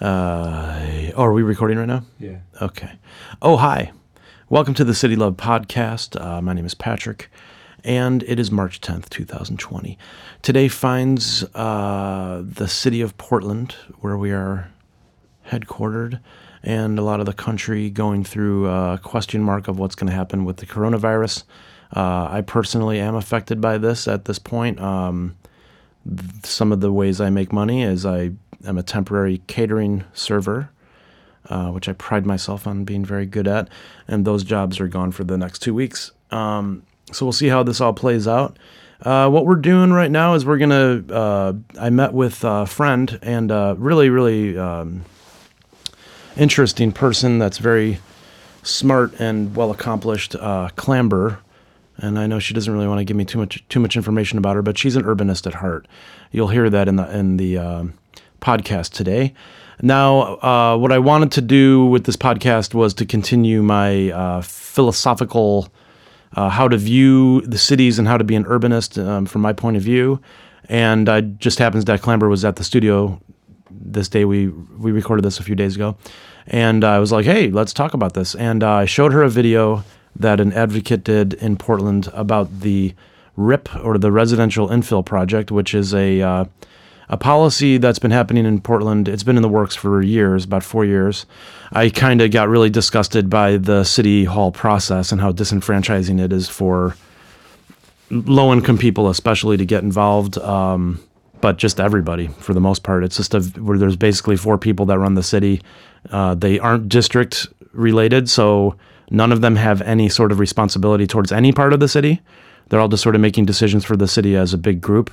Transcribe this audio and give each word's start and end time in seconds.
Uh, 0.00 1.10
oh, 1.14 1.22
are 1.22 1.32
we 1.32 1.42
recording 1.42 1.78
right 1.78 1.88
now? 1.88 2.02
Yeah. 2.20 2.38
Okay. 2.60 2.98
Oh, 3.40 3.56
hi. 3.56 3.92
Welcome 4.50 4.74
to 4.74 4.84
the 4.84 4.94
City 4.94 5.16
Love 5.16 5.36
Podcast. 5.38 6.20
Uh, 6.20 6.42
my 6.42 6.52
name 6.52 6.66
is 6.66 6.74
Patrick, 6.74 7.30
and 7.82 8.22
it 8.24 8.38
is 8.38 8.50
March 8.50 8.82
10th, 8.82 9.08
2020. 9.08 9.96
Today 10.42 10.68
finds 10.68 11.44
uh, 11.54 12.42
the 12.44 12.68
city 12.68 13.00
of 13.00 13.16
Portland, 13.16 13.74
where 14.00 14.18
we 14.18 14.32
are 14.32 14.70
headquartered, 15.48 16.20
and 16.62 16.98
a 16.98 17.02
lot 17.02 17.20
of 17.20 17.26
the 17.26 17.32
country 17.32 17.88
going 17.88 18.22
through 18.22 18.68
a 18.68 19.00
question 19.02 19.42
mark 19.42 19.66
of 19.66 19.78
what's 19.78 19.94
going 19.94 20.10
to 20.10 20.16
happen 20.16 20.44
with 20.44 20.58
the 20.58 20.66
coronavirus. 20.66 21.44
Uh, 21.94 22.28
I 22.30 22.42
personally 22.42 23.00
am 23.00 23.14
affected 23.14 23.62
by 23.62 23.78
this 23.78 24.06
at 24.06 24.26
this 24.26 24.38
point. 24.38 24.78
Um, 24.78 25.36
th- 26.04 26.44
some 26.44 26.70
of 26.70 26.80
the 26.80 26.92
ways 26.92 27.18
I 27.18 27.30
make 27.30 27.50
money 27.50 27.82
is 27.82 28.04
I 28.04 28.32
am 28.66 28.78
a 28.78 28.82
temporary 28.82 29.42
catering 29.46 30.04
server, 30.12 30.70
uh, 31.48 31.70
which 31.70 31.88
I 31.88 31.92
pride 31.92 32.26
myself 32.26 32.66
on 32.66 32.84
being 32.84 33.04
very 33.04 33.26
good 33.26 33.46
at, 33.48 33.68
and 34.08 34.24
those 34.24 34.44
jobs 34.44 34.80
are 34.80 34.88
gone 34.88 35.12
for 35.12 35.24
the 35.24 35.38
next 35.38 35.60
two 35.60 35.74
weeks. 35.74 36.12
Um, 36.30 36.82
so 37.12 37.24
we'll 37.24 37.32
see 37.32 37.48
how 37.48 37.62
this 37.62 37.80
all 37.80 37.92
plays 37.92 38.26
out. 38.26 38.58
Uh, 39.02 39.28
what 39.28 39.44
we're 39.44 39.56
doing 39.56 39.92
right 39.92 40.10
now 40.10 40.34
is 40.34 40.46
we're 40.46 40.58
gonna. 40.58 41.02
Uh, 41.10 41.52
I 41.78 41.90
met 41.90 42.12
with 42.12 42.42
a 42.44 42.66
friend 42.66 43.18
and 43.22 43.50
a 43.50 43.76
really, 43.78 44.08
really 44.08 44.56
um, 44.56 45.04
interesting 46.36 46.92
person 46.92 47.38
that's 47.38 47.58
very 47.58 47.98
smart 48.62 49.14
and 49.20 49.54
well 49.54 49.70
accomplished, 49.70 50.34
uh, 50.34 50.70
Clamber. 50.76 51.38
And 51.98 52.18
I 52.18 52.26
know 52.26 52.38
she 52.38 52.52
doesn't 52.52 52.72
really 52.72 52.86
want 52.86 52.98
to 52.98 53.04
give 53.04 53.16
me 53.16 53.24
too 53.24 53.38
much 53.38 53.64
too 53.68 53.80
much 53.80 53.96
information 53.96 54.38
about 54.38 54.56
her, 54.56 54.62
but 54.62 54.76
she's 54.76 54.96
an 54.96 55.04
urbanist 55.04 55.46
at 55.46 55.54
heart. 55.54 55.86
You'll 56.30 56.48
hear 56.48 56.68
that 56.70 56.88
in 56.88 56.96
the 56.96 57.16
in 57.16 57.36
the 57.36 57.58
um, 57.58 57.94
podcast 58.46 58.92
today. 58.92 59.34
Now, 59.82 60.36
uh, 60.36 60.76
what 60.76 60.92
I 60.92 61.00
wanted 61.00 61.32
to 61.32 61.40
do 61.40 61.84
with 61.86 62.04
this 62.04 62.16
podcast 62.16 62.74
was 62.74 62.94
to 62.94 63.04
continue 63.04 63.60
my 63.60 64.10
uh, 64.12 64.40
philosophical 64.40 65.68
uh, 66.36 66.48
how 66.48 66.68
to 66.68 66.76
view 66.76 67.40
the 67.40 67.58
cities 67.58 67.98
and 67.98 68.06
how 68.06 68.16
to 68.16 68.24
be 68.24 68.36
an 68.36 68.44
urbanist 68.44 69.04
um, 69.04 69.26
from 69.26 69.42
my 69.42 69.52
point 69.52 69.76
of 69.76 69.82
view. 69.82 70.20
And 70.68 71.08
I 71.08 71.22
just 71.22 71.58
happens 71.58 71.86
that 71.86 72.02
Clamber 72.02 72.28
was 72.28 72.44
at 72.44 72.56
the 72.56 72.64
studio 72.64 73.20
this 73.70 74.08
day. 74.08 74.24
We 74.24 74.48
we 74.48 74.92
recorded 74.92 75.24
this 75.24 75.40
a 75.40 75.42
few 75.42 75.54
days 75.54 75.74
ago, 75.76 75.96
and 76.46 76.84
I 76.84 76.98
was 76.98 77.10
like, 77.12 77.24
"Hey, 77.24 77.50
let's 77.50 77.72
talk 77.72 77.94
about 77.94 78.14
this." 78.14 78.34
And 78.34 78.62
uh, 78.62 78.72
I 78.72 78.84
showed 78.84 79.12
her 79.12 79.22
a 79.22 79.30
video 79.30 79.84
that 80.16 80.40
an 80.40 80.52
advocate 80.52 81.04
did 81.04 81.34
in 81.34 81.56
Portland 81.56 82.10
about 82.12 82.60
the 82.60 82.94
RIP 83.36 83.68
or 83.84 83.98
the 83.98 84.10
Residential 84.10 84.68
Infill 84.68 85.04
Project, 85.04 85.50
which 85.52 85.74
is 85.74 85.94
a 85.94 86.20
uh, 86.20 86.44
a 87.08 87.16
policy 87.16 87.78
that's 87.78 87.98
been 87.98 88.10
happening 88.10 88.44
in 88.44 88.60
Portland. 88.60 89.08
It's 89.08 89.22
been 89.22 89.36
in 89.36 89.42
the 89.42 89.48
works 89.48 89.74
for 89.74 90.02
years, 90.02 90.44
about 90.44 90.64
four 90.64 90.84
years. 90.84 91.26
I 91.72 91.90
kind 91.90 92.20
of 92.20 92.30
got 92.30 92.48
really 92.48 92.70
disgusted 92.70 93.30
by 93.30 93.56
the 93.56 93.84
city 93.84 94.24
hall 94.24 94.50
process 94.50 95.12
and 95.12 95.20
how 95.20 95.32
disenfranchising 95.32 96.20
it 96.20 96.32
is 96.32 96.48
for 96.48 96.96
low 98.10 98.52
income 98.52 98.78
people, 98.78 99.08
especially 99.08 99.56
to 99.56 99.64
get 99.64 99.82
involved. 99.82 100.38
Um, 100.38 101.00
but 101.40 101.58
just 101.58 101.78
everybody 101.78 102.28
for 102.38 102.54
the 102.54 102.60
most 102.60 102.82
part. 102.82 103.04
It's 103.04 103.16
just 103.16 103.34
a, 103.34 103.40
where 103.60 103.78
there's 103.78 103.96
basically 103.96 104.36
four 104.36 104.58
people 104.58 104.86
that 104.86 104.98
run 104.98 105.14
the 105.14 105.22
city. 105.22 105.60
Uh, 106.10 106.34
they 106.34 106.58
aren't 106.58 106.88
district 106.88 107.46
related, 107.72 108.28
so 108.28 108.74
none 109.10 109.32
of 109.32 109.42
them 109.42 109.54
have 109.56 109.82
any 109.82 110.08
sort 110.08 110.32
of 110.32 110.38
responsibility 110.38 111.06
towards 111.06 111.32
any 111.32 111.52
part 111.52 111.72
of 111.72 111.80
the 111.80 111.88
city. 111.88 112.20
They're 112.68 112.80
all 112.80 112.88
just 112.88 113.02
sort 113.02 113.14
of 113.14 113.20
making 113.20 113.44
decisions 113.44 113.84
for 113.84 113.96
the 113.96 114.08
city 114.08 114.34
as 114.34 114.52
a 114.54 114.58
big 114.58 114.80
group 114.80 115.10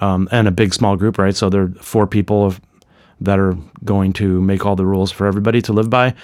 um, 0.00 0.28
and 0.30 0.48
a 0.48 0.50
big 0.50 0.74
small 0.74 0.96
group, 0.96 1.18
right? 1.18 1.34
So 1.34 1.48
there 1.48 1.62
are 1.62 1.68
four 1.80 2.06
people 2.06 2.54
that 3.20 3.38
are 3.38 3.56
going 3.84 4.12
to 4.14 4.40
make 4.40 4.64
all 4.64 4.76
the 4.76 4.86
rules 4.86 5.10
for 5.10 5.26
everybody 5.26 5.60
to 5.62 5.72
live 5.72 5.90
by. 5.90 6.14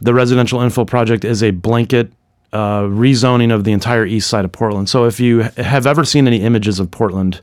The 0.00 0.14
residential 0.14 0.60
infill 0.60 0.86
project 0.86 1.24
is 1.24 1.42
a 1.42 1.50
blanket 1.50 2.12
uh, 2.52 2.82
rezoning 2.82 3.52
of 3.52 3.64
the 3.64 3.72
entire 3.72 4.06
east 4.06 4.30
side 4.30 4.44
of 4.44 4.52
Portland. 4.52 4.88
So 4.88 5.04
if 5.04 5.20
you 5.20 5.40
have 5.56 5.86
ever 5.86 6.04
seen 6.04 6.26
any 6.26 6.40
images 6.40 6.80
of 6.80 6.90
Portland 6.90 7.40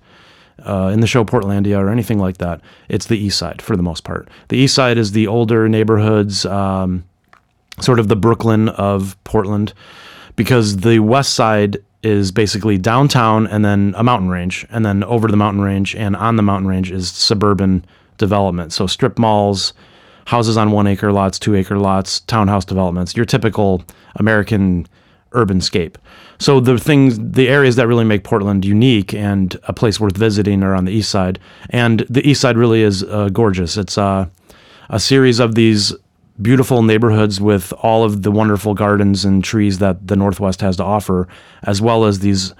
uh, 0.63 0.89
in 0.93 1.01
the 1.01 1.07
show 1.07 1.23
Portlandia 1.25 1.77
or 1.77 1.89
anything 1.89 2.17
like 2.17 2.37
that, 2.37 2.61
it's 2.89 3.07
the 3.07 3.17
east 3.17 3.37
side 3.37 3.61
for 3.61 3.75
the 3.75 3.83
most 3.83 4.03
part. 4.03 4.29
The 4.47 4.57
east 4.57 4.73
side 4.73 4.97
is 4.97 5.11
the 5.11 5.27
older 5.27 5.67
neighborhoods, 5.69 6.45
um, 6.45 7.03
sort 7.81 7.99
of 7.99 8.07
the 8.07 8.15
Brooklyn 8.15 8.69
of 8.69 9.21
Portland, 9.25 9.73
because 10.35 10.77
the 10.77 10.99
west 10.99 11.33
side 11.33 11.77
is 12.05 12.31
basically 12.31 12.77
downtown 12.77 13.47
and 13.47 13.65
then 13.65 13.93
a 13.97 14.03
mountain 14.03 14.29
range, 14.29 14.65
and 14.69 14.85
then 14.85 15.03
over 15.03 15.27
the 15.27 15.37
mountain 15.37 15.61
range 15.61 15.95
and 15.95 16.15
on 16.15 16.35
the 16.35 16.43
mountain 16.43 16.67
range 16.67 16.91
is 16.91 17.09
suburban 17.09 17.83
development. 18.17 18.71
So 18.71 18.87
strip 18.87 19.17
malls, 19.17 19.73
houses 20.25 20.55
on 20.55 20.71
one 20.71 20.87
acre 20.87 21.11
lots, 21.11 21.39
two 21.39 21.55
acre 21.55 21.77
lots, 21.77 22.19
townhouse 22.21 22.65
developments, 22.65 23.15
your 23.15 23.25
typical 23.25 23.83
American 24.15 24.87
urban 25.31 25.61
scape. 25.61 25.97
So 26.39 26.59
the 26.59 26.77
things, 26.77 27.17
the 27.19 27.49
areas 27.49 27.75
that 27.75 27.87
really 27.87 28.05
make 28.05 28.23
Portland 28.23 28.63
unique 28.65 29.13
and 29.13 29.57
a 29.63 29.73
place 29.73 29.99
worth 29.99 30.15
visiting 30.15 30.63
are 30.63 30.75
on 30.75 30.85
the 30.85 30.91
east 30.91 31.09
side. 31.09 31.39
And 31.69 32.05
the 32.09 32.27
east 32.29 32.41
side 32.41 32.57
really 32.57 32.83
is 32.83 33.03
uh, 33.03 33.29
gorgeous. 33.29 33.77
It's 33.77 33.97
uh, 33.97 34.27
a 34.89 34.99
series 34.99 35.39
of 35.39 35.55
these 35.55 35.93
beautiful 36.41 36.83
neighborhoods 36.83 37.39
with 37.39 37.71
all 37.81 38.03
of 38.03 38.23
the 38.23 38.31
wonderful 38.31 38.73
gardens 38.73 39.23
and 39.25 39.43
trees 39.43 39.79
that 39.79 40.07
the 40.07 40.15
Northwest 40.15 40.61
has 40.61 40.77
to 40.77 40.83
offer, 40.83 41.27
as 41.63 41.81
well 41.81 42.05
as 42.05 42.19
these 42.19 42.53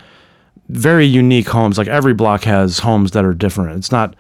very 0.70 1.06
unique 1.06 1.48
homes. 1.48 1.78
Like 1.78 1.88
every 1.88 2.14
block 2.14 2.44
has 2.44 2.80
homes 2.80 3.12
that 3.12 3.26
are 3.26 3.34
different. 3.34 3.78
It's 3.78 3.92
not 3.92 4.16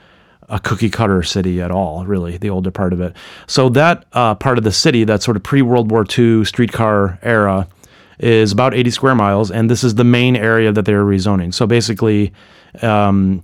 a 0.49 0.59
cookie 0.59 0.89
cutter 0.89 1.23
city 1.23 1.61
at 1.61 1.71
all, 1.71 2.05
really, 2.05 2.37
the 2.37 2.49
older 2.49 2.69
part 2.69 2.93
of 2.93 3.01
it. 3.01 3.15
So 3.47 3.69
that 3.69 4.05
uh, 4.13 4.35
part 4.35 4.57
of 4.57 4.63
the 4.63 4.71
city, 4.71 5.03
that 5.05 5.23
sort 5.23 5.37
of 5.37 5.43
pre 5.43 5.61
World 5.61 5.89
War 5.89 6.05
II 6.17 6.45
streetcar 6.45 7.17
era, 7.23 7.67
is 8.19 8.51
about 8.51 8.73
80 8.73 8.91
square 8.91 9.15
miles, 9.15 9.51
and 9.51 9.69
this 9.69 9.83
is 9.83 9.95
the 9.95 10.03
main 10.03 10.35
area 10.35 10.71
that 10.71 10.85
they're 10.85 11.03
rezoning. 11.03 11.53
So 11.53 11.67
basically, 11.67 12.31
um, 12.81 13.43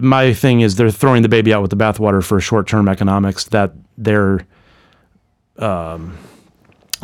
my 0.00 0.32
thing 0.32 0.62
is 0.62 0.76
they're 0.76 0.90
throwing 0.90 1.22
the 1.22 1.28
baby 1.28 1.52
out 1.52 1.62
with 1.62 1.70
the 1.70 1.76
bathwater 1.76 2.24
for 2.24 2.40
short 2.40 2.66
term 2.66 2.88
economics 2.88 3.44
that 3.46 3.72
they're 3.98 4.46
um, 5.58 6.16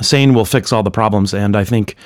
saying 0.01 0.35
will 0.35 0.45
fix 0.45 0.73
all 0.73 0.83
the 0.83 0.91
problems. 0.91 1.35
And 1.35 1.57
I 1.57 1.65
think 1.65 1.97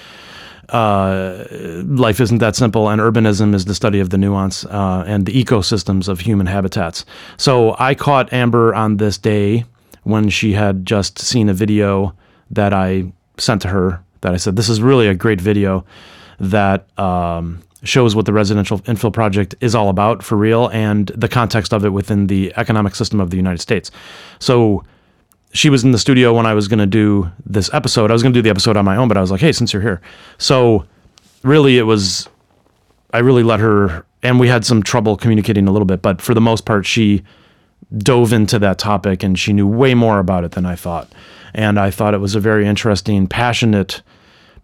uh, 0.71 1.45
life 1.51 2.21
isn't 2.21 2.39
that 2.39 2.57
simple, 2.57 2.89
and 2.89 3.01
urbanism 3.01 3.55
is 3.55 3.67
the 3.67 3.75
study 3.75 4.01
of 4.01 4.11
the 4.11 4.19
nuance 4.19 4.65
uh, 4.67 5.05
and 5.07 5.27
the 5.27 5.45
ecosystems 5.45 6.09
of 6.09 6.21
human 6.21 6.47
habitats. 6.47 7.05
So 7.37 7.77
I 7.79 7.95
caught 7.95 8.31
Clamber 8.31 8.75
on 8.75 8.97
this 8.97 9.19
day 9.19 9.65
when 10.03 10.29
she 10.29 10.53
had 10.53 10.87
just 10.87 11.19
seen 11.19 11.49
a 11.49 11.55
video 11.55 12.15
that 12.51 12.73
I 12.73 13.13
sent 13.39 13.63
to 13.63 13.69
her 13.69 14.03
that 14.23 14.35
I 14.35 14.37
said, 14.37 14.57
This 14.57 14.69
is 14.69 14.81
really 14.81 15.09
a 15.09 15.15
great 15.15 15.41
video 15.41 15.85
that 16.39 16.87
um, 16.99 17.63
shows 17.83 18.15
what 18.15 18.27
the 18.27 18.33
residential 18.33 18.81
infill 18.81 19.13
project 19.13 19.55
is 19.61 19.75
all 19.75 19.89
about 19.89 20.23
for 20.23 20.37
real 20.37 20.69
and 20.69 21.09
the 21.09 21.29
context 21.29 21.73
of 21.73 21.85
it 21.85 21.91
within 21.91 22.27
the 22.27 22.53
economic 22.57 22.95
system 22.95 23.21
of 23.21 23.31
the 23.31 23.37
United 23.37 23.61
States. 23.61 23.91
So 24.39 24.85
she 25.57 25.71
was 25.71 25.85
in 25.85 25.93
the 25.93 25.99
studio 25.99 26.35
when 26.35 26.47
I 26.47 26.55
was 26.55 26.69
going 26.69 26.79
to 26.79 26.87
do 26.87 27.31
this 27.45 27.73
episode. 27.73 28.11
I 28.11 28.13
was 28.13 28.23
going 28.23 28.33
to 28.33 28.39
do 28.39 28.43
the 28.43 28.51
episode 28.51 28.77
on 28.77 28.85
my 28.85 28.97
own, 28.97 29.09
but 29.09 29.17
I 29.17 29.21
was 29.21 29.31
like, 29.31 29.41
hey, 29.41 29.53
since 29.53 29.73
you're 29.73 29.83
here. 29.83 30.01
So 30.39 30.85
really, 31.43 31.79
it 31.79 31.85
was, 31.85 32.29
I 33.13 33.19
really 33.19 33.43
let 33.43 33.61
her, 33.61 34.05
and 34.23 34.39
we 34.39 34.49
had 34.49 34.65
some 34.65 34.83
trouble 34.83 35.17
communicating 35.17 35.67
a 35.67 35.73
little 35.73 35.87
bit, 35.87 36.03
but 36.03 36.21
for 36.21 36.35
the 36.35 36.41
most 36.41 36.65
part, 36.65 36.87
she 36.87 37.23
dove 37.97 38.33
into 38.33 38.59
that 38.59 38.79
topic 38.79 39.23
and 39.23 39.39
she 39.39 39.53
knew 39.53 39.67
way 39.67 39.95
more 39.95 40.19
about 40.19 40.45
it 40.45 40.53
than 40.53 40.67
I 40.67 40.75
thought. 40.75 41.13
And 41.55 41.79
I 41.79 41.91
thought 41.91 42.15
it 42.15 42.21
was 42.21 42.35
a 42.35 42.41
very 42.41 42.67
interesting, 42.67 43.27
passionate 43.27 44.03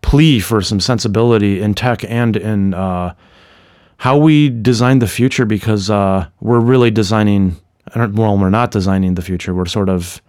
plea 0.02 0.40
for 0.40 0.60
some 0.60 0.80
sensibility 0.80 1.60
in 1.60 1.74
tech 1.74 2.04
and 2.04 2.36
in 2.36 2.74
uh, 2.74 3.14
how 3.98 4.18
we 4.18 4.50
design 4.50 4.98
the 4.98 5.06
future 5.06 5.46
because 5.46 5.88
uh, 5.88 6.26
we're 6.40 6.58
really 6.58 6.90
designing, 6.90 7.56
well, 7.94 8.36
we're 8.36 8.50
not 8.50 8.72
designing 8.72 9.14
the 9.14 9.22
future. 9.22 9.54
We're 9.54 9.66
sort 9.66 9.88
of 9.88 10.20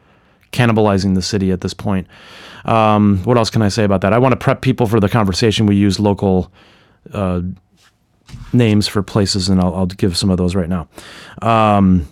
cannibalizing 0.53 1.15
the 1.15 1.21
city 1.21 1.51
at 1.51 1.61
this 1.61 1.73
point. 1.73 2.07
Um, 2.65 3.17
what 3.25 3.37
else 3.37 3.49
can 3.49 3.61
I 3.61 3.69
say 3.69 3.83
about 3.83 4.01
that? 4.01 4.13
I 4.13 4.17
want 4.19 4.31
to 4.31 4.37
prep 4.37 4.61
people 4.61 4.87
for 4.87 4.99
the 4.99 5.09
conversation. 5.09 5.65
We 5.65 5.75
use 5.75 5.99
local 5.99 6.51
uh, 7.11 7.41
names 8.53 8.87
for 8.87 9.03
places, 9.03 9.49
and 9.49 9.59
I'll, 9.59 9.75
I'll, 9.75 9.85
give 9.85 10.17
some 10.17 10.29
of 10.29 10.37
those 10.37 10.55
right 10.55 10.69
now. 10.69 10.87
Um, 11.41 12.07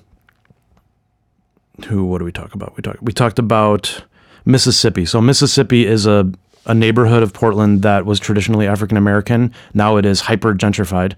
who? 1.87 2.05
What 2.05 2.19
do 2.19 2.25
we 2.25 2.33
talk 2.33 2.53
about? 2.53 2.75
We 2.75 2.81
talk. 2.81 2.97
We 3.01 3.13
talked 3.13 3.39
about 3.39 4.03
Mississippi. 4.43 5.05
So 5.05 5.21
Mississippi 5.21 5.85
is 5.85 6.05
a 6.05 6.29
a 6.65 6.73
neighborhood 6.73 7.23
of 7.23 7.33
Portland 7.33 7.81
that 7.81 8.05
was 8.05 8.19
traditionally 8.19 8.67
African 8.67 8.97
American. 8.97 9.53
Now 9.73 9.97
it 9.97 10.05
is 10.05 10.21
hyper 10.21 10.53
gentrified. 10.53 11.13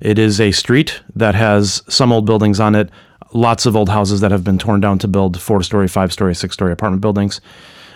It 0.00 0.18
is 0.18 0.40
a 0.40 0.52
street 0.52 1.00
that 1.14 1.34
has 1.34 1.82
some 1.88 2.12
old 2.12 2.26
buildings 2.26 2.60
on 2.60 2.74
it, 2.74 2.90
lots 3.32 3.66
of 3.66 3.76
old 3.76 3.88
houses 3.88 4.20
that 4.20 4.30
have 4.30 4.44
been 4.44 4.58
torn 4.58 4.80
down 4.80 4.98
to 5.00 5.08
build 5.08 5.40
four 5.40 5.62
story, 5.62 5.88
five 5.88 6.12
story, 6.12 6.34
six 6.34 6.54
story 6.54 6.72
apartment 6.72 7.00
buildings. 7.00 7.40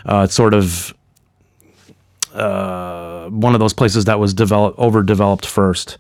Uh, 0.07 0.23
it's 0.25 0.35
sort 0.35 0.55
of 0.55 0.95
uh, 2.35 3.29
one 3.29 3.55
of 3.55 3.61
those 3.61 3.73
places 3.73 4.05
that 4.07 4.19
was 4.19 4.35
developed 4.35 4.79
overdeveloped 4.79 5.47
first. 5.47 5.99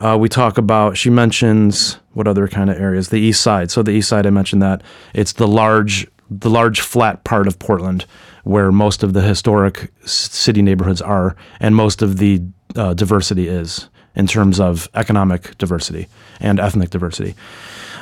Uh, 0.00 0.16
we 0.18 0.28
talk 0.28 0.58
about 0.58 0.96
she 0.96 1.10
mentions 1.10 1.98
what 2.12 2.28
other 2.28 2.48
kind 2.48 2.70
of 2.70 2.78
areas? 2.78 3.08
The 3.08 3.18
east 3.18 3.42
side. 3.42 3.70
So 3.70 3.82
the 3.82 3.92
east 3.92 4.08
side, 4.08 4.26
I 4.26 4.30
mentioned 4.30 4.62
that 4.62 4.82
it's 5.14 5.34
the 5.34 5.48
large, 5.48 6.06
the 6.30 6.50
large 6.50 6.80
flat 6.80 7.24
part 7.24 7.46
of 7.46 7.58
Portland 7.58 8.04
where 8.46 8.70
most 8.70 9.02
of 9.02 9.12
the 9.12 9.22
historic 9.22 9.90
city 10.04 10.62
neighborhoods 10.62 11.02
are, 11.02 11.34
and 11.58 11.74
most 11.74 12.00
of 12.00 12.18
the 12.18 12.40
uh, 12.76 12.94
diversity 12.94 13.48
is 13.48 13.88
in 14.14 14.28
terms 14.28 14.60
of 14.60 14.88
economic 14.94 15.58
diversity 15.58 16.06
and 16.38 16.60
ethnic 16.60 16.90
diversity. 16.90 17.34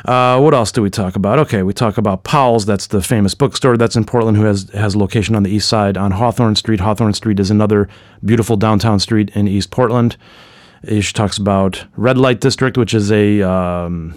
Uh, 0.04 0.38
what 0.38 0.52
else 0.52 0.70
do 0.70 0.82
we 0.82 0.90
talk 0.90 1.16
about? 1.16 1.38
Okay, 1.38 1.62
we 1.62 1.72
talk 1.72 1.96
about 1.96 2.24
Powell's. 2.24 2.66
That's 2.66 2.88
the 2.88 3.00
famous 3.00 3.34
bookstore 3.34 3.78
that's 3.78 3.96
in 3.96 4.04
Portland, 4.04 4.36
who 4.36 4.44
has 4.44 4.68
has 4.74 4.94
location 4.94 5.34
on 5.34 5.44
the 5.44 5.50
east 5.50 5.68
side 5.68 5.96
on 5.96 6.10
Hawthorne 6.10 6.56
Street. 6.56 6.80
Hawthorne 6.80 7.14
Street 7.14 7.40
is 7.40 7.50
another 7.50 7.88
beautiful 8.22 8.56
downtown 8.56 9.00
street 9.00 9.30
in 9.34 9.48
East 9.48 9.70
Portland. 9.70 10.16
She 10.86 11.12
talks 11.14 11.38
about 11.38 11.86
Red 11.96 12.18
Light 12.18 12.40
District, 12.40 12.76
which 12.76 12.92
is 12.92 13.10
a, 13.10 13.40
um, 13.40 14.14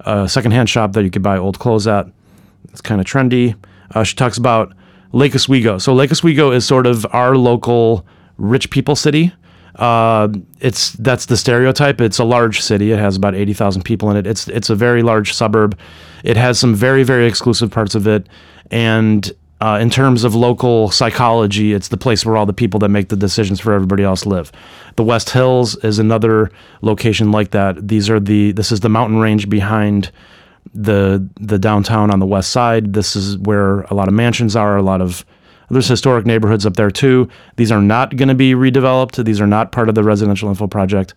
a 0.00 0.28
secondhand 0.28 0.68
shop 0.68 0.92
that 0.94 1.04
you 1.04 1.10
could 1.10 1.22
buy 1.22 1.38
old 1.38 1.60
clothes 1.60 1.86
at. 1.86 2.08
It's 2.70 2.80
kind 2.80 3.00
of 3.00 3.06
trendy. 3.06 3.54
Uh, 3.94 4.02
she 4.02 4.16
talks 4.16 4.36
about 4.36 4.74
Lake 5.12 5.36
Oswego. 5.36 5.78
So 5.78 5.94
Lake 5.94 6.10
Oswego 6.10 6.50
is 6.50 6.66
sort 6.66 6.88
of 6.88 7.06
our 7.12 7.36
local 7.36 8.04
rich 8.36 8.70
people 8.70 8.96
city. 8.96 9.32
Uh, 9.76 10.28
it's 10.60 10.92
that's 10.92 11.26
the 11.26 11.36
stereotype. 11.36 12.00
It's 12.00 12.18
a 12.18 12.24
large 12.24 12.60
city. 12.60 12.92
It 12.92 12.98
has 12.98 13.16
about 13.16 13.34
eighty 13.34 13.54
thousand 13.54 13.82
people 13.82 14.10
in 14.10 14.16
it. 14.16 14.26
It's 14.26 14.48
it's 14.48 14.70
a 14.70 14.74
very 14.74 15.02
large 15.02 15.32
suburb. 15.32 15.78
It 16.22 16.36
has 16.36 16.58
some 16.58 16.74
very 16.74 17.02
very 17.02 17.26
exclusive 17.26 17.70
parts 17.70 17.94
of 17.94 18.06
it, 18.06 18.28
and 18.70 19.32
uh, 19.60 19.78
in 19.80 19.88
terms 19.88 20.24
of 20.24 20.34
local 20.34 20.90
psychology, 20.90 21.72
it's 21.72 21.88
the 21.88 21.96
place 21.96 22.26
where 22.26 22.36
all 22.36 22.46
the 22.46 22.52
people 22.52 22.78
that 22.80 22.88
make 22.88 23.08
the 23.08 23.16
decisions 23.16 23.60
for 23.60 23.72
everybody 23.72 24.02
else 24.02 24.26
live. 24.26 24.52
The 24.96 25.04
West 25.04 25.30
Hills 25.30 25.74
is 25.76 25.98
another 25.98 26.50
location 26.82 27.32
like 27.32 27.50
that. 27.52 27.88
These 27.88 28.10
are 28.10 28.20
the 28.20 28.52
this 28.52 28.70
is 28.70 28.80
the 28.80 28.88
mountain 28.88 29.18
range 29.18 29.48
behind 29.48 30.10
the 30.74 31.26
the 31.40 31.58
downtown 31.58 32.10
on 32.10 32.18
the 32.18 32.26
west 32.26 32.50
side. 32.50 32.92
This 32.92 33.16
is 33.16 33.38
where 33.38 33.80
a 33.82 33.94
lot 33.94 34.08
of 34.08 34.14
mansions 34.14 34.54
are, 34.54 34.76
a 34.76 34.82
lot 34.82 35.00
of 35.00 35.24
there's 35.70 35.88
historic 35.88 36.26
neighborhoods 36.26 36.66
up 36.66 36.76
there 36.76 36.90
too. 36.90 37.28
These 37.56 37.72
are 37.72 37.82
not 37.82 38.16
going 38.16 38.28
to 38.28 38.34
be 38.34 38.52
redeveloped. 38.52 39.24
These 39.24 39.40
are 39.40 39.46
not 39.46 39.72
part 39.72 39.88
of 39.88 39.94
the 39.94 40.04
residential 40.04 40.52
infill 40.52 40.70
project. 40.70 41.14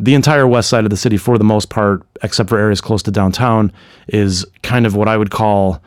The 0.00 0.14
entire 0.14 0.46
west 0.46 0.68
side 0.68 0.84
of 0.84 0.90
the 0.90 0.96
city, 0.96 1.16
for 1.16 1.38
the 1.38 1.44
most 1.44 1.70
part, 1.70 2.02
except 2.22 2.48
for 2.48 2.58
areas 2.58 2.80
close 2.80 3.02
to 3.04 3.10
downtown, 3.10 3.72
is 4.08 4.44
kind 4.62 4.86
of 4.86 4.96
what 4.96 5.06
I 5.06 5.16
would 5.16 5.30
call 5.30 5.80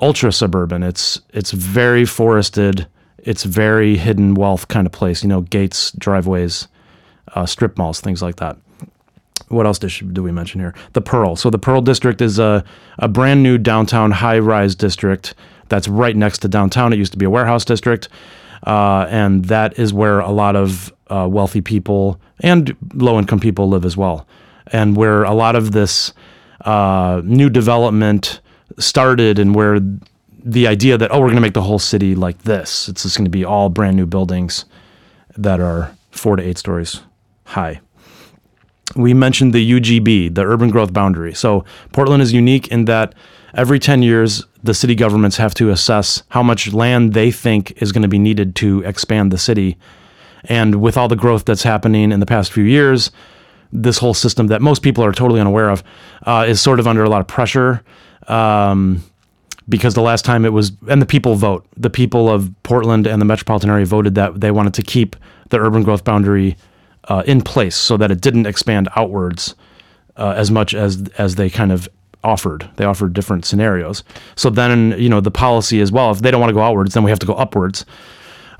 ultra 0.00 0.32
suburban. 0.32 0.82
It's 0.82 1.20
it's 1.32 1.52
very 1.52 2.04
forested. 2.04 2.86
It's 3.18 3.44
very 3.44 3.96
hidden 3.96 4.34
wealth 4.34 4.68
kind 4.68 4.86
of 4.86 4.92
place. 4.92 5.22
You 5.22 5.30
know, 5.30 5.40
gates, 5.42 5.92
driveways, 5.92 6.68
uh, 7.34 7.46
strip 7.46 7.78
malls, 7.78 8.00
things 8.00 8.20
like 8.20 8.36
that. 8.36 8.58
What 9.48 9.66
else 9.66 9.78
do 9.78 10.22
we 10.22 10.32
mention 10.32 10.60
here? 10.60 10.74
The 10.92 11.00
Pearl. 11.00 11.36
So 11.36 11.48
the 11.48 11.58
Pearl 11.58 11.80
District 11.80 12.20
is 12.20 12.38
a, 12.38 12.64
a 12.98 13.08
brand 13.08 13.42
new 13.42 13.56
downtown 13.56 14.10
high 14.10 14.38
rise 14.38 14.74
district 14.74 15.34
that's 15.68 15.88
right 15.88 16.16
next 16.16 16.38
to 16.38 16.48
downtown. 16.48 16.92
It 16.92 16.96
used 16.96 17.12
to 17.12 17.18
be 17.18 17.24
a 17.24 17.30
warehouse 17.30 17.64
district, 17.64 18.08
uh, 18.66 19.06
and 19.08 19.44
that 19.46 19.78
is 19.78 19.92
where 19.92 20.20
a 20.20 20.30
lot 20.30 20.56
of 20.56 20.92
uh, 21.08 21.28
wealthy 21.30 21.60
people 21.60 22.20
and 22.40 22.76
low 22.94 23.18
income 23.18 23.40
people 23.40 23.68
live 23.68 23.84
as 23.84 23.96
well, 23.96 24.26
and 24.68 24.96
where 24.96 25.24
a 25.24 25.34
lot 25.34 25.56
of 25.56 25.72
this 25.72 26.12
uh, 26.62 27.20
new 27.24 27.50
development 27.50 28.40
started, 28.78 29.38
and 29.38 29.54
where 29.54 29.80
the 30.46 30.66
idea 30.66 30.98
that 30.98 31.10
oh 31.10 31.20
we're 31.20 31.26
going 31.26 31.36
to 31.36 31.42
make 31.42 31.54
the 31.54 31.62
whole 31.62 31.78
city 31.78 32.14
like 32.14 32.42
this. 32.42 32.88
It's 32.88 33.02
just 33.02 33.16
going 33.16 33.26
to 33.26 33.30
be 33.30 33.44
all 33.44 33.68
brand 33.68 33.96
new 33.96 34.06
buildings 34.06 34.64
that 35.36 35.60
are 35.60 35.94
four 36.10 36.36
to 36.36 36.42
eight 36.42 36.58
stories 36.58 37.00
high 37.44 37.80
we 38.96 39.14
mentioned 39.14 39.52
the 39.52 39.72
UGB, 39.72 40.34
the 40.34 40.44
urban 40.44 40.70
growth 40.70 40.92
boundary. 40.92 41.34
So 41.34 41.64
Portland 41.92 42.22
is 42.22 42.32
unique 42.32 42.68
in 42.68 42.84
that 42.86 43.14
every 43.54 43.78
10 43.78 44.02
years, 44.02 44.44
the 44.64 44.74
city 44.74 44.94
governments 44.94 45.36
have 45.36 45.54
to 45.54 45.68
assess 45.70 46.22
how 46.30 46.42
much 46.42 46.72
land 46.72 47.12
they 47.12 47.30
think 47.30 47.82
is 47.82 47.92
going 47.92 48.02
to 48.02 48.08
be 48.08 48.18
needed 48.18 48.56
to 48.56 48.82
expand 48.82 49.30
the 49.30 49.38
city. 49.38 49.76
And 50.44 50.80
with 50.80 50.96
all 50.96 51.06
the 51.06 51.16
growth 51.16 51.44
that's 51.44 51.62
happening 51.62 52.10
in 52.10 52.18
the 52.18 52.26
past 52.26 52.50
few 52.50 52.64
years, 52.64 53.10
this 53.72 53.98
whole 53.98 54.14
system 54.14 54.46
that 54.46 54.62
most 54.62 54.82
people 54.82 55.04
are 55.04 55.12
totally 55.12 55.40
unaware 55.40 55.68
of 55.68 55.84
uh, 56.22 56.46
is 56.48 56.62
sort 56.62 56.80
of 56.80 56.86
under 56.86 57.04
a 57.04 57.10
lot 57.10 57.20
of 57.20 57.26
pressure. 57.26 57.82
Um, 58.26 59.04
because 59.68 59.94
the 59.94 60.02
last 60.02 60.24
time 60.24 60.44
it 60.46 60.52
was, 60.52 60.72
and 60.88 61.00
the 61.00 61.06
people 61.06 61.34
vote, 61.34 61.66
the 61.76 61.90
people 61.90 62.30
of 62.30 62.50
Portland 62.62 63.06
and 63.06 63.20
the 63.20 63.26
metropolitan 63.26 63.70
area 63.70 63.84
voted 63.84 64.14
that 64.14 64.40
they 64.40 64.50
wanted 64.50 64.74
to 64.74 64.82
keep 64.82 65.14
the 65.50 65.58
urban 65.58 65.82
growth 65.82 66.04
boundary 66.04 66.56
uh, 67.08 67.22
in 67.26 67.42
place 67.42 67.76
so 67.76 67.98
that 67.98 68.10
it 68.10 68.20
didn't 68.20 68.46
expand 68.46 68.88
outwards 68.96 69.54
uh, 70.16 70.34
as 70.36 70.50
much 70.50 70.74
as 70.74 71.08
as 71.18 71.34
they 71.34 71.50
kind 71.50 71.72
of 71.72 71.88
offered. 72.24 72.68
They 72.76 72.84
offered 72.84 73.12
different 73.12 73.44
scenarios. 73.44 74.02
So 74.34 74.50
then, 74.50 74.94
you 74.98 75.08
know, 75.08 75.20
the 75.20 75.30
policy 75.30 75.80
as 75.80 75.92
well. 75.92 76.10
If 76.10 76.20
they 76.20 76.30
don't 76.30 76.40
want 76.40 76.50
to 76.50 76.54
go 76.54 76.62
outwards, 76.62 76.94
then 76.94 77.04
we 77.04 77.10
have 77.10 77.20
to 77.20 77.26
go 77.26 77.34
upwards. 77.34 77.84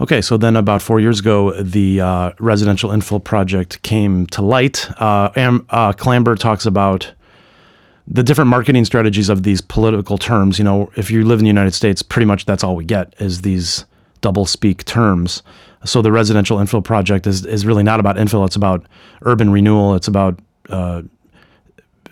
Okay, 0.01 0.21
so 0.21 0.37
then 0.37 0.57
about 0.57 0.83
four 0.83 1.01
years 1.01 1.21
ago, 1.21 1.53
the 1.61 2.01
uh, 2.01 2.33
residential 2.39 2.91
infill 2.91 3.23
project 3.23 3.83
came 3.83 4.27
to 4.29 4.43
light. 4.43 4.89
Uh, 5.01 5.31
and 5.37 5.65
uh, 5.71 5.93
Clamber 5.93 6.37
talks 6.37 6.67
about 6.67 7.13
the 8.07 8.23
different 8.23 8.51
marketing 8.51 8.85
strategies 8.85 9.29
of 9.29 9.45
these 9.45 9.61
political 9.61 10.19
terms. 10.19 10.59
You 10.59 10.65
know, 10.65 10.91
if 10.97 11.11
you 11.11 11.25
live 11.25 11.39
in 11.39 11.45
the 11.45 11.49
United 11.49 11.73
States, 11.75 12.03
pretty 12.03 12.27
much 12.27 12.45
that's 12.45 12.65
all 12.65 12.77
we 12.77 12.85
get 12.85 13.15
is 13.19 13.43
these 13.43 13.85
double 14.21 14.47
speak 14.47 14.85
terms. 14.85 15.43
So 15.85 16.03
the 16.03 16.11
residential 16.11 16.59
infill 16.59 16.83
project 16.83 17.27
is 17.27 17.45
is 17.47 17.65
really 17.67 17.83
not 17.83 18.01
about 18.01 18.17
infill. 18.17 18.45
It's 18.47 18.57
about 18.57 18.87
urban 19.23 19.51
renewal. 19.51 19.95
It's 19.95 20.09
about 20.09 20.41
uh, 20.71 21.03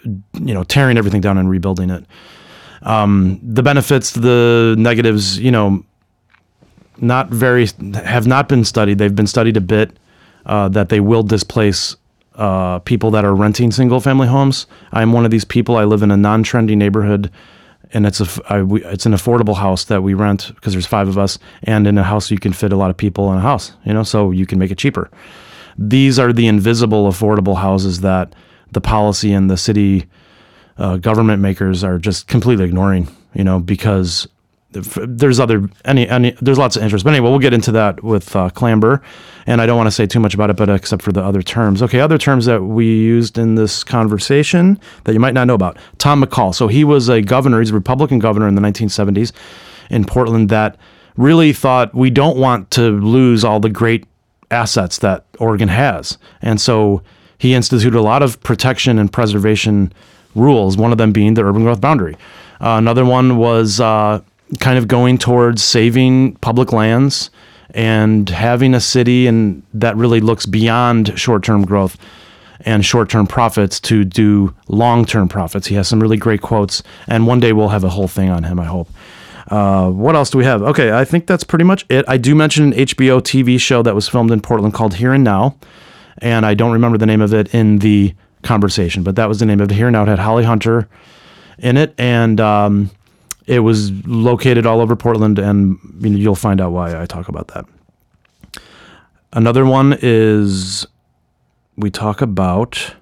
you 0.05 0.55
know 0.55 0.65
tearing 0.65 0.99
everything 0.99 1.21
down 1.21 1.39
and 1.39 1.49
rebuilding 1.49 1.91
it. 1.91 2.05
Um, 2.83 3.41
the 3.43 3.63
benefits, 3.63 4.13
the 4.13 4.75
negatives, 4.79 5.39
you 5.39 5.51
know, 5.51 5.85
not 6.99 7.29
very 7.29 7.69
have 7.95 8.27
not 8.27 8.49
been 8.49 8.65
studied. 8.65 8.99
They've 8.99 9.15
been 9.15 9.27
studied 9.27 9.57
a 9.57 9.61
bit. 9.61 9.99
Uh, 10.45 10.69
that 10.69 10.89
they 10.89 10.99
will 10.99 11.23
displace 11.23 11.95
uh, 12.35 12.81
people 12.81 13.13
that 13.13 13.25
are 13.25 13.33
renting 13.33 13.71
single 13.71 14.01
family 14.01 14.27
homes. 14.27 14.67
I'm 14.91 15.13
one 15.13 15.25
of 15.25 15.31
these 15.31 15.45
people. 15.45 15.77
I 15.77 15.85
live 15.85 16.03
in 16.03 16.11
a 16.11 16.17
non 16.17 16.43
trendy 16.43 16.77
neighborhood 16.77 17.31
and 17.93 18.07
it's 18.07 18.21
a 18.21 18.53
I, 18.53 18.63
we, 18.63 18.85
it's 18.85 19.07
an 19.07 19.13
affordable 19.13 19.57
house 19.57 19.85
that 19.85 20.03
we 20.03 20.15
rent 20.15 20.53
because 20.55 20.73
there's 20.73 20.87
five 20.87 21.09
of 21.09 21.19
us, 21.19 21.39
and 21.63 21.87
in 21.87 21.99
a 21.99 22.03
house 22.03 22.31
you 22.31 22.39
can 22.39 22.53
fit 22.53 22.73
a 22.73 22.77
lot 22.77 22.91
of 22.91 22.97
people 22.97 23.31
in 23.33 23.39
a 23.39 23.43
house, 23.43 23.73
you 23.85 23.93
know, 23.93 24.03
so 24.03 24.31
you 24.31 24.47
can 24.47 24.59
make 24.59 24.71
it 24.71 24.79
cheaper. 24.79 25.11
These 25.79 26.19
are 26.19 26.33
the 26.33 26.47
invisible 26.47 27.09
affordable 27.09 27.57
houses 27.57 28.01
that 28.01 28.35
the 28.73 28.81
policy 28.81 29.33
and 29.33 29.51
the 29.51 29.57
city 29.57 30.07
uh, 30.79 30.97
government 30.97 31.43
makers 31.43 31.85
are 31.85 31.99
just 31.99 32.27
completely 32.29 32.65
ignoring, 32.65 33.09
you 33.35 33.45
know, 33.45 33.61
because 33.61 34.27
there's 34.73 35.39
other 35.39 35.69
any 35.85 36.09
any 36.09 36.31
there's 36.41 36.59
lots 36.59 36.77
of 36.77 36.83
interest. 36.83 37.05
But 37.05 37.13
anyway, 37.13 37.29
we'll 37.29 37.39
get 37.39 37.53
into 37.53 37.73
that 37.73 38.03
with 38.03 38.35
uh, 38.35 38.51
Clamber, 38.51 39.03
and 39.47 39.61
I 39.61 39.67
don't 39.67 39.77
want 39.77 39.87
to 39.87 39.93
say 39.93 40.07
too 40.07 40.21
much 40.21 40.35
about 40.35 40.51
it, 40.51 40.57
but 40.57 40.71
except 40.71 41.03
for 41.03 41.13
the 41.13 41.23
other 41.23 41.43
terms. 41.43 41.83
Okay, 41.83 42.01
other 42.01 42.19
terms 42.19 42.47
that 42.47 42.63
we 42.63 42.87
used 42.87 43.39
in 43.39 43.55
this 43.55 43.85
conversation 43.85 44.81
that 45.05 45.13
you 45.13 45.21
might 45.21 45.35
not 45.35 45.47
know 45.47 45.55
about. 45.55 45.79
Tom 45.99 46.23
McCall. 46.23 46.55
So 46.55 46.69
he 46.69 46.85
was 46.85 47.09
a 47.09 47.21
governor. 47.21 47.61
He's 47.61 47.71
a 47.71 47.75
Republican 47.75 48.19
governor 48.19 48.49
in 48.49 48.55
the 48.55 48.63
1970s 48.63 49.33
in 49.91 50.05
Portland 50.05 50.49
that 50.49 50.77
really 51.17 51.53
thought 51.53 51.95
we 51.95 52.09
don't 52.09 52.39
want 52.39 52.71
to 52.73 52.91
lose 53.01 53.45
all 53.45 53.61
the 53.61 53.69
great 53.69 54.07
assets 54.51 54.99
that 54.99 55.27
Oregon 55.39 55.69
has, 55.69 56.17
and 56.41 56.61
so 56.61 57.03
he 57.43 57.55
instituted 57.55 57.99
a 57.99 58.01
lot 58.01 58.23
of 58.23 58.41
protection 58.45 59.01
and 59.01 59.13
preservation 59.13 59.93
rules. 60.37 60.77
One 60.77 60.93
of 60.93 60.99
them 60.99 61.11
being 61.11 61.35
the 61.35 61.43
urban 61.43 61.65
growth 61.65 61.81
boundary. 61.81 62.15
Uh, 62.61 62.77
another 62.79 63.05
one 63.05 63.37
was 63.37 63.81
uh, 63.81 64.21
kind 64.61 64.79
of 64.79 64.87
going 64.87 65.19
towards 65.19 65.61
saving 65.61 66.37
public 66.37 66.73
lands 66.73 67.31
and 67.75 68.29
having 68.29 68.75
a 68.75 68.81
city 68.81 69.27
and 69.27 69.65
that 69.75 69.97
really 69.97 70.21
looks 70.21 70.47
beyond 70.47 71.19
short-term 71.19 71.65
growth 71.65 71.97
and 72.61 72.87
short-term 72.87 73.27
profits 73.27 73.81
to 73.81 74.05
do 74.05 74.55
long-term 74.69 75.29
profits. 75.29 75.67
He 75.67 75.75
has 75.75 75.89
some 75.89 76.01
really 76.01 76.19
great 76.19 76.43
quotes, 76.43 76.85
and 77.09 77.27
one 77.27 77.41
day 77.41 77.53
we'll 77.53 77.71
have 77.71 77.83
a 77.83 77.89
whole 77.89 78.07
thing 78.07 78.31
on 78.31 78.45
him. 78.45 78.61
I 78.61 78.67
hope. 78.67 78.89
Uh, 79.49 79.91
what 79.91 80.15
else 80.15 80.31
do 80.31 80.39
we 80.39 80.45
have? 80.45 80.63
Okay, 80.63 80.93
I 80.93 81.05
think 81.05 81.27
that's 81.27 81.43
pretty 81.43 81.65
much 81.65 81.85
it. 81.89 82.05
I 82.07 82.19
do 82.19 82.37
mention 82.37 82.73
an 82.73 82.87
HBO 82.87 83.21
TV 83.21 83.61
show 83.61 83.83
that 83.83 83.97
was 83.97 84.09
filmed 84.09 84.31
in 84.31 84.41
Portland 84.41 84.75
called 84.75 84.95
Here 84.95 85.13
and 85.13 85.25
Now, 85.25 85.57
and 86.19 86.45
I 86.45 86.55
don't 86.55 86.73
remember 86.73 86.99
the 86.99 87.07
name 87.07 87.21
of 87.21 87.33
it 87.33 87.55
in 87.55 87.79
the 87.79 88.15
conversation, 88.43 89.03
but 89.03 89.17
that 89.17 89.29
was 89.29 89.39
the 89.39 89.47
name 89.47 89.61
of 89.61 89.71
it. 89.71 89.75
Here 89.75 89.91
Now 89.91 90.03
it 90.03 90.09
had 90.09 90.19
Holly 90.19 90.45
Hunter 90.45 90.89
in 91.59 91.77
it, 91.77 91.95
and 91.99 92.41
um, 92.41 92.91
it 93.47 93.61
was 93.61 93.91
located 94.07 94.67
all 94.67 94.81
over 94.81 94.97
Portland, 94.97 95.39
and 95.39 95.79
you 96.01 96.11
know, 96.11 96.19
you'll 96.19 96.35
find 96.35 96.61
out 96.61 96.73
why 96.73 97.01
I 97.01 97.07
talk 97.07 97.29
about 97.29 97.49
that. 97.49 97.65
Another 99.33 99.65
one 99.65 99.97
is 100.03 100.87
we 101.77 101.91
talk 101.91 102.21
about 102.21 102.95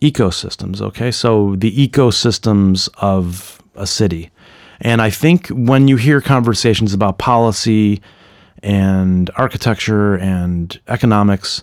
ecosystems. 0.00 0.80
Okay, 0.80 1.10
so 1.10 1.56
the 1.56 1.88
ecosystems 1.88 2.88
of 2.98 3.60
a 3.74 3.86
city. 3.86 4.30
And 4.80 5.00
I 5.00 5.10
think 5.10 5.48
when 5.48 5.88
you 5.88 5.96
hear 5.96 6.20
conversations 6.20 6.92
about 6.92 7.18
policy 7.18 8.02
and 8.64 9.30
architecture 9.36 10.16
and 10.16 10.80
economics, 10.88 11.62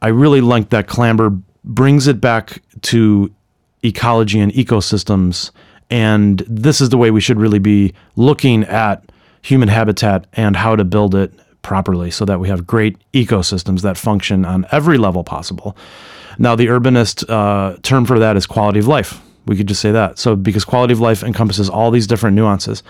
I 0.00 0.08
really 0.08 0.40
like 0.40 0.70
that 0.70 0.86
Clamber 0.86 1.30
brings 1.64 2.06
it 2.06 2.20
back 2.20 2.62
to 2.82 3.34
ecology 3.82 4.40
and 4.40 4.52
ecosystems. 4.52 5.50
And 5.90 6.42
this 6.48 6.80
is 6.80 6.88
the 6.88 6.96
way 6.96 7.10
we 7.10 7.20
should 7.20 7.38
really 7.38 7.58
be 7.58 7.92
looking 8.14 8.64
at 8.64 9.10
human 9.42 9.68
habitat 9.68 10.26
and 10.32 10.56
how 10.56 10.76
to 10.76 10.84
build 10.84 11.14
it 11.14 11.32
properly 11.62 12.10
so 12.10 12.24
that 12.24 12.38
we 12.38 12.48
have 12.48 12.66
great 12.66 12.96
ecosystems 13.12 13.82
that 13.82 13.96
function 13.96 14.44
on 14.44 14.66
every 14.70 14.98
level 14.98 15.24
possible. 15.24 15.76
Now, 16.38 16.54
the 16.54 16.66
urbanist 16.66 17.28
uh, 17.28 17.76
term 17.82 18.04
for 18.04 18.18
that 18.18 18.36
is 18.36 18.46
quality 18.46 18.78
of 18.78 18.86
life. 18.86 19.20
We 19.46 19.56
could 19.56 19.66
just 19.66 19.80
say 19.80 19.92
that. 19.92 20.18
So, 20.18 20.36
because 20.36 20.64
quality 20.64 20.92
of 20.92 21.00
life 21.00 21.22
encompasses 21.22 21.70
all 21.70 21.90
these 21.90 22.06
different 22.06 22.36
nuances. 22.36 22.82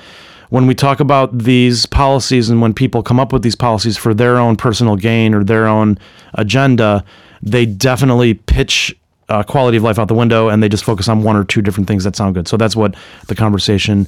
When 0.51 0.67
we 0.67 0.75
talk 0.75 1.01
about 1.01 1.37
these 1.37 1.87
policies 1.87 2.49
and 2.51 2.61
when 2.61 2.73
people 2.73 3.03
come 3.03 3.19
up 3.19 3.33
with 3.33 3.43
these 3.43 3.57
policies 3.57 3.97
for 3.97 4.15
their 4.15 4.39
own 4.39 4.57
personal 4.57 4.97
gain 4.97 5.35
or 5.35 5.43
their 5.43 5.67
own 5.67 5.99
agenda, 6.35 7.05
they 7.43 7.67
definitely 7.67 8.35
pitch 8.35 8.97
uh, 9.29 9.43
quality 9.43 9.77
of 9.77 9.83
life 9.83 9.99
out 9.99 10.09
the 10.09 10.15
window 10.15 10.49
and 10.49 10.63
they 10.63 10.69
just 10.69 10.85
focus 10.85 11.09
on 11.09 11.23
one 11.23 11.37
or 11.37 11.45
two 11.45 11.61
different 11.63 11.89
things 11.89 12.05
that 12.05 12.15
sound 12.15 12.35
good. 12.35 12.47
So 12.47 12.57
that's 12.57 12.77
what 12.77 12.95
the 13.27 13.35
conversation 13.35 14.07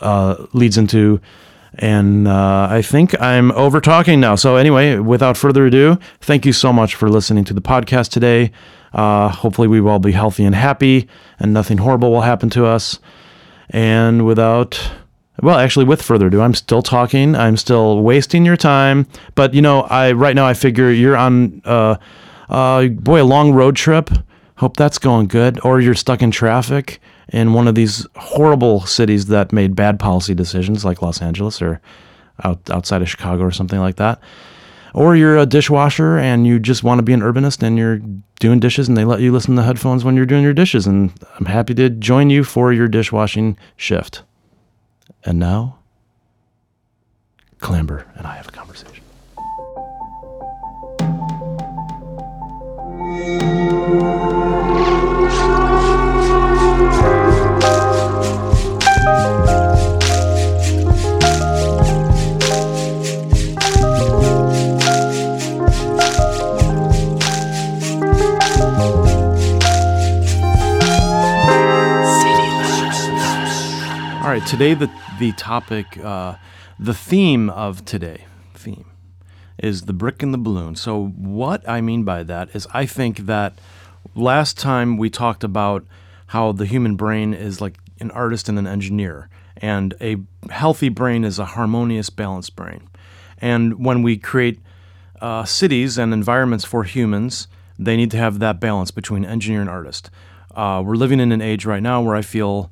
uh, 0.00 0.46
leads 0.52 0.76
into. 0.76 1.20
And 1.74 2.26
uh, 2.26 2.68
I 2.70 2.82
think 2.82 3.20
I'm 3.20 3.52
over 3.52 3.80
talking 3.80 4.20
now. 4.20 4.34
So, 4.34 4.56
anyway, 4.56 4.98
without 4.98 5.36
further 5.36 5.66
ado, 5.66 5.98
thank 6.20 6.46
you 6.46 6.52
so 6.52 6.72
much 6.72 6.94
for 6.94 7.10
listening 7.10 7.44
to 7.44 7.54
the 7.54 7.60
podcast 7.60 8.10
today. 8.10 8.52
Uh, 8.92 9.28
hopefully, 9.28 9.68
we 9.68 9.80
will 9.80 9.90
all 9.90 9.98
be 9.98 10.12
healthy 10.12 10.44
and 10.44 10.54
happy, 10.54 11.08
and 11.38 11.52
nothing 11.52 11.78
horrible 11.78 12.10
will 12.10 12.22
happen 12.22 12.48
to 12.50 12.64
us. 12.64 12.98
And 13.68 14.24
without, 14.24 14.80
well, 15.42 15.58
actually, 15.58 15.84
with 15.84 16.02
further 16.02 16.26
ado, 16.26 16.40
I'm 16.40 16.54
still 16.54 16.82
talking. 16.82 17.36
I'm 17.36 17.56
still 17.56 18.00
wasting 18.00 18.44
your 18.44 18.56
time. 18.56 19.06
But 19.34 19.54
you 19.54 19.62
know, 19.62 19.82
I 19.82 20.12
right 20.12 20.34
now 20.34 20.46
I 20.46 20.54
figure 20.54 20.90
you're 20.90 21.16
on, 21.16 21.62
uh, 21.64 21.96
uh, 22.48 22.86
boy, 22.88 23.22
a 23.22 23.24
long 23.24 23.52
road 23.52 23.76
trip. 23.76 24.10
Hope 24.56 24.76
that's 24.76 24.98
going 24.98 25.28
good. 25.28 25.60
Or 25.64 25.80
you're 25.80 25.94
stuck 25.94 26.22
in 26.22 26.32
traffic 26.32 27.00
in 27.28 27.52
one 27.52 27.68
of 27.68 27.76
these 27.76 28.06
horrible 28.16 28.80
cities 28.86 29.26
that 29.26 29.52
made 29.52 29.76
bad 29.76 30.00
policy 30.00 30.34
decisions, 30.34 30.84
like 30.84 31.02
Los 31.02 31.22
Angeles 31.22 31.62
or 31.62 31.80
out, 32.42 32.68
outside 32.70 33.02
of 33.02 33.08
Chicago 33.08 33.44
or 33.44 33.52
something 33.52 33.78
like 33.78 33.96
that. 33.96 34.20
Or 34.94 35.14
you're 35.14 35.36
a 35.36 35.46
dishwasher 35.46 36.18
and 36.18 36.46
you 36.46 36.58
just 36.58 36.82
want 36.82 36.98
to 36.98 37.02
be 37.02 37.12
an 37.12 37.20
urbanist 37.20 37.62
and 37.62 37.78
you're 37.78 38.00
doing 38.40 38.58
dishes 38.58 38.88
and 38.88 38.96
they 38.96 39.04
let 39.04 39.20
you 39.20 39.30
listen 39.30 39.54
to 39.54 39.62
headphones 39.62 40.04
when 40.04 40.16
you're 40.16 40.26
doing 40.26 40.42
your 40.42 40.54
dishes. 40.54 40.86
And 40.86 41.12
I'm 41.38 41.46
happy 41.46 41.74
to 41.74 41.90
join 41.90 42.30
you 42.30 42.42
for 42.42 42.72
your 42.72 42.88
dishwashing 42.88 43.56
shift. 43.76 44.22
And 45.28 45.38
now, 45.38 45.76
Clamber 47.58 48.06
and 48.16 48.26
I 48.26 48.36
have 48.36 48.48
a 48.48 48.50
conversation. 48.50 49.04
All 74.22 74.34
right, 74.34 74.46
today 74.46 74.72
the 74.72 74.90
the 75.18 75.32
topic, 75.32 75.98
uh, 75.98 76.36
the 76.78 76.94
theme 76.94 77.50
of 77.50 77.84
today, 77.84 78.24
theme, 78.54 78.86
is 79.58 79.82
the 79.82 79.92
brick 79.92 80.22
and 80.22 80.32
the 80.32 80.38
balloon. 80.38 80.76
So 80.76 81.06
what 81.06 81.68
I 81.68 81.80
mean 81.80 82.04
by 82.04 82.22
that 82.22 82.48
is, 82.54 82.66
I 82.72 82.86
think 82.86 83.20
that 83.26 83.58
last 84.14 84.58
time 84.58 84.96
we 84.96 85.10
talked 85.10 85.44
about 85.44 85.84
how 86.28 86.52
the 86.52 86.66
human 86.66 86.96
brain 86.96 87.34
is 87.34 87.60
like 87.60 87.78
an 88.00 88.10
artist 88.12 88.48
and 88.48 88.58
an 88.58 88.66
engineer, 88.66 89.28
and 89.56 89.94
a 90.00 90.16
healthy 90.50 90.88
brain 90.88 91.24
is 91.24 91.38
a 91.38 91.44
harmonious, 91.44 92.10
balanced 92.10 92.54
brain. 92.54 92.88
And 93.38 93.84
when 93.84 94.02
we 94.02 94.16
create 94.16 94.60
uh, 95.20 95.44
cities 95.44 95.98
and 95.98 96.12
environments 96.12 96.64
for 96.64 96.84
humans, 96.84 97.48
they 97.78 97.96
need 97.96 98.10
to 98.12 98.16
have 98.16 98.38
that 98.38 98.60
balance 98.60 98.90
between 98.90 99.24
engineer 99.24 99.60
and 99.60 99.70
artist. 99.70 100.10
Uh, 100.54 100.82
we're 100.84 100.94
living 100.94 101.20
in 101.20 101.32
an 101.32 101.40
age 101.40 101.64
right 101.64 101.82
now 101.82 102.00
where 102.02 102.16
I 102.16 102.22
feel 102.22 102.70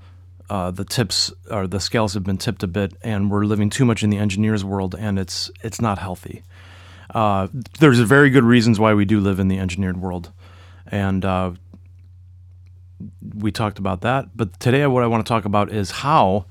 uh, 0.49 0.71
the 0.71 0.85
tips 0.85 1.33
or 1.51 1.67
the 1.67 1.81
scales 1.81 2.15
have 2.15 2.25
been 2.25 2.39
tipped 2.39 2.63
a 2.63 2.67
bit, 2.67 2.95
and 3.03 3.31
we're 3.31 3.45
living 3.45 3.71
too 3.71 3.85
much 3.85 4.03
in 4.03 4.11
the 4.11 4.19
engineer's 4.19 4.65
world, 4.65 4.95
and 4.99 5.19
it's 5.19 5.51
it's 5.63 5.81
not 5.81 5.99
healthy. 5.99 6.43
Uh, 7.15 7.49
there's 7.79 7.99
very 8.01 8.31
good 8.31 8.45
reasons 8.45 8.79
why 8.79 8.95
we 8.95 9.05
do 9.05 9.21
live 9.21 9.41
in 9.41 9.49
the 9.49 9.59
engineered 9.59 9.97
world, 9.97 10.33
and 10.87 11.25
uh, 11.25 11.53
we 13.35 13.51
talked 13.51 13.79
about 13.79 14.03
that. 14.03 14.37
But 14.37 14.59
today, 14.61 14.87
what 14.87 15.03
I 15.03 15.07
want 15.07 15.25
to 15.25 15.29
talk 15.29 15.45
about 15.45 15.73
is 15.73 15.91
how 15.91 16.47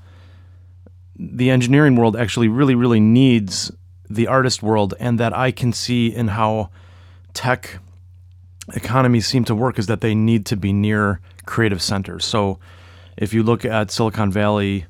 the 1.18 1.50
engineering 1.50 1.96
world 1.96 2.16
actually 2.16 2.48
really, 2.48 2.74
really 2.74 3.00
needs 3.00 3.72
the 4.10 4.26
artist 4.26 4.62
world, 4.62 4.94
and 5.00 5.18
that 5.20 5.36
I 5.36 5.50
can 5.50 5.72
see 5.72 6.14
in 6.14 6.28
how 6.28 6.70
tech 7.32 7.78
economies 8.74 9.26
seem 9.26 9.44
to 9.44 9.54
work 9.54 9.78
is 9.78 9.86
that 9.86 10.00
they 10.00 10.14
need 10.14 10.46
to 10.46 10.56
be 10.56 10.72
near 10.72 11.20
creative 11.44 11.80
centers. 11.80 12.24
So 12.24 12.58
if 13.16 13.32
you 13.32 13.42
look 13.42 13.64
at 13.64 13.90
Silicon 13.90 14.30
Valley, 14.30 14.86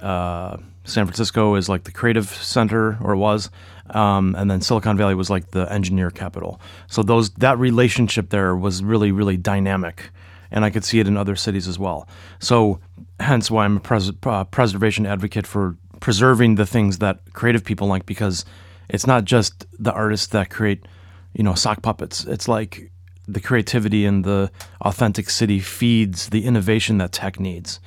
uh, 0.00 0.56
San 0.84 1.06
Francisco 1.06 1.54
is 1.54 1.68
like 1.68 1.84
the 1.84 1.92
creative 1.92 2.28
center, 2.28 2.98
or 3.02 3.16
was, 3.16 3.50
um, 3.90 4.34
and 4.36 4.50
then 4.50 4.60
Silicon 4.60 4.96
Valley 4.96 5.14
was 5.14 5.30
like 5.30 5.50
the 5.50 5.70
engineer 5.72 6.10
capital. 6.10 6.60
So 6.88 7.02
those 7.02 7.30
that 7.34 7.58
relationship 7.58 8.30
there 8.30 8.54
was 8.54 8.82
really, 8.82 9.12
really 9.12 9.36
dynamic, 9.36 10.10
and 10.50 10.64
I 10.64 10.70
could 10.70 10.84
see 10.84 11.00
it 11.00 11.08
in 11.08 11.16
other 11.16 11.36
cities 11.36 11.68
as 11.68 11.78
well. 11.78 12.06
So 12.38 12.80
hence 13.20 13.50
why 13.50 13.64
I'm 13.64 13.78
a 13.78 13.80
pres- 13.80 14.12
uh, 14.24 14.44
preservation 14.44 15.06
advocate 15.06 15.46
for 15.46 15.76
preserving 16.00 16.56
the 16.56 16.66
things 16.66 16.98
that 16.98 17.20
creative 17.32 17.64
people 17.64 17.86
like 17.86 18.04
because 18.04 18.44
it's 18.90 19.06
not 19.06 19.24
just 19.24 19.66
the 19.78 19.92
artists 19.92 20.26
that 20.28 20.50
create, 20.50 20.86
you 21.32 21.42
know, 21.42 21.54
sock 21.54 21.80
puppets. 21.82 22.24
It's 22.24 22.46
like 22.46 22.90
the 23.26 23.40
creativity 23.40 24.04
and 24.04 24.24
the 24.24 24.50
authentic 24.80 25.30
city 25.30 25.60
feeds 25.60 26.28
the 26.28 26.44
innovation 26.44 26.98
that 26.98 27.12
tech 27.12 27.40
needs. 27.40 27.80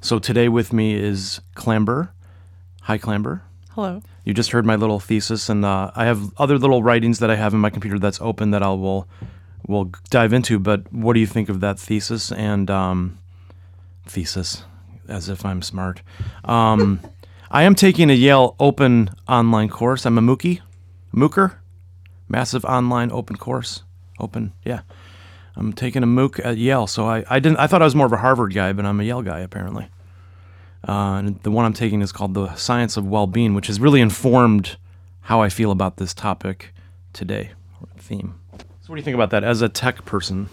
So 0.00 0.18
today 0.18 0.48
with 0.48 0.72
me 0.72 0.94
is 0.94 1.40
Clamber. 1.54 2.10
Hi, 2.82 2.98
Clamber. 2.98 3.42
Hello. 3.70 4.02
You 4.24 4.34
just 4.34 4.50
heard 4.50 4.66
my 4.66 4.76
little 4.76 5.00
thesis, 5.00 5.48
and 5.48 5.64
uh, 5.64 5.90
I 5.94 6.04
have 6.04 6.32
other 6.38 6.58
little 6.58 6.82
writings 6.82 7.20
that 7.20 7.30
I 7.30 7.36
have 7.36 7.54
in 7.54 7.60
my 7.60 7.70
computer 7.70 7.98
that's 7.98 8.20
open 8.20 8.50
that 8.50 8.62
I 8.62 8.68
will 8.70 9.08
will 9.66 9.92
dive 10.10 10.32
into. 10.32 10.58
But 10.58 10.92
what 10.92 11.14
do 11.14 11.20
you 11.20 11.26
think 11.26 11.48
of 11.48 11.60
that 11.60 11.78
thesis 11.78 12.32
and 12.32 12.70
um, 12.70 13.18
thesis? 14.06 14.64
As 15.08 15.28
if 15.28 15.44
I'm 15.44 15.62
smart. 15.62 16.02
Um, 16.44 17.00
I 17.50 17.64
am 17.64 17.74
taking 17.74 18.10
a 18.10 18.14
Yale 18.14 18.56
Open 18.58 19.10
online 19.28 19.68
course. 19.68 20.06
I'm 20.06 20.18
a 20.18 20.22
Mookie, 20.22 20.60
Mooker, 21.14 21.58
massive 22.28 22.64
online 22.64 23.12
open 23.12 23.36
course 23.36 23.82
open. 24.22 24.52
Yeah, 24.64 24.80
I'm 25.56 25.72
taking 25.72 26.02
a 26.02 26.06
MOOC 26.06 26.44
at 26.44 26.56
Yale. 26.56 26.86
So 26.86 27.06
I, 27.06 27.24
I 27.28 27.40
didn't 27.40 27.58
I 27.58 27.66
thought 27.66 27.82
I 27.82 27.84
was 27.84 27.94
more 27.94 28.06
of 28.06 28.12
a 28.12 28.18
Harvard 28.18 28.54
guy, 28.54 28.72
but 28.72 28.84
I'm 28.84 29.00
a 29.00 29.04
Yale 29.04 29.22
guy 29.22 29.40
apparently. 29.40 29.88
Uh, 30.86 31.18
and 31.18 31.42
the 31.42 31.50
one 31.50 31.64
I'm 31.64 31.72
taking 31.72 32.02
is 32.02 32.10
called 32.10 32.34
the 32.34 32.54
Science 32.56 32.96
of 32.96 33.06
Well-being, 33.06 33.54
which 33.54 33.68
has 33.68 33.78
really 33.78 34.00
informed 34.00 34.76
how 35.20 35.40
I 35.40 35.48
feel 35.48 35.70
about 35.70 35.96
this 35.96 36.12
topic 36.12 36.74
today 37.12 37.52
or 37.80 37.88
theme. 37.98 38.40
So 38.58 38.86
what 38.88 38.96
do 38.96 39.00
you 39.00 39.04
think 39.04 39.14
about 39.14 39.30
that 39.30 39.44
as 39.44 39.62
a 39.62 39.68
tech 39.68 40.04
person? 40.04 40.48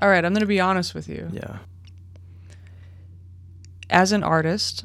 All 0.00 0.08
right, 0.08 0.24
I'm 0.24 0.32
going 0.32 0.40
to 0.40 0.46
be 0.46 0.60
honest 0.60 0.94
with 0.94 1.08
you. 1.08 1.28
Yeah. 1.32 1.58
As 3.90 4.12
an 4.12 4.22
artist, 4.22 4.84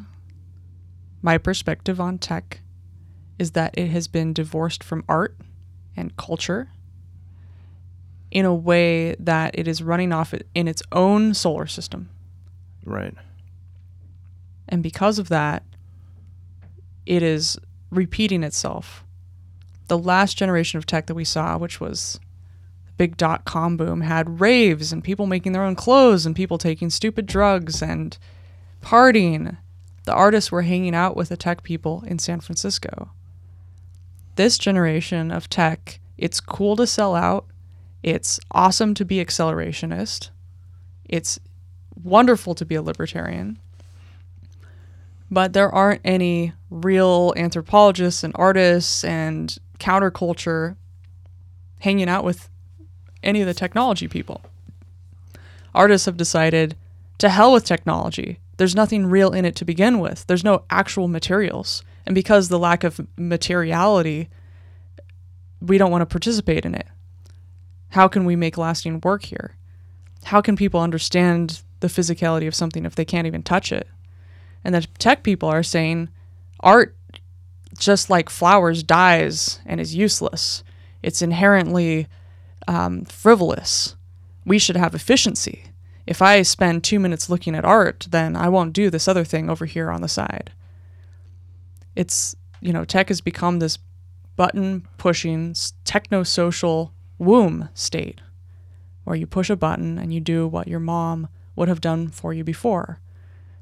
my 1.21 1.37
perspective 1.37 2.01
on 2.01 2.17
tech 2.17 2.61
is 3.37 3.51
that 3.51 3.77
it 3.77 3.89
has 3.89 4.07
been 4.07 4.33
divorced 4.33 4.83
from 4.83 5.03
art 5.07 5.37
and 5.95 6.15
culture 6.17 6.71
in 8.31 8.45
a 8.45 8.53
way 8.53 9.15
that 9.19 9.57
it 9.57 9.67
is 9.67 9.81
running 9.81 10.13
off 10.13 10.33
in 10.53 10.67
its 10.67 10.83
own 10.91 11.33
solar 11.33 11.65
system. 11.65 12.09
Right. 12.85 13.13
And 14.67 14.83
because 14.83 15.17
of 15.17 15.29
that, 15.29 15.63
it 17.05 17.23
is 17.23 17.57
repeating 17.89 18.43
itself. 18.43 19.03
The 19.87 19.97
last 19.97 20.37
generation 20.37 20.77
of 20.77 20.85
tech 20.85 21.07
that 21.07 21.15
we 21.15 21.23
saw, 21.25 21.57
which 21.57 21.81
was 21.81 22.19
the 22.85 22.91
big 22.93 23.17
dot 23.17 23.45
com 23.45 23.77
boom, 23.77 24.01
had 24.01 24.39
raves 24.39 24.93
and 24.93 25.03
people 25.03 25.25
making 25.25 25.53
their 25.53 25.63
own 25.63 25.75
clothes 25.75 26.27
and 26.27 26.35
people 26.35 26.59
taking 26.59 26.91
stupid 26.91 27.25
drugs 27.25 27.81
and 27.81 28.15
partying. 28.83 29.57
The 30.05 30.13
artists 30.13 30.51
were 30.51 30.61
hanging 30.61 30.93
out 30.93 31.15
with 31.15 31.29
the 31.29 31.37
tech 31.37 31.63
people 31.63 32.03
in 32.05 32.19
San 32.19 32.39
Francisco. 32.39 33.09
This 34.35 34.59
generation 34.59 35.31
of 35.31 35.49
tech, 35.49 35.99
it's 36.17 36.39
cool 36.39 36.75
to 36.75 36.85
sell 36.85 37.15
out 37.15 37.47
it's 38.03 38.39
awesome 38.51 38.93
to 38.95 39.05
be 39.05 39.23
accelerationist. 39.23 40.29
It's 41.05 41.39
wonderful 42.01 42.55
to 42.55 42.65
be 42.65 42.75
a 42.75 42.81
libertarian. 42.81 43.59
But 45.31 45.53
there 45.53 45.69
aren't 45.69 46.01
any 46.03 46.53
real 46.69 47.33
anthropologists 47.35 48.23
and 48.23 48.33
artists 48.35 49.03
and 49.03 49.55
counterculture 49.79 50.75
hanging 51.79 52.09
out 52.09 52.23
with 52.23 52.49
any 53.23 53.41
of 53.41 53.47
the 53.47 53.53
technology 53.53 54.07
people. 54.07 54.41
artists 55.75 56.05
have 56.05 56.17
decided 56.17 56.75
to 57.19 57.29
hell 57.29 57.53
with 57.53 57.63
technology. 57.63 58.39
There's 58.57 58.75
nothing 58.75 59.05
real 59.05 59.31
in 59.31 59.45
it 59.45 59.55
to 59.57 59.65
begin 59.65 59.99
with. 59.99 60.25
There's 60.27 60.43
no 60.43 60.63
actual 60.69 61.07
materials. 61.07 61.83
And 62.05 62.15
because 62.15 62.49
the 62.49 62.59
lack 62.59 62.83
of 62.83 62.99
materiality, 63.17 64.29
we 65.61 65.77
don't 65.77 65.91
want 65.91 66.01
to 66.01 66.05
participate 66.05 66.65
in 66.65 66.75
it. 66.75 66.87
How 67.89 68.07
can 68.07 68.25
we 68.25 68.35
make 68.35 68.57
lasting 68.57 69.01
work 69.01 69.25
here? 69.25 69.55
How 70.25 70.41
can 70.41 70.55
people 70.55 70.79
understand 70.79 71.61
the 71.79 71.87
physicality 71.87 72.47
of 72.47 72.55
something 72.55 72.85
if 72.85 72.95
they 72.95 73.05
can't 73.05 73.27
even 73.27 73.43
touch 73.43 73.71
it? 73.71 73.87
And 74.63 74.75
the 74.75 74.81
tech 74.97 75.23
people 75.23 75.49
are 75.49 75.63
saying 75.63 76.09
art, 76.59 76.95
just 77.77 78.09
like 78.09 78.29
flowers, 78.29 78.83
dies 78.83 79.59
and 79.65 79.79
is 79.79 79.95
useless. 79.95 80.63
It's 81.01 81.21
inherently 81.21 82.07
um, 82.67 83.05
frivolous. 83.05 83.95
We 84.45 84.59
should 84.59 84.75
have 84.75 84.93
efficiency. 84.93 85.63
If 86.05 86.21
I 86.21 86.41
spend 86.41 86.83
two 86.83 86.99
minutes 86.99 87.29
looking 87.29 87.55
at 87.55 87.65
art, 87.65 88.07
then 88.09 88.35
I 88.35 88.49
won't 88.49 88.73
do 88.73 88.89
this 88.89 89.07
other 89.07 89.23
thing 89.23 89.49
over 89.49 89.65
here 89.65 89.89
on 89.89 90.01
the 90.01 90.07
side. 90.07 90.51
It's, 91.95 92.35
you 92.59 92.73
know, 92.73 92.83
tech 92.83 93.09
has 93.09 93.21
become 93.21 93.59
this 93.59 93.77
button 94.35 94.87
pushing, 94.97 95.55
techno 95.83 96.23
social 96.23 96.93
womb 97.19 97.69
state 97.75 98.21
where 99.03 99.15
you 99.15 99.27
push 99.27 99.49
a 99.49 99.55
button 99.55 99.97
and 99.97 100.13
you 100.13 100.19
do 100.19 100.47
what 100.47 100.67
your 100.67 100.79
mom 100.79 101.27
would 101.55 101.67
have 101.67 101.81
done 101.81 102.07
for 102.07 102.33
you 102.33 102.43
before. 102.43 102.99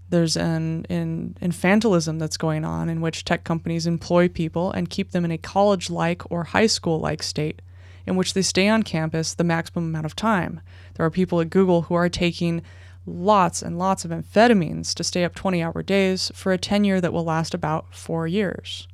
There's 0.10 0.38
an, 0.38 0.86
an 0.90 1.36
infantilism 1.42 2.20
that's 2.20 2.38
going 2.38 2.64
on 2.64 2.90
in 2.90 3.02
which 3.02 3.26
tech 3.26 3.44
companies 3.44 3.86
employ 3.86 4.30
people 4.30 4.72
and 4.72 4.90
keep 4.90 5.12
them 5.12 5.26
in 5.26 5.32
a 5.32 5.38
college 5.38 5.90
like 5.90 6.22
or 6.32 6.46
high 6.46 6.68
school 6.68 7.00
like 7.00 7.22
state 7.22 7.62
in 8.06 8.16
which 8.16 8.34
they 8.34 8.42
stay 8.42 8.70
on 8.70 8.84
campus 8.84 9.34
the 9.34 9.44
maximum 9.44 9.86
amount 9.86 10.06
of 10.06 10.16
time. 10.16 10.62
There 10.96 11.06
are 11.06 11.12
people 11.12 11.42
at 11.42 11.50
Google 11.50 11.84
who 11.84 11.94
are 11.94 12.10
taking 12.10 12.62
lots 13.06 13.62
and 13.62 13.78
lots 13.78 14.06
of 14.06 14.12
amphetamines 14.12 14.94
to 14.96 15.04
stay 15.04 15.24
up 15.24 15.36
20 15.36 15.62
hour 15.62 15.84
days 15.84 16.32
for 16.34 16.52
a 16.52 16.58
tenure 16.58 17.02
that 17.02 17.14
will 17.14 17.24
last 17.24 17.54
about 17.54 17.94
four 17.94 18.28
years 18.28 18.88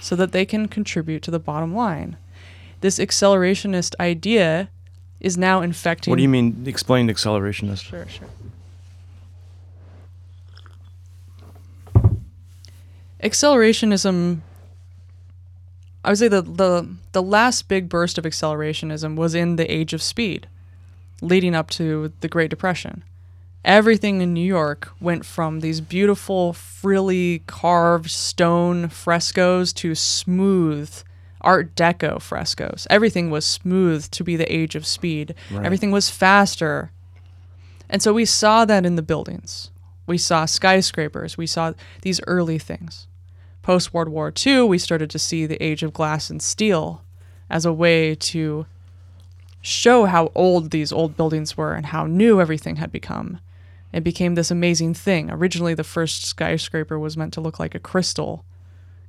so 0.00 0.16
that 0.16 0.32
they 0.32 0.44
can 0.44 0.66
contribute 0.66 1.22
to 1.22 1.30
the 1.30 1.38
bottom 1.38 1.74
line. 1.74 2.16
This 2.82 2.98
accelerationist 2.98 3.94
idea 4.00 4.68
is 5.20 5.38
now 5.38 5.62
infecting. 5.62 6.10
What 6.10 6.16
do 6.16 6.22
you 6.22 6.28
mean? 6.28 6.64
Explain 6.66 7.08
accelerationist. 7.08 7.84
Sure, 7.84 8.06
sure. 8.08 8.28
Accelerationism. 13.22 14.40
I 16.04 16.10
would 16.10 16.18
say 16.18 16.26
the, 16.26 16.42
the 16.42 16.88
the 17.12 17.22
last 17.22 17.68
big 17.68 17.88
burst 17.88 18.18
of 18.18 18.24
accelerationism 18.24 19.14
was 19.14 19.36
in 19.36 19.54
the 19.54 19.72
age 19.72 19.92
of 19.92 20.02
speed, 20.02 20.48
leading 21.20 21.54
up 21.54 21.70
to 21.70 22.12
the 22.20 22.26
Great 22.26 22.50
Depression. 22.50 23.04
Everything 23.64 24.20
in 24.20 24.34
New 24.34 24.44
York 24.44 24.90
went 25.00 25.24
from 25.24 25.60
these 25.60 25.80
beautiful, 25.80 26.52
frilly 26.52 27.44
carved 27.46 28.10
stone 28.10 28.88
frescoes 28.88 29.72
to 29.74 29.94
smooth 29.94 30.92
Art 31.42 31.74
Deco 31.74 32.20
frescoes. 32.20 32.86
Everything 32.88 33.30
was 33.30 33.44
smooth 33.44 34.10
to 34.10 34.24
be 34.24 34.36
the 34.36 34.52
age 34.52 34.74
of 34.74 34.86
speed. 34.86 35.34
Right. 35.50 35.64
Everything 35.64 35.90
was 35.90 36.10
faster. 36.10 36.90
And 37.90 38.02
so 38.02 38.12
we 38.12 38.24
saw 38.24 38.64
that 38.64 38.86
in 38.86 38.96
the 38.96 39.02
buildings. 39.02 39.70
We 40.06 40.18
saw 40.18 40.46
skyscrapers. 40.46 41.36
We 41.36 41.46
saw 41.46 41.74
these 42.02 42.20
early 42.26 42.58
things. 42.58 43.06
Post 43.62 43.94
World 43.94 44.08
War 44.08 44.32
II, 44.44 44.62
we 44.62 44.78
started 44.78 45.10
to 45.10 45.18
see 45.18 45.46
the 45.46 45.62
age 45.62 45.82
of 45.82 45.92
glass 45.92 46.30
and 46.30 46.42
steel 46.42 47.02
as 47.48 47.64
a 47.64 47.72
way 47.72 48.14
to 48.14 48.66
show 49.60 50.06
how 50.06 50.32
old 50.34 50.70
these 50.70 50.92
old 50.92 51.16
buildings 51.16 51.56
were 51.56 51.74
and 51.74 51.86
how 51.86 52.06
new 52.06 52.40
everything 52.40 52.76
had 52.76 52.90
become. 52.90 53.38
It 53.92 54.02
became 54.02 54.34
this 54.34 54.50
amazing 54.50 54.94
thing. 54.94 55.30
Originally, 55.30 55.74
the 55.74 55.84
first 55.84 56.24
skyscraper 56.24 56.98
was 56.98 57.16
meant 57.16 57.32
to 57.34 57.40
look 57.40 57.60
like 57.60 57.74
a 57.74 57.80
crystal 57.80 58.44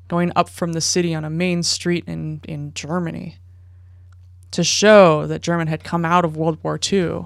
going 0.07 0.31
up 0.35 0.49
from 0.49 0.73
the 0.73 0.81
city 0.81 1.13
on 1.15 1.25
a 1.25 1.29
main 1.29 1.63
street 1.63 2.03
in, 2.07 2.41
in 2.47 2.73
Germany 2.73 3.37
to 4.51 4.63
show 4.63 5.25
that 5.25 5.41
German 5.41 5.67
had 5.67 5.83
come 5.83 6.05
out 6.05 6.23
of 6.23 6.37
World 6.37 6.59
War 6.61 6.79
II. 6.91 7.25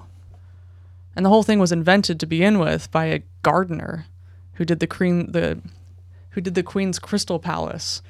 And 1.15 1.25
the 1.25 1.29
whole 1.29 1.43
thing 1.43 1.59
was 1.59 1.71
invented 1.71 2.19
to 2.19 2.25
begin 2.25 2.59
with 2.59 2.89
by 2.91 3.05
a 3.05 3.23
gardener 3.43 4.05
who 4.53 4.65
did 4.65 4.79
the 4.79 4.87
queen 4.87 5.31
the 5.31 5.61
who 6.31 6.41
did 6.41 6.55
the 6.55 6.63
Queen's 6.63 6.99
Crystal 6.99 7.39
Palace. 7.39 8.01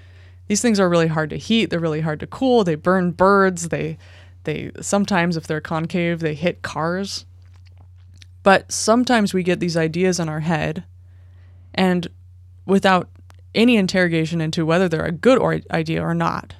These 0.47 0.61
things 0.61 0.79
are 0.79 0.89
really 0.89 1.07
hard 1.07 1.29
to 1.29 1.37
heat, 1.37 1.67
they're 1.67 1.79
really 1.79 2.01
hard 2.01 2.19
to 2.19 2.27
cool, 2.27 2.63
they 2.63 2.75
burn 2.75 3.11
birds, 3.11 3.69
they 3.69 3.97
they 4.43 4.71
sometimes 4.81 5.35
if 5.35 5.47
they're 5.47 5.61
concave, 5.61 6.19
they 6.19 6.33
hit 6.33 6.61
cars. 6.61 7.25
But 8.43 8.71
sometimes 8.71 9.33
we 9.33 9.43
get 9.43 9.59
these 9.59 9.75
ideas 9.75 10.19
in 10.19 10.29
our 10.29 10.41
head 10.41 10.83
and 11.73 12.07
without 12.65 13.09
any 13.57 13.75
interrogation 13.75 14.39
into 14.39 14.65
whether 14.65 14.87
they're 14.87 15.05
a 15.05 15.11
good 15.11 15.37
or 15.37 15.59
idea 15.71 16.01
or 16.01 16.13
not. 16.13 16.53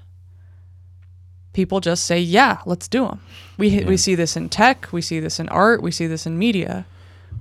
People 1.54 1.80
just 1.80 2.04
say, 2.06 2.20
"Yeah, 2.20 2.58
let's 2.66 2.88
do 2.88 3.06
them." 3.08 3.20
We 3.58 3.70
Yeah. 3.70 3.88
we 3.88 3.98
see 3.98 4.16
this 4.16 4.36
in 4.36 4.50
tech, 4.50 4.90
we 4.92 5.02
see 5.02 5.20
this 5.20 5.40
in 5.40 5.50
art, 5.50 5.82
we 5.82 5.92
see 5.92 6.08
this 6.08 6.26
in 6.26 6.38
media. 6.38 6.86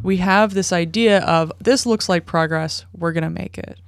We 0.02 0.18
have 0.18 0.54
this 0.54 0.72
idea 0.72 1.20
of 1.20 1.52
this 1.60 1.84
looks 1.86 2.08
like 2.08 2.24
progress, 2.26 2.84
we're 2.96 3.12
going 3.12 3.24
to 3.24 3.30
make 3.30 3.58
it. 3.58 3.78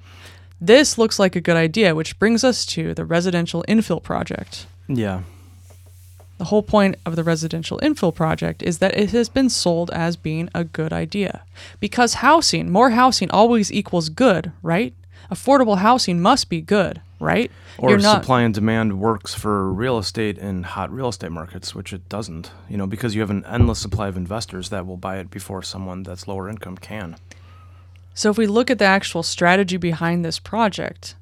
This 0.61 0.99
looks 0.99 1.19
like 1.19 1.37
a 1.37 1.41
good 1.41 1.57
idea, 1.57 1.95
which 1.95 2.19
brings 2.19 2.43
us 2.45 2.67
to 2.67 2.93
the 2.95 3.05
residential 3.05 3.65
infill 3.69 4.03
project. 4.03 4.67
Yeah. 4.89 5.23
The 6.39 6.45
whole 6.47 6.63
point 6.63 6.97
of 7.05 7.17
the 7.17 7.25
residential 7.25 7.79
infill 7.83 8.15
project 8.15 8.63
is 8.63 8.79
that 8.79 8.97
it 8.97 9.11
has 9.11 9.29
been 9.29 9.49
sold 9.49 9.91
as 9.91 10.17
being 10.17 10.49
a 10.55 10.65
good 10.65 10.93
idea. 10.93 11.43
Because 11.81 12.15
housing, 12.15 12.71
more 12.71 12.91
housing 12.91 13.31
always 13.31 13.73
equals 13.73 14.09
good, 14.09 14.53
right? 14.63 14.95
Affordable 15.31 15.79
housing 15.79 16.21
must 16.21 16.49
be 16.49 16.61
good, 16.61 17.03
right? 17.21 17.51
Or 17.77 17.99
supply 18.01 18.43
and 18.43 18.55
demand 18.55 18.99
works 18.99 19.35
for 19.35 19.71
real 19.71 19.99
estate 19.99 20.39
in 20.39 20.63
hot 20.63 20.91
real 20.91 21.09
estate 21.09 21.31
markets, 21.31 21.75
which 21.75 21.93
it 21.93 22.09
doesn't. 22.09 22.51
You 22.69 22.77
know, 22.79 22.87
because 22.87 23.15
you 23.15 23.21
have 23.21 23.31
an 23.31 23.45
endless 23.45 23.79
supply 23.79 24.09
of 24.09 24.17
investors 24.17 24.71
that 24.71 24.87
will 24.87 24.97
buy 24.97 25.19
it 25.19 25.31
before 25.31 25.63
someone 25.63 26.03
that's 26.03 26.27
lower 26.27 26.49
income 26.49 26.79
can. 26.79 27.17
So 28.15 28.31
if 28.31 28.39
we 28.39 28.47
look 28.47 28.71
at 28.71 28.79
the 28.79 28.85
actual 28.85 29.23
strategy 29.23 29.77
behind 29.77 30.25
this 30.25 30.39
project, 30.39 31.15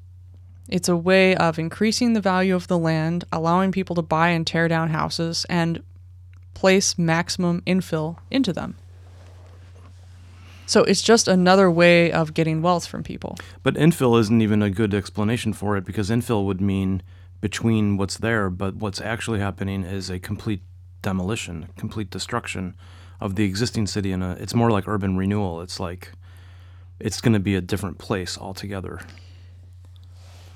it's 0.67 0.89
a 0.89 0.97
way 0.97 1.35
of 1.35 1.59
increasing 1.59 2.13
the 2.13 2.21
value 2.21 2.55
of 2.55 2.67
the 2.67 2.77
land, 2.77 3.25
allowing 3.31 3.71
people 3.71 3.95
to 3.95 4.01
buy 4.01 4.29
and 4.29 4.47
tear 4.47 4.67
down 4.67 4.89
houses 4.89 5.45
and 5.49 5.83
place 6.53 6.97
maximum 6.97 7.61
infill 7.67 8.17
into 8.31 8.51
them. 8.51 8.75
So 10.67 10.83
it's 10.83 11.01
just 11.01 11.29
another 11.29 11.71
way 11.71 12.11
of 12.11 12.33
getting 12.33 12.61
wealth 12.61 12.85
from 12.85 13.01
people. 13.01 13.37
But 13.63 13.75
infill 13.75 14.19
isn't 14.19 14.41
even 14.41 14.61
a 14.61 14.69
good 14.69 14.93
explanation 14.93 15.53
for 15.53 15.77
it 15.77 15.85
because 15.85 16.09
infill 16.09 16.45
would 16.45 16.59
mean 16.59 17.01
between 17.39 17.95
what's 17.95 18.17
there, 18.17 18.49
but 18.49 18.75
what's 18.75 18.99
actually 18.99 19.39
happening 19.39 19.83
is 19.83 20.09
a 20.09 20.19
complete 20.19 20.61
demolition, 21.01 21.69
complete 21.77 22.09
destruction 22.09 22.75
of 23.21 23.35
the 23.35 23.45
existing 23.45 23.87
city 23.87 24.11
and 24.11 24.21
uh, 24.21 24.35
it's 24.39 24.53
more 24.53 24.69
like 24.69 24.87
urban 24.89 25.15
renewal. 25.15 25.61
It's 25.61 25.79
like 25.79 26.11
it's 26.99 27.21
going 27.21 27.33
to 27.33 27.39
be 27.39 27.55
a 27.55 27.61
different 27.61 27.97
place 27.97 28.37
altogether. 28.37 28.99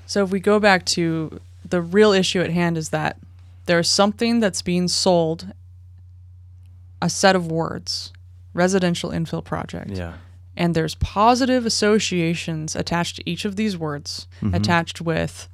So 0.05 0.25
if 0.25 0.29
we 0.29 0.41
go 0.41 0.59
back 0.59 0.85
to 0.87 1.39
the 1.63 1.81
real 1.81 2.11
issue 2.11 2.41
at 2.41 2.49
hand 2.49 2.77
is 2.77 2.89
that 2.89 3.17
there's 3.65 3.89
something 3.89 4.41
that's 4.41 4.61
being 4.61 4.89
sold 4.89 5.53
a 7.01 7.09
set 7.09 7.35
of 7.35 7.49
words, 7.49 8.11
residential 8.53 9.11
infill 9.11 9.43
project. 9.43 9.91
Yeah. 9.91 10.13
And 10.57 10.75
there's 10.75 10.95
positive 10.95 11.65
associations 11.65 12.75
attached 12.75 13.15
to 13.17 13.29
each 13.29 13.45
of 13.45 13.55
these 13.55 13.77
words, 13.77 14.27
mm-hmm. 14.41 14.53
attached 14.53 15.01
with 15.01 15.47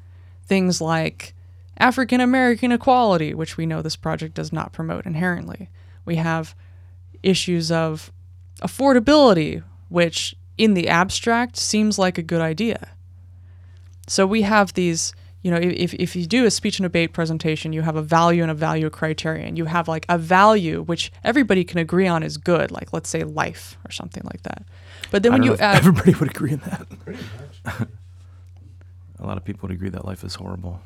things 0.44 0.82
like 0.82 1.34
African 1.78 2.20
American 2.20 2.72
equality, 2.72 3.34
which 3.34 3.58
we 3.58 3.66
know 3.66 3.82
this 3.82 3.96
project 3.96 4.34
does 4.34 4.52
not 4.52 4.74
promote 4.74 5.06
inherently. 5.06 5.70
We 6.06 6.16
have 6.16 6.56
issues 7.22 7.72
of 7.72 8.12
affordability, 8.62 9.64
which 9.90 10.36
in 10.58 10.74
the 10.74 10.88
abstract 10.88 11.58
seems 11.58 12.00
like 12.00 12.18
a 12.18 12.24
good 12.24 12.42
idea. 12.42 12.90
So 14.08 14.26
we 14.26 14.42
have 14.44 14.74
these, 14.74 15.14
you 15.42 15.52
know, 15.52 15.58
if, 15.58 15.94
if 15.94 16.16
you 16.16 16.26
do 16.26 16.46
a 16.46 16.52
speech 16.52 16.80
and 16.80 16.84
debate 16.84 17.14
presentation, 17.14 17.72
you 17.72 17.82
have 17.82 17.96
a 17.96 18.02
value 18.02 18.42
and 18.42 18.52
a 18.52 18.56
value 18.56 18.90
criterion. 18.90 19.56
You 19.56 19.66
have 19.66 19.88
like 19.88 20.06
a 20.10 20.18
value 20.18 20.84
which 20.84 21.12
everybody 21.24 21.64
can 21.64 21.78
agree 21.80 22.08
on 22.08 22.24
is 22.24 22.38
good, 22.38 22.72
like 22.72 22.92
let's 22.92 23.10
say 23.10 23.24
life 23.24 23.78
or 23.86 23.92
something 23.92 24.24
like 24.26 24.44
that. 24.44 24.64
But 25.12 25.24
then 25.24 25.32
I 25.32 25.36
when 25.36 25.42
don't 25.42 25.52
you 25.52 25.58
know 25.58 25.64
add, 25.64 25.78
everybody 25.78 26.14
would 26.16 26.30
agree 26.32 26.54
on 26.54 26.60
that. 26.60 27.00
Pretty 27.00 27.24
much. 27.66 27.88
A 29.20 29.26
lot 29.26 29.38
of 29.38 29.44
people 29.44 29.68
would 29.68 29.76
agree 29.76 29.90
that 29.90 30.06
life 30.06 30.24
is 30.24 30.36
horrible. 30.36 30.82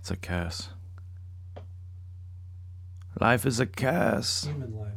It's 0.00 0.10
a 0.10 0.16
curse. 0.16 0.68
Life 3.20 3.46
is 3.46 3.60
a 3.60 3.66
curse. 3.66 4.44
Human 4.44 4.74
life. 4.74 4.92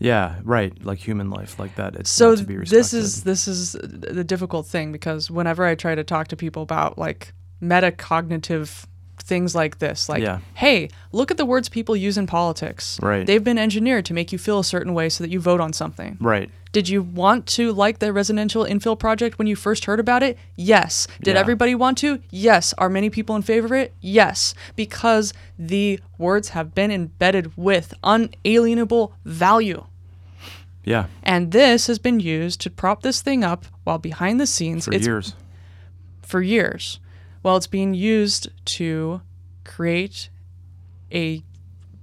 Yeah, 0.00 0.36
right. 0.44 0.72
Like 0.84 0.98
human 0.98 1.30
life, 1.30 1.58
like 1.58 1.76
that. 1.76 1.94
It's 1.94 2.10
so 2.10 2.34
to 2.34 2.42
be 2.42 2.56
respected. 2.56 2.78
this 2.80 2.92
is 2.94 3.22
this 3.24 3.46
is 3.46 3.72
the 3.82 4.24
difficult 4.24 4.66
thing 4.66 4.90
because 4.92 5.30
whenever 5.30 5.64
I 5.64 5.74
try 5.74 5.94
to 5.94 6.02
talk 6.02 6.28
to 6.28 6.36
people 6.36 6.62
about 6.62 6.98
like 6.98 7.32
metacognitive 7.62 8.86
things 9.22 9.54
like 9.54 9.78
this. 9.78 10.08
Like, 10.08 10.22
Yeah. 10.22 10.38
hey, 10.54 10.88
look 11.12 11.30
at 11.30 11.36
the 11.36 11.44
words 11.44 11.68
people 11.68 11.94
use 11.94 12.16
in 12.16 12.26
politics. 12.26 12.98
Right. 13.02 13.26
They've 13.26 13.44
been 13.44 13.58
engineered 13.58 14.06
to 14.06 14.14
make 14.14 14.32
you 14.32 14.38
feel 14.38 14.58
a 14.58 14.64
certain 14.64 14.94
way 14.94 15.10
so 15.10 15.22
that 15.22 15.30
you 15.30 15.38
vote 15.38 15.60
on 15.60 15.74
something. 15.74 16.16
Right. 16.20 16.50
Did 16.72 16.88
you 16.88 17.02
want 17.02 17.46
to 17.48 17.70
like 17.72 17.98
the 17.98 18.12
residential 18.14 18.64
infill 18.64 18.98
project 18.98 19.38
when 19.38 19.46
you 19.46 19.56
first 19.56 19.84
heard 19.84 20.00
about 20.00 20.22
it? 20.22 20.38
Yes. 20.56 21.06
Did 21.22 21.34
Yeah. 21.34 21.40
everybody 21.40 21.74
want 21.74 21.98
to? 21.98 22.20
Yes. 22.30 22.72
Are 22.78 22.88
many 22.88 23.10
people 23.10 23.36
in 23.36 23.42
favor 23.42 23.66
of 23.66 23.72
it? 23.72 23.92
Yes. 24.00 24.54
Because 24.74 25.32
the 25.58 26.00
words 26.16 26.48
have 26.50 26.74
been 26.74 26.90
embedded 26.90 27.52
with 27.56 27.92
unalienable 28.02 29.12
value. 29.24 29.84
Yeah. 30.84 31.06
And 31.22 31.52
this 31.52 31.86
has 31.88 31.98
been 31.98 32.20
used 32.20 32.60
to 32.62 32.70
prop 32.70 33.02
this 33.02 33.20
thing 33.22 33.44
up 33.44 33.66
while 33.84 33.98
behind 33.98 34.40
the 34.40 34.46
scenes 34.46 34.86
For 34.86 34.94
it's 34.94 35.06
years. 35.06 35.34
for 36.22 36.40
years. 36.40 37.00
Well, 37.42 37.56
it's 37.56 37.66
being 37.66 37.94
used 37.94 38.48
to 38.76 39.20
create 39.64 40.28
a 41.12 41.42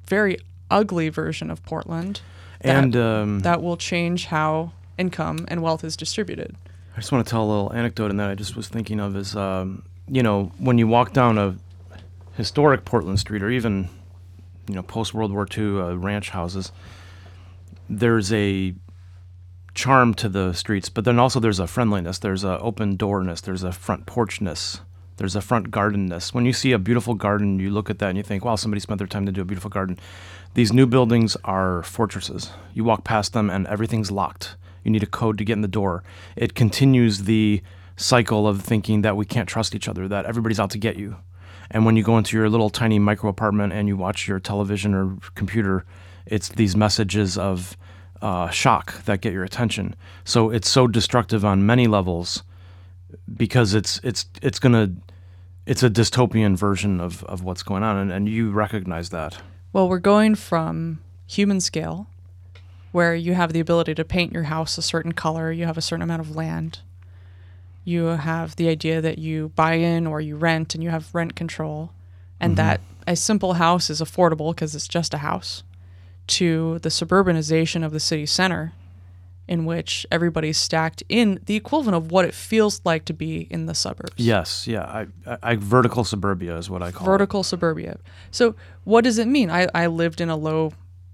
very 0.07 0.37
ugly 0.69 1.09
version 1.09 1.49
of 1.49 1.63
Portland 1.63 2.21
that, 2.61 2.75
And 2.75 2.95
um, 2.95 3.39
that 3.41 3.61
will 3.61 3.77
change 3.77 4.25
how 4.25 4.71
income 4.97 5.45
and 5.47 5.61
wealth 5.61 5.83
is 5.83 5.95
distributed. 5.95 6.55
I 6.95 6.99
just 6.99 7.11
want 7.11 7.25
to 7.25 7.29
tell 7.29 7.43
a 7.43 7.49
little 7.49 7.73
anecdote 7.73 8.09
in 8.09 8.17
that 8.17 8.29
I 8.29 8.35
just 8.35 8.55
was 8.55 8.67
thinking 8.67 8.99
of 8.99 9.15
is, 9.15 9.35
um, 9.35 9.83
you 10.07 10.23
know, 10.23 10.51
when 10.57 10.77
you 10.79 10.87
walk 10.87 11.13
down 11.13 11.37
a 11.37 11.55
historic 12.33 12.85
Portland 12.85 13.19
street 13.19 13.43
or 13.43 13.51
even, 13.51 13.89
you 14.67 14.73
know, 14.73 14.81
post 14.81 15.13
World 15.13 15.31
War 15.31 15.47
II 15.55 15.79
uh, 15.79 15.93
ranch 15.95 16.31
houses, 16.31 16.71
there's 17.89 18.31
a 18.33 18.73
charm 19.73 20.13
to 20.15 20.27
the 20.27 20.53
streets, 20.53 20.89
but 20.89 21.05
then 21.05 21.19
also 21.19 21.39
there's 21.39 21.59
a 21.59 21.67
friendliness, 21.67 22.19
there's 22.19 22.43
a 22.43 22.59
open 22.59 22.95
doorness, 22.95 23.41
there's 23.41 23.63
a 23.63 23.71
front 23.71 24.05
porchness, 24.05 24.79
there's 25.17 25.35
a 25.35 25.41
front 25.41 25.71
gardenness. 25.71 26.33
When 26.33 26.45
you 26.45 26.53
see 26.53 26.71
a 26.71 26.79
beautiful 26.79 27.13
garden, 27.13 27.59
you 27.59 27.69
look 27.69 27.89
at 27.89 27.99
that 27.99 28.09
and 28.09 28.17
you 28.17 28.23
think, 28.23 28.43
wow, 28.43 28.55
somebody 28.55 28.79
spent 28.79 28.97
their 28.97 29.07
time 29.07 29.25
to 29.25 29.31
do 29.31 29.41
a 29.41 29.45
beautiful 29.45 29.69
garden. 29.69 29.99
These 30.53 30.73
new 30.73 30.87
buildings 30.87 31.37
are 31.43 31.83
fortresses. 31.83 32.51
You 32.73 32.83
walk 32.83 33.03
past 33.03 33.33
them 33.33 33.49
and 33.49 33.67
everything's 33.67 34.11
locked. 34.11 34.55
You 34.83 34.91
need 34.91 35.03
a 35.03 35.07
code 35.07 35.37
to 35.37 35.43
get 35.43 35.53
in 35.53 35.61
the 35.61 35.67
door. 35.67 36.03
It 36.35 36.55
continues 36.55 37.23
the 37.23 37.61
cycle 37.97 38.47
of 38.47 38.61
thinking 38.61 39.01
that 39.01 39.17
we 39.17 39.25
can't 39.25 39.49
trust 39.49 39.75
each 39.75 39.87
other, 39.87 40.07
that 40.07 40.25
everybody's 40.25 40.59
out 40.59 40.69
to 40.71 40.77
get 40.77 40.97
you. 40.97 41.17
And 41.69 41.85
when 41.85 41.95
you 41.95 42.03
go 42.03 42.17
into 42.17 42.37
your 42.37 42.49
little 42.49 42.69
tiny 42.69 42.97
micro 42.97 43.29
apartment 43.29 43.73
and 43.73 43.87
you 43.87 43.97
watch 43.97 44.27
your 44.27 44.39
television 44.39 44.93
or 44.93 45.17
computer, 45.35 45.85
it's 46.29 46.49
these 46.49 46.75
messages 46.75 47.37
of 47.37 47.77
uh, 48.21 48.49
shock 48.49 49.03
that 49.05 49.21
get 49.21 49.33
your 49.33 49.43
attention. 49.43 49.95
So 50.23 50.49
it's 50.49 50.69
so 50.69 50.87
destructive 50.87 51.45
on 51.45 51.65
many 51.65 51.87
levels 51.87 52.43
because 53.35 53.73
it's 53.73 53.99
it's 54.03 54.25
it's 54.41 54.59
gonna 54.59 54.91
it's 55.67 55.83
a 55.83 55.89
dystopian 55.89 56.55
version 56.55 57.01
of, 57.01 57.23
of 57.25 57.43
what's 57.43 57.61
going 57.61 57.83
on, 57.83 57.97
and, 57.97 58.11
and 58.11 58.29
you 58.29 58.51
recognize 58.51 59.09
that. 59.09 59.37
Well, 59.73 59.89
we're 59.89 59.99
going 59.99 60.35
from 60.35 60.99
human 61.27 61.59
scale, 61.59 62.07
where 62.93 63.13
you 63.13 63.33
have 63.33 63.51
the 63.51 63.59
ability 63.59 63.93
to 63.95 64.05
paint 64.05 64.31
your 64.31 64.43
house 64.43 64.77
a 64.77 64.81
certain 64.81 65.11
color, 65.11 65.51
you 65.51 65.65
have 65.65 65.77
a 65.77 65.81
certain 65.81 66.03
amount 66.03 66.21
of 66.21 66.35
land, 66.35 66.79
you 67.83 68.05
have 68.05 68.55
the 68.55 68.69
idea 68.69 69.01
that 69.01 69.17
you 69.17 69.51
buy 69.55 69.73
in 69.73 70.07
or 70.07 70.21
you 70.21 70.37
rent 70.37 70.73
and 70.73 70.83
you 70.83 70.89
have 70.89 71.13
rent 71.13 71.35
control, 71.35 71.91
and 72.39 72.55
that 72.55 72.79
a 73.05 73.15
simple 73.15 73.53
house 73.53 73.89
is 73.89 74.01
affordable 74.01 74.55
because 74.55 74.73
it's 74.73 74.87
just 74.87 75.13
a 75.13 75.17
house, 75.17 75.63
to 76.27 76.79
the 76.79 76.89
suburbanization 76.89 77.83
of 77.85 77.91
the 77.91 77.99
city 77.99 78.25
center, 78.25 78.73
in 79.47 79.65
which 79.65 80.05
everybody's 80.11 80.57
stacked 80.57 81.03
in 81.07 81.39
the 81.45 81.55
equivalent 81.55 81.95
of 81.95 82.11
what 82.11 82.25
it 82.25 82.33
feels 82.33 82.81
like 82.83 83.05
to 83.05 83.13
be 83.13 83.47
in 83.49 83.65
the 83.65 83.73
suburbs. 83.73 84.13
Yes, 84.17 84.67
yeah. 84.67 84.83
I, 84.83 85.07
I, 85.25 85.37
I 85.43 85.55
vertical 85.55 86.03
suburbia 86.03 86.57
is 86.57 86.69
what 86.69 86.83
I 86.83 86.91
call 86.91 87.07
it. 87.07 87.11
vertical 87.11 87.43
suburbia. 87.43 87.97
So 88.29 88.55
what 88.83 89.03
does 89.05 89.17
it 89.17 89.27
mean? 89.27 89.49
I, 89.49 89.67
I 89.73 89.87
lived 89.87 90.19
in 90.19 90.29
a 90.29 90.35
low 90.35 90.73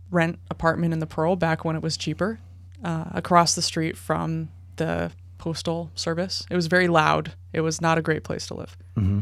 rent 0.09 0.39
apartment 0.49 0.93
in 0.93 0.99
the 0.99 1.07
Pearl 1.07 1.35
back 1.35 1.63
when 1.63 1.75
it 1.75 1.81
was 1.83 1.95
cheaper, 1.97 2.39
uh, 2.83 3.05
across 3.11 3.53
the 3.55 3.61
street 3.61 3.95
from 3.97 4.49
the 4.77 5.11
postal 5.37 5.91
service. 5.95 6.45
It 6.49 6.55
was 6.55 6.67
very 6.67 6.87
loud. 6.87 7.33
It 7.51 7.61
was 7.61 7.81
not 7.81 7.97
a 7.97 8.01
great 8.01 8.23
place 8.23 8.47
to 8.47 8.55
live. 8.55 8.75
hmm 8.95 9.19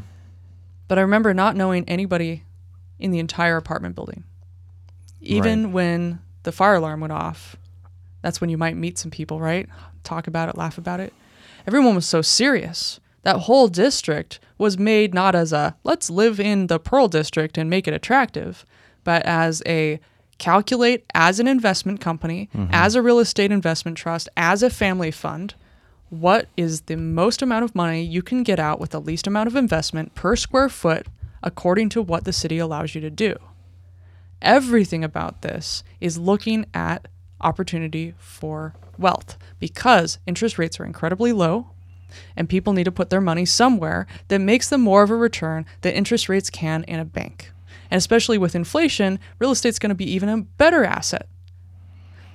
But 0.88 0.97
I 0.97 1.01
remember 1.01 1.34
not 1.34 1.56
knowing 1.58 1.84
anybody 1.89 2.43
in 2.99 3.12
the 3.12 3.19
entire 3.19 3.58
apartment 3.58 3.95
building. 3.95 4.23
Even 5.21 5.71
when 5.71 6.19
the 6.43 6.51
fire 6.51 6.75
alarm 6.75 7.01
went 7.01 7.13
off, 7.13 7.55
that's 8.21 8.41
when 8.41 8.49
you 8.49 8.57
might 8.57 8.75
meet 8.75 8.97
some 8.97 9.12
people, 9.12 9.39
right? 9.39 9.67
Talk 10.03 10.27
about 10.27 10.49
it, 10.49 10.57
laugh 10.57 10.77
about 10.77 10.99
it. 10.99 11.13
Everyone 11.67 11.95
was 11.95 12.05
so 12.05 12.21
serious. 12.21 12.99
That 13.23 13.41
whole 13.41 13.67
district 13.67 14.39
was 14.57 14.77
made 14.77 15.13
not 15.13 15.36
as 15.36 15.53
a 15.53 15.75
let's 15.84 16.10
live 16.10 16.39
in 16.39 16.67
the 16.67 16.79
Pearl 16.79 17.07
district 17.07 17.57
and 17.57 17.69
make 17.69 17.88
it 17.88 17.93
attractive, 17.93 18.65
but 19.03 19.23
as 19.25 19.62
a 19.65 19.99
calculate 20.39 21.05
as 21.13 21.39
an 21.39 21.47
investment 21.47 22.01
company, 22.01 22.49
mm-hmm. 22.55 22.73
as 22.73 22.95
a 22.95 23.01
real 23.01 23.19
estate 23.19 23.51
investment 23.51 23.95
trust, 23.95 24.27
as 24.36 24.63
a 24.63 24.71
family 24.71 25.12
fund, 25.12 25.53
what 26.10 26.47
is 26.57 26.81
the 26.81 26.97
most 26.97 27.43
amount 27.43 27.63
of 27.63 27.75
money 27.75 28.01
you 28.01 28.23
can 28.23 28.41
get 28.41 28.60
out 28.60 28.79
with 28.79 28.89
the 28.89 28.99
least 28.99 29.27
amount 29.27 29.47
of 29.47 29.55
investment 29.55 30.15
per 30.15 30.36
square 30.36 30.67
foot 30.67 31.05
according 31.43 31.89
to 31.89 32.01
what 32.01 32.25
the 32.25 32.34
city 32.34 32.57
allows 32.57 32.95
you 32.95 33.01
to 33.01 33.10
do. 33.10 33.36
Everything 34.41 35.04
about 35.04 35.41
this 35.41 35.84
is 35.99 36.17
looking 36.17 36.65
at 36.73 37.08
opportunity 37.39 38.13
for 38.17 38.73
wealth 38.97 39.38
because 39.60 40.19
interest 40.25 40.58
rates 40.58 40.80
are 40.80 40.86
incredibly 40.86 41.32
low 41.32 41.71
and 42.36 42.49
people 42.49 42.73
need 42.73 42.84
to 42.84 42.91
put 42.91 43.10
their 43.10 43.21
money 43.21 43.45
somewhere 43.45 44.06
that 44.27 44.41
makes 44.41 44.69
them 44.69 44.82
more 44.82 45.04
of 45.04 45.10
a 45.10 45.15
return 45.15 45.65
than 45.82 45.93
interest 45.93 46.27
rates 46.30 46.49
can 46.49 46.84
in 46.84 46.99
a 46.99 47.06
bank. 47.06 47.51
And 47.89 47.97
especially 47.97 48.38
with 48.38 48.56
inflation, 48.56 49.19
real 49.39 49.51
estate's 49.51 49.80
going 49.80 49.89
to 49.89 49.95
be 49.95 50.12
even 50.12 50.30
a 50.30 50.41
better 50.41 50.84
asset. 50.84 51.27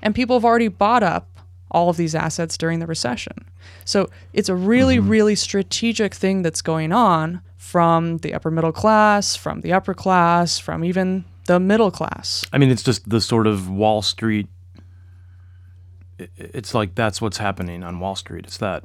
And 0.03 0.15
people 0.15 0.37
have 0.37 0.45
already 0.45 0.69
bought 0.69 1.03
up 1.03 1.41
all 1.71 1.89
of 1.89 1.97
these 1.97 2.15
assets 2.15 2.57
during 2.57 2.79
the 2.79 2.87
recession. 2.87 3.45
So 3.85 4.09
it's 4.33 4.49
a 4.49 4.55
really, 4.55 4.99
mm-hmm. 4.99 5.09
really 5.09 5.35
strategic 5.35 6.15
thing 6.15 6.43
that's 6.43 6.63
going 6.63 6.93
on 6.93 7.43
from 7.57 8.19
the 8.19 8.33
upper 8.33 8.51
middle 8.51 8.73
class, 8.73 9.35
from 9.35 9.63
the 9.63 9.73
upper 9.73 9.95
class, 9.95 10.59
from 10.59 10.85
even 10.85 11.25
the 11.47 11.59
middle 11.59 11.91
class. 11.91 12.45
I 12.53 12.59
mean, 12.59 12.71
it's 12.71 12.83
just 12.83 13.09
the 13.09 13.21
sort 13.21 13.47
of 13.47 13.71
Wall 13.71 14.03
Street. 14.03 14.49
It's 16.19 16.75
like 16.75 16.95
that's 16.95 17.21
what's 17.21 17.39
happening 17.39 17.83
on 17.83 18.01
Wall 18.01 18.17
Street. 18.17 18.45
It's 18.47 18.59
that 18.59 18.85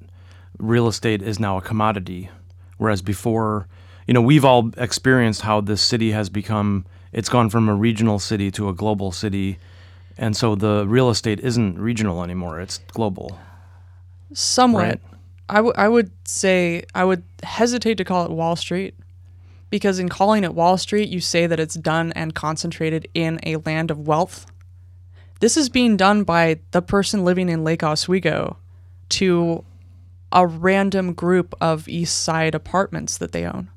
real 0.58 0.88
estate 0.88 1.22
is 1.22 1.40
now 1.40 1.58
a 1.58 1.62
commodity, 1.62 2.30
whereas 2.78 3.02
before, 3.02 3.68
you 4.08 4.14
know, 4.14 4.22
we've 4.22 4.46
all 4.46 4.72
experienced 4.78 5.42
how 5.42 5.62
this 5.62 5.82
city 5.82 6.12
has 6.12 6.30
become. 6.30 6.86
It's 7.14 7.30
gone 7.30 7.50
from 7.50 7.70
a 7.70 7.76
regional 7.76 8.20
city 8.20 8.52
to 8.52 8.70
a 8.70 8.74
global 8.74 9.12
city, 9.12 9.60
and 10.18 10.36
so 10.36 10.56
the 10.56 10.86
real 10.88 11.10
estate 11.10 11.40
isn't 11.40 11.80
regional 11.80 12.24
anymore. 12.24 12.60
It's 12.60 12.78
global. 12.94 13.38
Somewhat. 14.34 14.82
Right. 14.82 15.02
I, 15.50 15.56
w- 15.56 15.74
I 15.76 15.90
would 15.90 16.12
say, 16.26 16.84
I 16.96 17.04
would 17.04 17.24
hesitate 17.44 17.96
to 17.96 18.06
call 18.06 18.24
it 18.26 18.32
Wall 18.32 18.56
Street 18.56 18.96
because 19.72 19.98
in 19.98 20.10
calling 20.10 20.44
it 20.44 20.54
Wall 20.54 20.78
Street, 20.78 21.10
you 21.10 21.20
say 21.20 21.48
that 21.48 21.60
it's 21.60 21.74
done 21.74 22.12
and 22.14 22.36
concentrated 22.36 23.08
in 23.16 23.40
a 23.44 23.56
land 23.56 23.90
of 23.90 24.08
wealth. 24.08 24.46
This 25.40 25.58
is 25.58 25.70
being 25.70 25.98
done 25.98 26.24
by 26.24 26.60
the 26.70 26.84
person 26.84 27.26
living 27.26 27.50
in 27.50 27.64
Lake 27.64 27.82
Oswego 27.82 28.58
to 29.10 29.64
a 30.32 30.46
random 30.46 31.14
group 31.14 31.56
of 31.60 31.90
East 31.90 32.20
Side 32.22 32.54
apartments 32.54 33.18
that 33.18 33.32
they 33.32 33.46
own. 33.46 33.70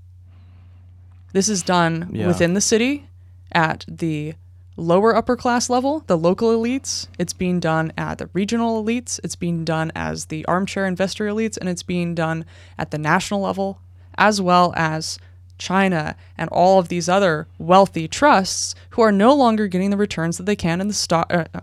This 1.32 1.48
is 1.48 1.62
done 1.62 2.10
Yeah. 2.12 2.26
within 2.26 2.54
the 2.54 2.60
city 2.60 3.08
at 3.50 3.84
the 3.88 4.34
lower 4.76 5.16
upper 5.16 5.36
class 5.36 5.70
level, 5.70 6.02
the 6.06 6.18
local 6.18 6.50
elites. 6.50 7.06
It's 7.18 7.32
being 7.32 7.60
done 7.60 7.92
at 7.96 8.18
the 8.18 8.28
regional 8.32 8.82
elites. 8.84 9.18
It's 9.24 9.36
being 9.36 9.64
done 9.64 9.90
as 9.94 10.26
the 10.26 10.44
armchair 10.46 10.86
investor 10.86 11.26
elites, 11.26 11.56
and 11.56 11.68
it's 11.68 11.82
being 11.82 12.14
done 12.14 12.44
at 12.78 12.90
the 12.90 12.98
national 12.98 13.40
level, 13.40 13.80
as 14.18 14.40
well 14.40 14.72
as 14.76 15.18
China 15.58 16.16
and 16.36 16.48
all 16.50 16.78
of 16.78 16.88
these 16.88 17.08
other 17.08 17.46
wealthy 17.58 18.08
trusts 18.08 18.74
who 18.90 19.02
are 19.02 19.12
no 19.12 19.34
longer 19.34 19.66
getting 19.66 19.90
the 19.90 19.96
returns 19.96 20.36
that 20.36 20.46
they 20.46 20.56
can 20.56 20.80
in 20.80 20.88
the 20.88 20.94
stock. 20.94 21.26
Uh, 21.30 21.44
uh, 21.54 21.60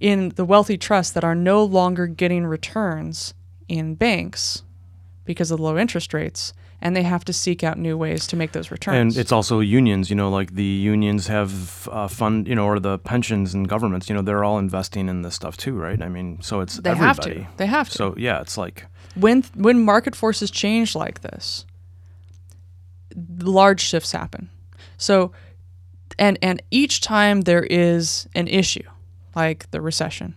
in 0.00 0.30
the 0.30 0.44
wealthy 0.44 0.76
trusts 0.76 1.12
that 1.12 1.22
are 1.22 1.34
no 1.34 1.62
longer 1.62 2.08
getting 2.08 2.44
returns 2.44 3.34
in 3.68 3.94
banks 3.94 4.64
because 5.24 5.52
of 5.52 5.58
the 5.58 5.62
low 5.62 5.78
interest 5.78 6.12
rates, 6.12 6.52
and 6.80 6.96
they 6.96 7.04
have 7.04 7.24
to 7.24 7.32
seek 7.32 7.62
out 7.62 7.78
new 7.78 7.96
ways 7.96 8.26
to 8.26 8.34
make 8.34 8.50
those 8.50 8.72
returns. 8.72 9.16
And 9.16 9.20
it's 9.20 9.30
also 9.30 9.60
unions, 9.60 10.10
you 10.10 10.16
know, 10.16 10.28
like 10.28 10.56
the 10.56 10.64
unions 10.64 11.28
have 11.28 11.88
uh, 11.92 12.08
fund, 12.08 12.48
you 12.48 12.56
know, 12.56 12.66
or 12.66 12.80
the 12.80 12.98
pensions 12.98 13.54
and 13.54 13.68
governments, 13.68 14.08
you 14.08 14.16
know, 14.16 14.22
they're 14.22 14.42
all 14.42 14.58
investing 14.58 15.08
in 15.08 15.22
this 15.22 15.36
stuff 15.36 15.56
too, 15.56 15.74
right? 15.74 16.02
I 16.02 16.08
mean, 16.08 16.42
so 16.42 16.60
it's 16.60 16.78
they 16.78 16.90
everybody. 16.90 17.34
have 17.34 17.46
to. 17.46 17.56
They 17.58 17.66
have 17.66 17.88
to. 17.90 17.96
So 17.96 18.14
yeah, 18.18 18.40
it's 18.40 18.58
like 18.58 18.86
when 19.14 19.44
when 19.54 19.84
market 19.84 20.16
forces 20.16 20.50
change 20.50 20.96
like 20.96 21.20
this, 21.20 21.64
large 23.38 23.80
shifts 23.80 24.12
happen. 24.12 24.50
So, 24.96 25.32
and 26.18 26.38
and 26.42 26.62
each 26.70 27.00
time 27.00 27.42
there 27.42 27.64
is 27.64 28.28
an 28.34 28.48
issue, 28.48 28.88
like 29.34 29.70
the 29.70 29.80
recession, 29.80 30.34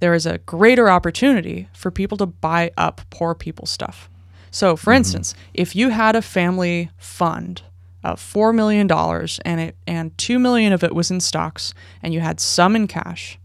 there 0.00 0.14
is 0.14 0.26
a 0.26 0.38
greater 0.38 0.90
opportunity 0.90 1.68
for 1.72 1.90
people 1.90 2.18
to 2.18 2.26
buy 2.26 2.72
up 2.76 3.00
poor 3.10 3.34
people's 3.34 3.70
stuff. 3.70 4.10
So, 4.50 4.76
for 4.76 4.90
mm-hmm. 4.90 4.98
instance, 4.98 5.34
if 5.54 5.74
you 5.76 5.90
had 5.90 6.16
a 6.16 6.22
family 6.22 6.90
fund 6.98 7.62
of 8.04 8.20
four 8.20 8.52
million 8.52 8.86
dollars 8.86 9.40
and 9.44 9.60
it 9.60 9.76
and 9.86 10.16
two 10.18 10.38
million 10.38 10.72
of 10.72 10.82
it 10.82 10.94
was 10.94 11.10
in 11.10 11.20
stocks 11.20 11.72
and 12.02 12.12
you 12.12 12.20
had 12.20 12.40
some 12.40 12.74
in 12.74 12.86
cash 12.86 13.38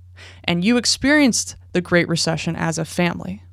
and 0.44 0.66
you 0.66 0.78
experienced 0.78 1.56
the 1.74 1.82
Great 1.82 2.08
Recession 2.08 2.56
as 2.56 2.78
a 2.78 2.86
family, 2.86 3.44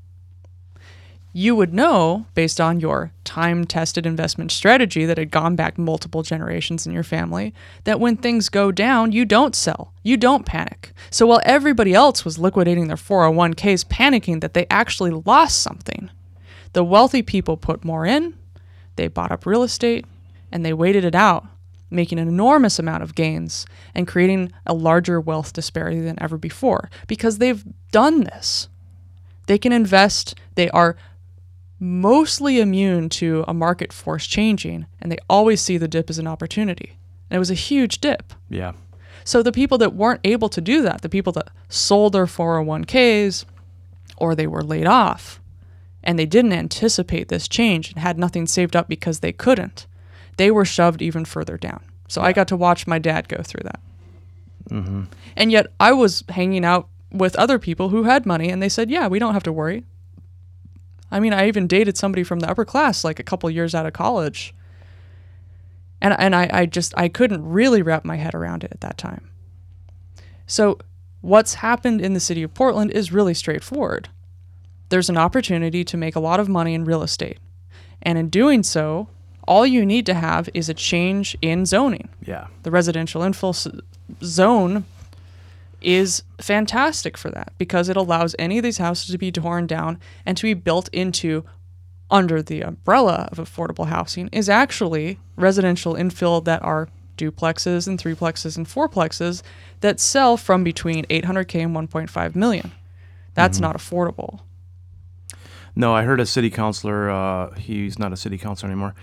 you 1.37 1.57
would 1.57 1.75
know 1.75 2.25
based 2.35 2.61
on 2.61 2.79
your 2.79 3.11
time 3.25 3.64
tested 3.64 4.07
investment 4.07 4.53
strategy 4.53 5.05
that 5.05 5.18
had 5.18 5.33
gone 5.33 5.57
back 5.57 5.77
multiple 5.77 6.23
generations 6.23 6.87
in 6.87 6.92
your 6.92 7.03
family 7.03 7.53
that 7.83 7.99
when 7.99 8.16
things 8.16 8.49
go 8.49 8.70
down, 8.70 9.11
you 9.11 9.25
don't 9.25 9.57
sell, 9.57 9.92
you 10.05 10.16
don't 10.16 10.47
panic. 10.47 10.92
So 11.11 11.27
while 11.27 11.40
everybody 11.44 11.92
else 11.92 12.25
was 12.25 12.38
liquidating 12.38 12.87
their 12.87 12.97
401ks, 12.97 13.85
panicking 13.87 14.42
that 14.42 14.55
they 14.55 14.64
actually 14.70 15.11
lost 15.11 15.61
something, 15.61 16.09
the 16.73 16.85
wealthy 16.85 17.20
people 17.20 17.57
put 17.57 17.85
more 17.85 18.07
in, 18.07 18.38
they 18.94 19.09
bought 19.09 19.33
up 19.33 19.44
real 19.44 19.64
estate, 19.64 20.07
and 20.53 20.64
they 20.64 20.73
waited 20.73 21.05
it 21.05 21.16
out, 21.16 21.44
making 21.90 22.20
an 22.20 22.29
enormous 22.29 22.79
amount 22.79 23.03
of 23.03 23.16
gains 23.16 23.66
and 23.92 24.07
creating 24.07 24.53
a 24.66 24.73
larger 24.73 25.20
wealth 25.20 25.53
disparity 25.53 26.01
than 26.01 26.23
ever 26.23 26.38
before 26.38 26.90
because 27.09 27.38
they've 27.38 27.64
done 27.90 28.23
this. 28.23 28.68
They 29.47 29.59
can 29.59 29.73
invest, 29.73 30.37
they 30.55 30.70
are 30.70 30.97
mostly 31.79 32.61
immune 32.61 33.09
to 33.11 33.45
a 33.47 33.55
market 33.55 33.93
force 33.93 34.27
changing, 34.27 34.87
and 35.01 35.11
they 35.11 35.19
always 35.29 35.61
see 35.61 35.77
the 35.77 35.89
dip 35.89 36.09
as 36.09 36.19
an 36.19 36.27
opportunity. 36.27 36.97
And 37.31 37.37
it 37.37 37.41
was 37.41 37.51
a 37.51 37.55
huge 37.55 38.01
dip. 38.01 38.33
Yeah. 38.49 38.73
So 39.25 39.43
the 39.43 39.53
people 39.53 39.79
that 39.79 39.95
weren't 39.95 40.21
able 40.25 40.49
to 40.51 40.61
do 40.61 40.83
that, 40.83 41.01
the 41.03 41.09
people 41.09 41.33
that 41.33 41.49
sold 41.69 42.13
their 42.13 42.27
401ks 42.27 43.45
or 44.17 44.35
they 44.35 44.47
were 44.47 44.63
laid 44.63 44.87
off 44.87 45.41
and 46.03 46.19
they 46.19 46.27
didn't 46.27 46.53
anticipate 46.53 47.29
this 47.29 47.49
change 47.49 47.91
and 47.91 47.99
had 47.99 48.19
nothing 48.19 48.47
saved 48.47 48.77
up 48.77 48.87
because 48.87 49.21
they 49.21 49.33
couldn't, 49.33 49.87
they 50.37 50.51
were 50.51 50.67
shoved 50.67 51.01
even 51.01 51.25
further 51.25 51.57
down. 51.57 51.83
So 52.07 52.21
I 52.21 52.33
got 52.33 52.49
to 52.49 52.57
watch 52.57 52.87
my 52.87 52.99
dad 52.99 53.29
go 53.29 53.43
through 53.43 53.65
that. 53.65 53.81
Mm-hmm. 54.69 55.05
And 55.37 55.51
yet 55.51 55.69
I 55.81 55.93
was 55.93 56.23
hanging 56.29 56.65
out 56.65 56.89
with 57.11 57.35
other 57.37 57.59
people 57.59 57.89
who 57.89 58.03
had 58.03 58.27
money 58.27 58.51
and 58.51 58.63
they 58.63 58.69
said, 58.69 58.91
yeah, 58.91 59.09
we 59.09 59.19
don't 59.19 59.33
have 59.33 59.43
to 59.45 59.53
worry. 59.53 59.85
I 61.11 61.21
mean, 61.21 61.33
I 61.33 61.47
even 61.49 61.67
dated 61.67 61.97
somebody 61.97 62.25
from 62.25 62.40
the 62.40 62.51
upper 62.51 62.64
class 62.64 63.05
like 63.05 63.19
a 63.21 63.23
couple 63.23 63.49
years 63.51 63.75
out 63.75 63.87
of 63.87 63.93
college. 63.93 64.55
And, 66.03 66.14
and 66.19 66.35
I, 66.35 66.51
I 66.53 66.67
just 66.67 66.93
I 66.97 67.09
couldn't 67.09 67.47
really 67.49 67.81
wrap 67.83 68.05
my 68.05 68.17
head 68.17 68.35
around 68.35 68.64
it 68.64 68.73
at 68.73 68.81
that 68.81 68.99
time. 68.99 69.31
So 70.47 70.79
what's 71.21 71.55
happened 71.55 72.01
in 72.01 72.12
the 72.14 72.21
city 72.21 72.43
of 72.43 72.53
Portland 72.53 72.90
is 72.90 73.12
really 73.12 73.33
straightforward. 73.35 74.09
There's 74.90 75.09
an 75.09 75.17
opportunity 75.17 75.85
to 75.85 75.97
make 75.97 76.14
a 76.17 76.21
lot 76.21 76.40
of 76.40 76.49
money 76.49 76.75
in 76.75 76.85
real 76.85 77.03
estate. 77.03 77.38
And 78.03 78.19
in 78.19 78.29
doing 78.29 78.62
so, 78.62 79.09
all 79.49 79.67
you 79.67 79.87
need 79.87 80.05
to 80.07 80.14
have 80.14 80.49
is 80.53 80.69
a 80.69 80.75
change 80.75 81.37
in 81.40 81.64
zoning 81.64 82.09
Yeah. 82.27 82.49
the 82.64 82.71
residential 82.71 83.23
infill 83.23 83.81
zone 84.23 84.85
is 85.85 86.23
fantastic 86.40 87.16
for 87.16 87.31
that 87.31 87.53
because 87.59 87.88
it 87.88 87.97
allows 87.97 88.35
any 88.38 88.59
of 88.59 88.64
these 88.64 88.79
houses 88.79 89.07
to 89.11 89.18
be 89.18 89.31
torn 89.31 89.66
down 89.66 89.99
and 90.25 90.37
to 90.37 90.42
be 90.42 90.55
built 90.55 90.88
into 90.92 91.44
under 92.11 92.42
the 92.42 92.62
umbrella 92.62 93.29
of 93.33 93.38
affordable 93.38 93.87
housing 93.87 94.29
is 94.29 94.49
actually 94.49 95.18
residential 95.37 95.94
infill 95.94 96.44
that 96.44 96.62
are 96.62 96.88
duplexes 97.16 97.87
and 97.87 97.99
threeplexes 97.99 98.57
and 98.57 98.66
fourplexes 98.66 99.42
that 99.81 100.01
sell 100.01 100.37
from 100.37 100.64
between 100.64 101.05
800k 101.07 101.62
and 101.62 101.75
1.5 101.75 102.35
million. 102.35 102.73
That's 103.35 103.59
not 103.59 103.77
affordable. 103.77 104.40
No, 105.77 105.94
I 105.94 106.05
heard 106.05 106.20
a 106.20 106.27
city 106.27 106.51
councilor. 106.51 107.11
Uh, 107.11 107.55
he's 107.55 107.99
not 107.99 108.12
a 108.12 108.16
city 108.16 108.38
councilor 108.38 108.70
anymore, 108.70 108.94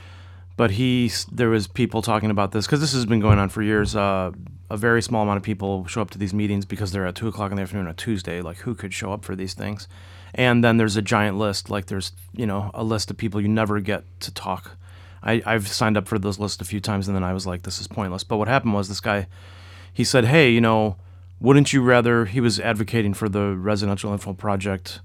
but 0.55 0.71
he 0.71 1.11
there 1.31 1.49
was 1.49 1.67
people 1.67 2.01
talking 2.01 2.31
about 2.31 2.53
this 2.53 2.65
because 2.65 2.79
this 2.79 2.93
has 2.93 3.05
been 3.05 3.19
going 3.19 3.39
on 3.39 3.49
for 3.49 3.61
years. 3.61 3.93
Uh, 3.95 4.31
a 4.71 4.77
very 4.77 5.01
small 5.01 5.23
amount 5.23 5.37
of 5.37 5.43
people 5.43 5.85
show 5.85 6.01
up 6.01 6.09
to 6.11 6.17
these 6.17 6.33
meetings 6.33 6.65
because 6.65 6.91
they're 6.91 7.05
at 7.05 7.13
two 7.13 7.27
o'clock 7.27 7.51
in 7.51 7.57
the 7.57 7.63
afternoon 7.63 7.87
on 7.87 7.91
a 7.91 7.95
Tuesday. 7.95 8.41
Like, 8.41 8.59
who 8.59 8.73
could 8.73 8.93
show 8.93 9.11
up 9.11 9.25
for 9.25 9.35
these 9.35 9.53
things? 9.53 9.87
And 10.33 10.63
then 10.63 10.77
there's 10.77 10.95
a 10.95 11.01
giant 11.01 11.37
list. 11.37 11.69
Like, 11.69 11.87
there's 11.87 12.13
you 12.33 12.45
know 12.45 12.71
a 12.73 12.83
list 12.83 13.11
of 13.11 13.17
people 13.17 13.41
you 13.41 13.49
never 13.49 13.81
get 13.81 14.03
to 14.21 14.33
talk. 14.33 14.77
I, 15.21 15.43
I've 15.45 15.67
signed 15.67 15.97
up 15.97 16.07
for 16.07 16.17
those 16.17 16.39
lists 16.39 16.61
a 16.61 16.65
few 16.65 16.79
times, 16.79 17.07
and 17.07 17.15
then 17.15 17.23
I 17.23 17.33
was 17.33 17.45
like, 17.45 17.63
this 17.63 17.79
is 17.79 17.87
pointless. 17.87 18.23
But 18.23 18.37
what 18.37 18.47
happened 18.47 18.73
was 18.73 18.87
this 18.87 19.01
guy, 19.01 19.27
he 19.93 20.03
said, 20.03 20.25
hey, 20.25 20.49
you 20.49 20.61
know, 20.61 20.95
wouldn't 21.39 21.73
you 21.73 21.83
rather? 21.83 22.25
He 22.25 22.39
was 22.39 22.59
advocating 22.59 23.13
for 23.13 23.27
the 23.27 23.55
residential 23.55 24.11
infill 24.11 24.37
project 24.37 25.01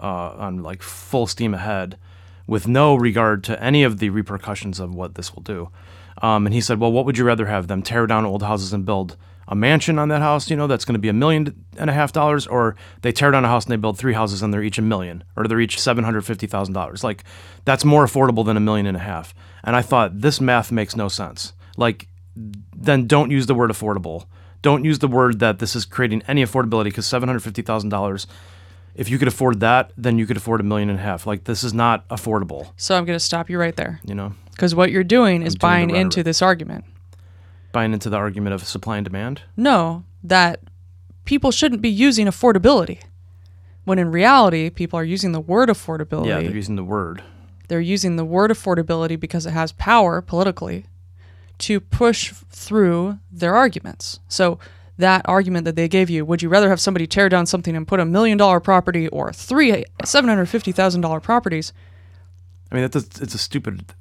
uh, 0.00 0.32
on 0.36 0.62
like 0.62 0.82
full 0.82 1.26
steam 1.26 1.54
ahead 1.54 1.98
with 2.46 2.66
no 2.66 2.94
regard 2.94 3.44
to 3.44 3.62
any 3.62 3.82
of 3.82 3.98
the 3.98 4.08
repercussions 4.08 4.80
of 4.80 4.94
what 4.94 5.14
this 5.14 5.34
will 5.34 5.42
do. 5.42 5.70
Um, 6.22 6.46
and 6.46 6.54
he 6.54 6.60
said, 6.60 6.80
Well, 6.80 6.92
what 6.92 7.04
would 7.04 7.18
you 7.18 7.24
rather 7.24 7.46
have 7.46 7.68
them 7.68 7.82
tear 7.82 8.06
down 8.06 8.24
old 8.24 8.42
houses 8.42 8.72
and 8.72 8.84
build 8.84 9.16
a 9.48 9.54
mansion 9.54 9.98
on 9.98 10.08
that 10.10 10.20
house, 10.20 10.50
you 10.50 10.56
know, 10.56 10.66
that's 10.66 10.84
going 10.84 10.94
to 10.94 11.00
be 11.00 11.08
a 11.08 11.14
million 11.14 11.64
and 11.78 11.88
a 11.88 11.92
half 11.92 12.12
dollars, 12.12 12.46
or 12.46 12.76
they 13.00 13.12
tear 13.12 13.30
down 13.30 13.44
a 13.46 13.48
house 13.48 13.64
and 13.64 13.72
they 13.72 13.76
build 13.76 13.96
three 13.96 14.12
houses 14.12 14.42
and 14.42 14.52
they're 14.52 14.62
each 14.62 14.78
a 14.78 14.82
million, 14.82 15.24
or 15.36 15.44
they're 15.44 15.60
each 15.60 15.78
$750,000. 15.78 17.02
Like, 17.02 17.24
that's 17.64 17.84
more 17.84 18.04
affordable 18.04 18.44
than 18.44 18.58
a 18.58 18.60
million 18.60 18.86
and 18.86 18.96
a 18.96 19.00
half. 19.00 19.34
And 19.64 19.74
I 19.74 19.80
thought, 19.80 20.20
this 20.20 20.40
math 20.40 20.70
makes 20.70 20.94
no 20.94 21.08
sense. 21.08 21.54
Like, 21.78 22.08
then 22.36 23.06
don't 23.06 23.30
use 23.30 23.46
the 23.46 23.54
word 23.54 23.70
affordable. 23.70 24.26
Don't 24.60 24.84
use 24.84 24.98
the 24.98 25.08
word 25.08 25.38
that 25.40 25.60
this 25.60 25.74
is 25.74 25.86
creating 25.86 26.22
any 26.28 26.44
affordability 26.44 26.84
because 26.84 27.06
$750,000 27.06 28.26
if 28.94 29.08
you 29.08 29.16
could 29.16 29.28
afford 29.28 29.60
that, 29.60 29.92
then 29.96 30.18
you 30.18 30.26
could 30.26 30.36
afford 30.36 30.60
a 30.60 30.64
million 30.64 30.90
and 30.90 30.98
a 30.98 31.02
half. 31.02 31.24
Like 31.24 31.44
this 31.44 31.62
is 31.62 31.72
not 31.72 32.06
affordable, 32.08 32.72
So 32.76 32.96
I'm 32.96 33.04
going 33.04 33.14
to 33.16 33.24
stop 33.24 33.48
you 33.48 33.58
right 33.58 33.76
there 33.76 34.00
you 34.04 34.14
know. 34.14 34.34
Because 34.58 34.74
what 34.74 34.90
you're 34.90 35.04
doing 35.04 35.42
is 35.42 35.54
doing 35.54 35.60
buying 35.60 35.90
into 35.90 36.24
this 36.24 36.42
argument. 36.42 36.84
Buying 37.70 37.92
into 37.92 38.10
the 38.10 38.16
argument 38.16 38.54
of 38.54 38.64
supply 38.64 38.96
and 38.96 39.04
demand. 39.04 39.42
No, 39.56 40.02
that 40.24 40.58
people 41.24 41.52
shouldn't 41.52 41.80
be 41.80 41.88
using 41.88 42.26
affordability. 42.26 43.00
When 43.84 44.00
in 44.00 44.10
reality, 44.10 44.68
people 44.68 44.98
are 44.98 45.04
using 45.04 45.30
the 45.30 45.40
word 45.40 45.68
affordability. 45.68 46.26
Yeah, 46.26 46.40
they're 46.40 46.50
using 46.50 46.74
the 46.74 46.82
word. 46.82 47.22
They're 47.68 47.80
using 47.80 48.16
the 48.16 48.24
word 48.24 48.50
affordability 48.50 49.18
because 49.18 49.46
it 49.46 49.52
has 49.52 49.70
power 49.72 50.20
politically 50.20 50.86
to 51.58 51.78
push 51.78 52.32
through 52.50 53.20
their 53.30 53.54
arguments. 53.54 54.18
So 54.26 54.58
that 54.98 55.22
argument 55.26 55.66
that 55.66 55.76
they 55.76 55.86
gave 55.86 56.10
you, 56.10 56.24
would 56.24 56.42
you 56.42 56.48
rather 56.48 56.68
have 56.68 56.80
somebody 56.80 57.06
tear 57.06 57.28
down 57.28 57.46
something 57.46 57.76
and 57.76 57.86
put 57.86 58.00
a 58.00 58.04
million 58.04 58.36
dollar 58.36 58.58
property 58.58 59.06
or 59.08 59.32
three 59.32 59.84
seven 60.04 60.28
hundred 60.28 60.46
fifty 60.46 60.72
thousand 60.72 61.02
dollar 61.02 61.20
properties? 61.20 61.72
I 62.72 62.74
mean, 62.74 62.88
that's 62.90 62.96
a, 62.96 63.22
it's 63.22 63.34
a 63.36 63.38
stupid 63.38 63.94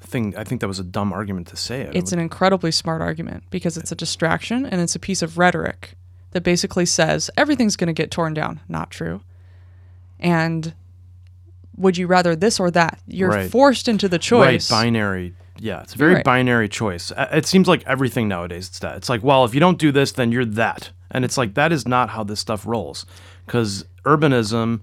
thing. 0.00 0.34
I 0.36 0.44
think 0.44 0.60
that 0.60 0.68
was 0.68 0.78
a 0.78 0.84
dumb 0.84 1.12
argument 1.12 1.48
to 1.48 1.56
say. 1.56 1.82
It. 1.82 1.96
It's 1.96 2.12
an 2.12 2.18
incredibly 2.18 2.70
smart 2.70 3.02
argument 3.02 3.44
because 3.50 3.76
it's 3.76 3.92
a 3.92 3.96
distraction 3.96 4.64
and 4.66 4.80
it's 4.80 4.94
a 4.94 4.98
piece 4.98 5.22
of 5.22 5.38
rhetoric 5.38 5.94
that 6.32 6.42
basically 6.42 6.86
says 6.86 7.30
everything's 7.36 7.76
going 7.76 7.88
to 7.88 7.92
get 7.92 8.10
torn 8.10 8.34
down. 8.34 8.60
Not 8.68 8.90
true. 8.90 9.22
And 10.18 10.74
would 11.76 11.96
you 11.96 12.06
rather 12.06 12.34
this 12.34 12.58
or 12.58 12.70
that? 12.72 12.98
You're 13.06 13.30
Right. 13.30 13.50
forced 13.50 13.88
into 13.88 14.08
the 14.08 14.18
choice. 14.18 14.70
right 14.70 14.82
binary. 14.82 15.34
Yeah, 15.60 15.80
it's 15.82 15.94
a 15.94 15.98
very 15.98 16.14
Right. 16.14 16.24
binary 16.24 16.68
choice. 16.68 17.10
Uh, 17.12 17.28
It 17.32 17.46
seems 17.46 17.66
like 17.68 17.82
everything 17.86 18.28
nowadays 18.28 18.68
it's 18.68 18.78
that. 18.80 18.96
It's 18.96 19.08
like, 19.08 19.22
well, 19.22 19.44
if 19.44 19.54
you 19.54 19.60
don't 19.60 19.78
do 19.78 19.90
this, 19.90 20.12
then 20.12 20.30
you're 20.32 20.44
that, 20.44 20.90
and 21.10 21.24
it's 21.24 21.36
like 21.36 21.54
that 21.54 21.72
is 21.72 21.86
not 21.86 22.10
how 22.10 22.22
this 22.24 22.40
stuff 22.40 22.64
rolls. 22.66 23.06
Because 23.46 23.84
urbanism 24.04 24.80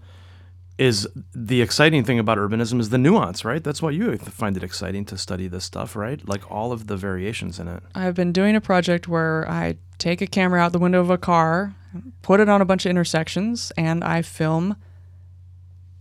is 0.77 1.07
the 1.33 1.61
exciting 1.61 2.03
thing 2.03 2.19
about 2.19 2.37
urbanism 2.37 2.79
is 2.79 2.89
the 2.89 2.97
nuance, 2.97 3.45
right? 3.45 3.63
That's 3.63 3.81
why 3.81 3.91
you 3.91 4.17
find 4.17 4.57
it 4.57 4.63
exciting 4.63 5.05
to 5.05 5.17
study 5.17 5.47
this 5.47 5.63
stuff, 5.63 5.95
right? 5.95 6.27
Like 6.27 6.49
all 6.51 6.71
of 6.73 6.87
the 6.87 6.97
variations 6.97 7.59
in 7.59 7.67
it. 7.67 7.81
I've 7.93 8.15
been 8.15 8.33
doing 8.33 8.55
a 8.55 8.61
project 8.61 9.07
where 9.07 9.49
I 9.49 9.77
take 9.97 10.21
a 10.21 10.27
camera 10.27 10.59
out 10.59 10.73
the 10.73 10.79
window 10.79 10.99
of 10.99 11.09
a 11.09 11.17
car, 11.17 11.73
put 12.21 12.41
it 12.41 12.49
on 12.49 12.61
a 12.61 12.65
bunch 12.65 12.85
of 12.85 12.89
intersections, 12.89 13.71
and 13.77 14.03
I 14.03 14.21
film 14.21 14.75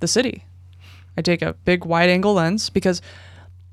the 0.00 0.08
city. 0.08 0.44
I 1.16 1.22
take 1.22 1.42
a 1.42 1.52
big 1.52 1.84
wide 1.84 2.10
angle 2.10 2.34
lens 2.34 2.68
because 2.68 3.00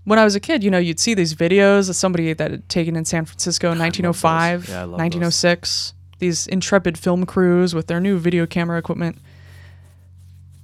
when 0.03 0.19
I 0.19 0.23
was 0.23 0.35
a 0.35 0.39
kid, 0.39 0.63
you 0.63 0.69
know, 0.69 0.77
you'd 0.77 0.99
see 0.99 1.15
these 1.15 1.33
videos 1.33 1.89
of 1.89 1.95
somebody 1.95 2.31
that 2.33 2.51
had 2.51 2.69
taken 2.69 2.95
in 2.95 3.05
San 3.05 3.25
Francisco 3.25 3.71
in 3.71 3.79
1905, 3.79 4.69
Yeah, 4.69 4.75
I 4.75 4.79
love 4.81 4.91
those. 4.91 4.99
1906, 4.99 5.93
these 6.19 6.45
intrepid 6.45 6.99
film 6.99 7.25
crews 7.25 7.73
with 7.73 7.87
their 7.87 7.99
new 7.99 8.19
video 8.19 8.45
camera 8.45 8.77
equipment. 8.77 9.17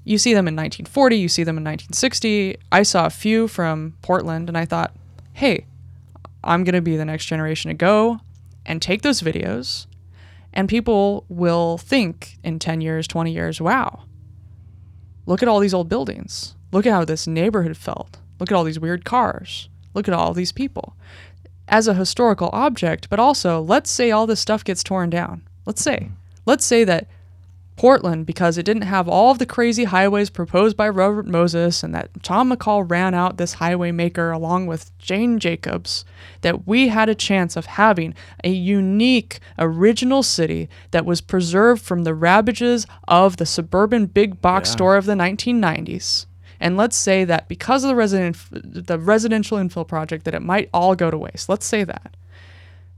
You 0.07 0.17
see 0.17 0.33
them 0.33 0.47
in 0.47 0.55
1940, 0.55 1.17
you 1.17 1.27
see 1.27 1.43
them 1.43 1.57
in 1.57 1.65
1960. 1.65 2.55
I 2.71 2.83
saw 2.83 3.07
a 3.07 3.09
few 3.09 3.49
from 3.49 3.95
Portland 4.01 4.47
and 4.47 4.57
I 4.57 4.63
thought, 4.63 4.95
hey, 5.33 5.65
I'm 6.45 6.63
going 6.63 6.75
to 6.75 6.81
be 6.81 6.95
the 6.95 7.03
next 7.03 7.25
generation 7.25 7.67
to 7.67 7.75
go 7.75 8.21
and 8.65 8.81
take 8.81 9.01
those 9.01 9.21
videos, 9.21 9.85
and 10.53 10.69
people 10.69 11.25
will 11.27 11.77
think 11.77 12.37
in 12.41 12.57
10 12.57 12.79
years, 12.79 13.05
20 13.05 13.33
years, 13.33 13.59
wow, 13.59 14.03
look 15.25 15.43
at 15.43 15.49
all 15.49 15.59
these 15.59 15.73
old 15.73 15.89
buildings. 15.89 16.55
Look 16.71 16.85
at 16.85 16.93
how 16.93 17.03
this 17.03 17.27
neighborhood 17.27 17.75
felt. 17.75 18.17
Look 18.39 18.49
at 18.49 18.55
all 18.55 18.63
these 18.63 18.79
weird 18.79 19.03
cars. 19.03 19.67
Look 19.93 20.07
at 20.07 20.13
all 20.13 20.33
these 20.33 20.53
people. 20.53 20.95
As 21.67 21.85
a 21.85 21.93
historical 21.93 22.49
object, 22.53 23.09
but 23.09 23.19
also 23.19 23.59
let's 23.59 23.91
say 23.91 24.11
all 24.11 24.25
this 24.25 24.39
stuff 24.39 24.63
gets 24.63 24.83
torn 24.83 25.09
down. 25.09 25.41
Let's 25.65 25.81
say. 25.81 26.11
Let's 26.45 26.65
say 26.65 26.85
that 26.85 27.07
Portland, 27.77 28.25
because 28.25 28.57
it 28.57 28.63
didn't 28.63 28.81
have 28.81 29.07
all 29.07 29.31
of 29.31 29.39
the 29.39 29.45
crazy 29.45 29.85
highways 29.85 30.29
proposed 30.29 30.75
by 30.75 30.89
Robert 30.89 31.27
Moses 31.27 31.83
and 31.83 31.93
that 31.95 32.09
Tom 32.23 32.51
McCall 32.51 32.89
ran 32.89 33.13
out 33.13 33.37
this 33.37 33.53
highway 33.53 33.91
maker 33.91 34.31
along 34.31 34.65
with 34.65 34.91
Jane 34.97 35.39
Jacobs, 35.39 36.03
that 36.41 36.67
we 36.67 36.89
had 36.89 37.07
a 37.07 37.15
chance 37.15 37.55
of 37.55 37.67
having 37.67 38.13
a 38.43 38.49
unique 38.49 39.39
original 39.57 40.23
city 40.23 40.67
that 40.91 41.05
was 41.05 41.21
preserved 41.21 41.81
from 41.81 42.03
the 42.03 42.13
ravages 42.15 42.85
of 43.07 43.37
the 43.37 43.45
suburban 43.45 44.07
big 44.07 44.41
box 44.41 44.69
Yeah. 44.69 44.73
store 44.73 44.97
of 44.97 45.05
the 45.05 45.15
1990s. 45.15 46.25
And 46.59 46.75
let's 46.75 46.97
say 46.97 47.23
that 47.25 47.47
because 47.47 47.83
of 47.83 47.89
the 47.89 47.95
resident 47.95 48.35
the 48.51 48.97
residential 48.97 49.59
infill 49.59 49.87
project 49.87 50.25
that 50.25 50.33
it 50.33 50.41
might 50.41 50.69
all 50.73 50.95
go 50.95 51.11
to 51.11 51.17
waste. 51.17 51.47
Let's 51.47 51.67
say 51.67 51.83
that. 51.83 52.17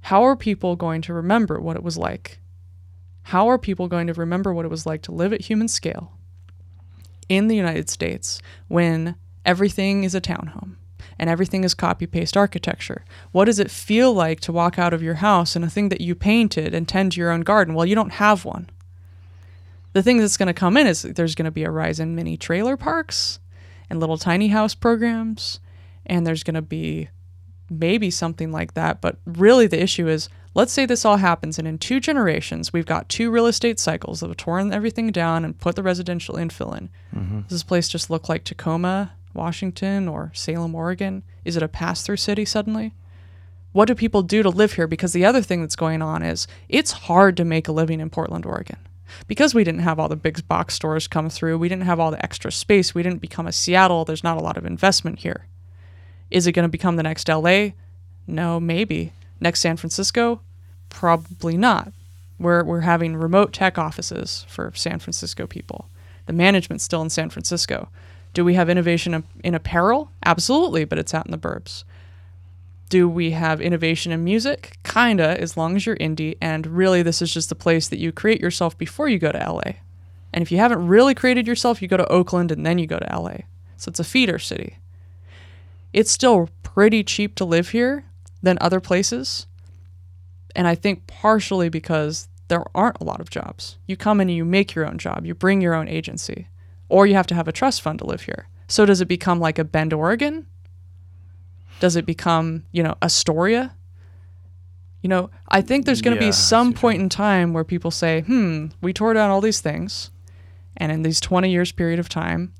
How 0.03 0.23
are 0.23 0.37
people 0.37 0.77
going 0.77 1.01
to 1.01 1.13
remember 1.13 1.59
what 1.59 1.75
it 1.75 1.83
was 1.83 1.97
like? 1.97 2.39
How 3.23 3.47
are 3.47 3.57
people 3.57 3.87
going 3.87 4.07
to 4.07 4.13
remember 4.13 4.53
what 4.53 4.65
it 4.65 4.71
was 4.71 4.85
like 4.85 5.01
to 5.03 5.11
live 5.11 5.33
at 5.33 5.41
human 5.41 5.67
scale 5.67 6.13
in 7.27 7.47
the 7.47 7.55
United 7.55 7.89
States 7.89 8.41
when 8.67 9.15
everything 9.45 10.03
is 10.03 10.15
a 10.15 10.21
townhome 10.21 10.75
and 11.19 11.29
everything 11.29 11.63
is 11.63 11.73
copy 11.73 12.07
paste 12.07 12.35
architecture? 12.35 13.03
What 13.31 13.45
does 13.45 13.59
it 13.59 13.69
feel 13.69 14.13
like 14.13 14.39
to 14.41 14.53
walk 14.53 14.79
out 14.79 14.93
of 14.93 15.03
your 15.03 15.15
house 15.15 15.55
and 15.55 15.63
a 15.63 15.69
thing 15.69 15.89
that 15.89 16.01
you 16.01 16.15
painted 16.15 16.73
and 16.73 16.87
tend 16.87 17.11
to 17.11 17.19
your 17.19 17.31
own 17.31 17.41
garden? 17.41 17.75
Well, 17.75 17.85
you 17.85 17.95
don't 17.95 18.13
have 18.13 18.45
one. 18.45 18.69
The 19.93 20.03
thing 20.03 20.17
that's 20.17 20.37
going 20.37 20.47
to 20.47 20.53
come 20.53 20.77
in 20.77 20.87
is 20.87 21.01
there's 21.01 21.35
going 21.35 21.45
to 21.45 21.51
be 21.51 21.63
a 21.63 21.71
rise 21.71 21.99
in 21.99 22.15
mini 22.15 22.37
trailer 22.37 22.77
parks 22.77 23.39
and 23.89 23.99
little 23.99 24.17
tiny 24.17 24.49
house 24.49 24.75
programs, 24.75 25.59
and 26.05 26.25
there's 26.25 26.43
going 26.43 26.55
to 26.55 26.61
be 26.61 27.09
maybe 27.69 28.11
something 28.11 28.51
like 28.51 28.75
that. 28.75 29.01
But 29.01 29.17
really, 29.25 29.67
the 29.67 29.81
issue 29.81 30.07
is 30.07 30.29
let's 30.53 30.73
say 30.73 30.85
this 30.85 31.05
all 31.05 31.17
happens, 31.17 31.59
and 31.59 31.67
in 31.67 31.77
two 31.77 31.99
generations, 31.99 32.73
we've 32.73 32.85
got 32.85 33.09
two 33.09 33.31
real 33.31 33.45
estate 33.45 33.79
cycles 33.79 34.19
that 34.19 34.27
have 34.27 34.37
torn 34.37 34.71
everything 34.73 35.11
down 35.11 35.45
and 35.45 35.59
put 35.59 35.75
the 35.75 35.83
residential 35.83 36.35
infill 36.35 36.77
in. 36.77 36.89
Mm-hmm. 37.15 37.41
Does 37.41 37.49
this 37.49 37.63
place 37.63 37.89
just 37.89 38.09
look 38.09 38.29
like 38.29 38.43
Tacoma, 38.43 39.13
Washington, 39.33 40.07
or 40.07 40.31
Salem, 40.33 40.75
Oregon? 40.75 41.23
Is 41.45 41.55
it 41.55 41.63
a 41.63 41.67
pass 41.67 42.03
through 42.03 42.17
city 42.17 42.45
suddenly? 42.45 42.93
What 43.71 43.87
do 43.87 43.95
people 43.95 44.23
do 44.23 44.41
to 44.41 44.49
live 44.49 44.73
here? 44.73 44.87
Because 44.87 45.13
the 45.13 45.25
other 45.25 45.41
thing 45.41 45.61
that's 45.61 45.75
going 45.75 46.01
on 46.01 46.23
is 46.23 46.47
it's 46.67 46.91
hard 46.91 47.37
to 47.37 47.45
make 47.45 47.67
a 47.67 47.71
living 47.71 47.99
in 47.99 48.09
Portland, 48.09 48.45
Oregon. 48.45 48.77
Because 49.27 49.53
we 49.53 49.63
didn't 49.63 49.81
have 49.81 49.99
all 49.99 50.09
the 50.09 50.15
big 50.15 50.47
box 50.47 50.73
stores 50.73 51.07
come 51.07 51.29
through, 51.29 51.57
we 51.57 51.69
didn't 51.69 51.85
have 51.85 51.99
all 51.99 52.11
the 52.11 52.23
extra 52.23 52.51
space, 52.51 52.93
we 52.93 53.03
didn't 53.03 53.21
become 53.21 53.47
a 53.47 53.51
Seattle, 53.51 54.05
there's 54.05 54.23
not 54.23 54.37
a 54.37 54.41
lot 54.41 54.57
of 54.57 54.65
investment 54.65 55.19
here. 55.19 55.47
Is 56.29 56.45
it 56.45 56.51
going 56.51 56.63
to 56.63 56.69
become 56.69 56.95
the 56.95 57.03
next 57.03 57.27
LA? 57.27 57.69
No, 58.27 58.59
maybe. 58.59 59.13
Next 59.41 59.61
San 59.61 59.77
Francisco? 59.77 60.41
Probably 60.89 61.57
not. 61.57 61.91
We're, 62.39 62.63
we're 62.63 62.81
having 62.81 63.15
remote 63.15 63.53
tech 63.53 63.77
offices 63.77 64.45
for 64.47 64.71
San 64.75 64.99
Francisco 64.99 65.45
people. 65.45 65.89
The 66.25 66.33
management's 66.33 66.83
still 66.83 67.01
in 67.01 67.09
San 67.09 67.29
Francisco. 67.29 67.89
Do 68.33 68.45
we 68.45 68.53
have 68.53 68.69
innovation 68.69 69.23
in- 69.43 69.55
apparel? 69.55 70.11
Absolutely, 70.25 70.85
but 70.85 70.99
it's 70.99 71.13
out 71.13 71.25
in 71.25 71.31
the 71.31 71.37
burbs. 71.37 71.83
Do 72.89 73.07
we 73.09 73.31
have 73.31 73.61
innovation 73.61 74.11
in 74.11 74.23
music? 74.23 74.77
Kinda, 74.83 75.39
as 75.39 75.57
long 75.57 75.75
as 75.75 75.85
you're 75.85 75.97
indie. 75.97 76.37
And 76.41 76.65
really, 76.67 77.01
this 77.01 77.21
is 77.21 77.33
just 77.33 77.49
the 77.49 77.55
place 77.55 77.87
that 77.89 77.99
you 77.99 78.11
create 78.11 78.41
yourself 78.41 78.77
before 78.77 79.09
you 79.09 79.19
go 79.19 79.31
to 79.31 79.37
LA. 79.37 79.73
And 80.33 80.41
if 80.41 80.51
you 80.51 80.57
haven't 80.57 80.87
really 80.87 81.15
created 81.15 81.47
yourself, 81.47 81.81
you 81.81 81.87
go 81.87 81.97
to 81.97 82.11
Oakland 82.11 82.51
and 82.51 82.65
then 82.65 82.77
you 82.77 82.87
go 82.87 82.99
to 82.99 83.19
LA. 83.19 83.37
So 83.77 83.89
it's 83.89 83.99
a 83.99 84.03
feeder 84.03 84.39
city. 84.39 84.77
It's 85.93 86.11
still 86.11 86.49
pretty 86.63 87.03
cheap 87.03 87.35
to 87.35 87.45
live 87.45 87.69
here 87.69 88.05
than 88.41 88.57
other 88.61 88.79
places. 88.79 89.47
And 90.55 90.67
I 90.67 90.75
think 90.75 91.07
partially 91.07 91.69
because 91.69 92.27
there 92.47 92.63
aren't 92.73 92.99
a 92.99 93.03
lot 93.03 93.21
of 93.21 93.29
jobs. 93.29 93.77
You 93.87 93.95
come 93.95 94.19
in 94.19 94.29
and 94.29 94.35
you 94.37 94.45
make 94.45 94.73
your 94.73 94.87
own 94.87 94.97
job, 94.97 95.25
you 95.25 95.35
bring 95.35 95.61
your 95.61 95.75
own 95.75 95.87
agency, 95.87 96.47
or 96.87 97.05
you 97.05 97.13
have 97.13 97.27
to 97.27 97.35
have 97.35 97.47
a 97.47 97.51
trust 97.51 97.81
fund 97.81 97.99
to 97.99 98.05
live 98.05 98.21
here. 98.21 98.47
So 98.67 98.85
does 98.85 99.01
it 99.01 99.07
become 99.07 99.39
like 99.39 99.59
a 99.59 99.63
Bend, 99.63 99.93
Oregon? 99.93 100.47
Does 101.79 101.95
it 101.95 102.05
become, 102.05 102.63
you 102.71 102.83
know, 102.83 102.95
Astoria? 103.01 103.75
You 105.01 105.09
know, 105.09 105.29
I 105.47 105.61
think 105.61 105.85
there's 105.85 106.01
going 106.01 106.17
to 106.17 106.23
Yeah, 106.23 106.29
be 106.29 106.33
some 106.33 106.73
point 106.73 107.01
in 107.01 107.07
time 107.07 107.53
where 107.53 107.63
people 107.63 107.91
say, 107.91 108.21
hmm, 108.21 108.67
we 108.81 108.91
tore 108.91 109.13
down 109.13 109.29
all 109.29 109.39
these 109.41 109.61
things. 109.61 110.11
And 110.75 110.91
in 110.91 111.03
these 111.03 111.21
20 111.21 111.49
years 111.49 111.71
period 111.71 111.99
of 111.99 112.09
time, 112.09 112.53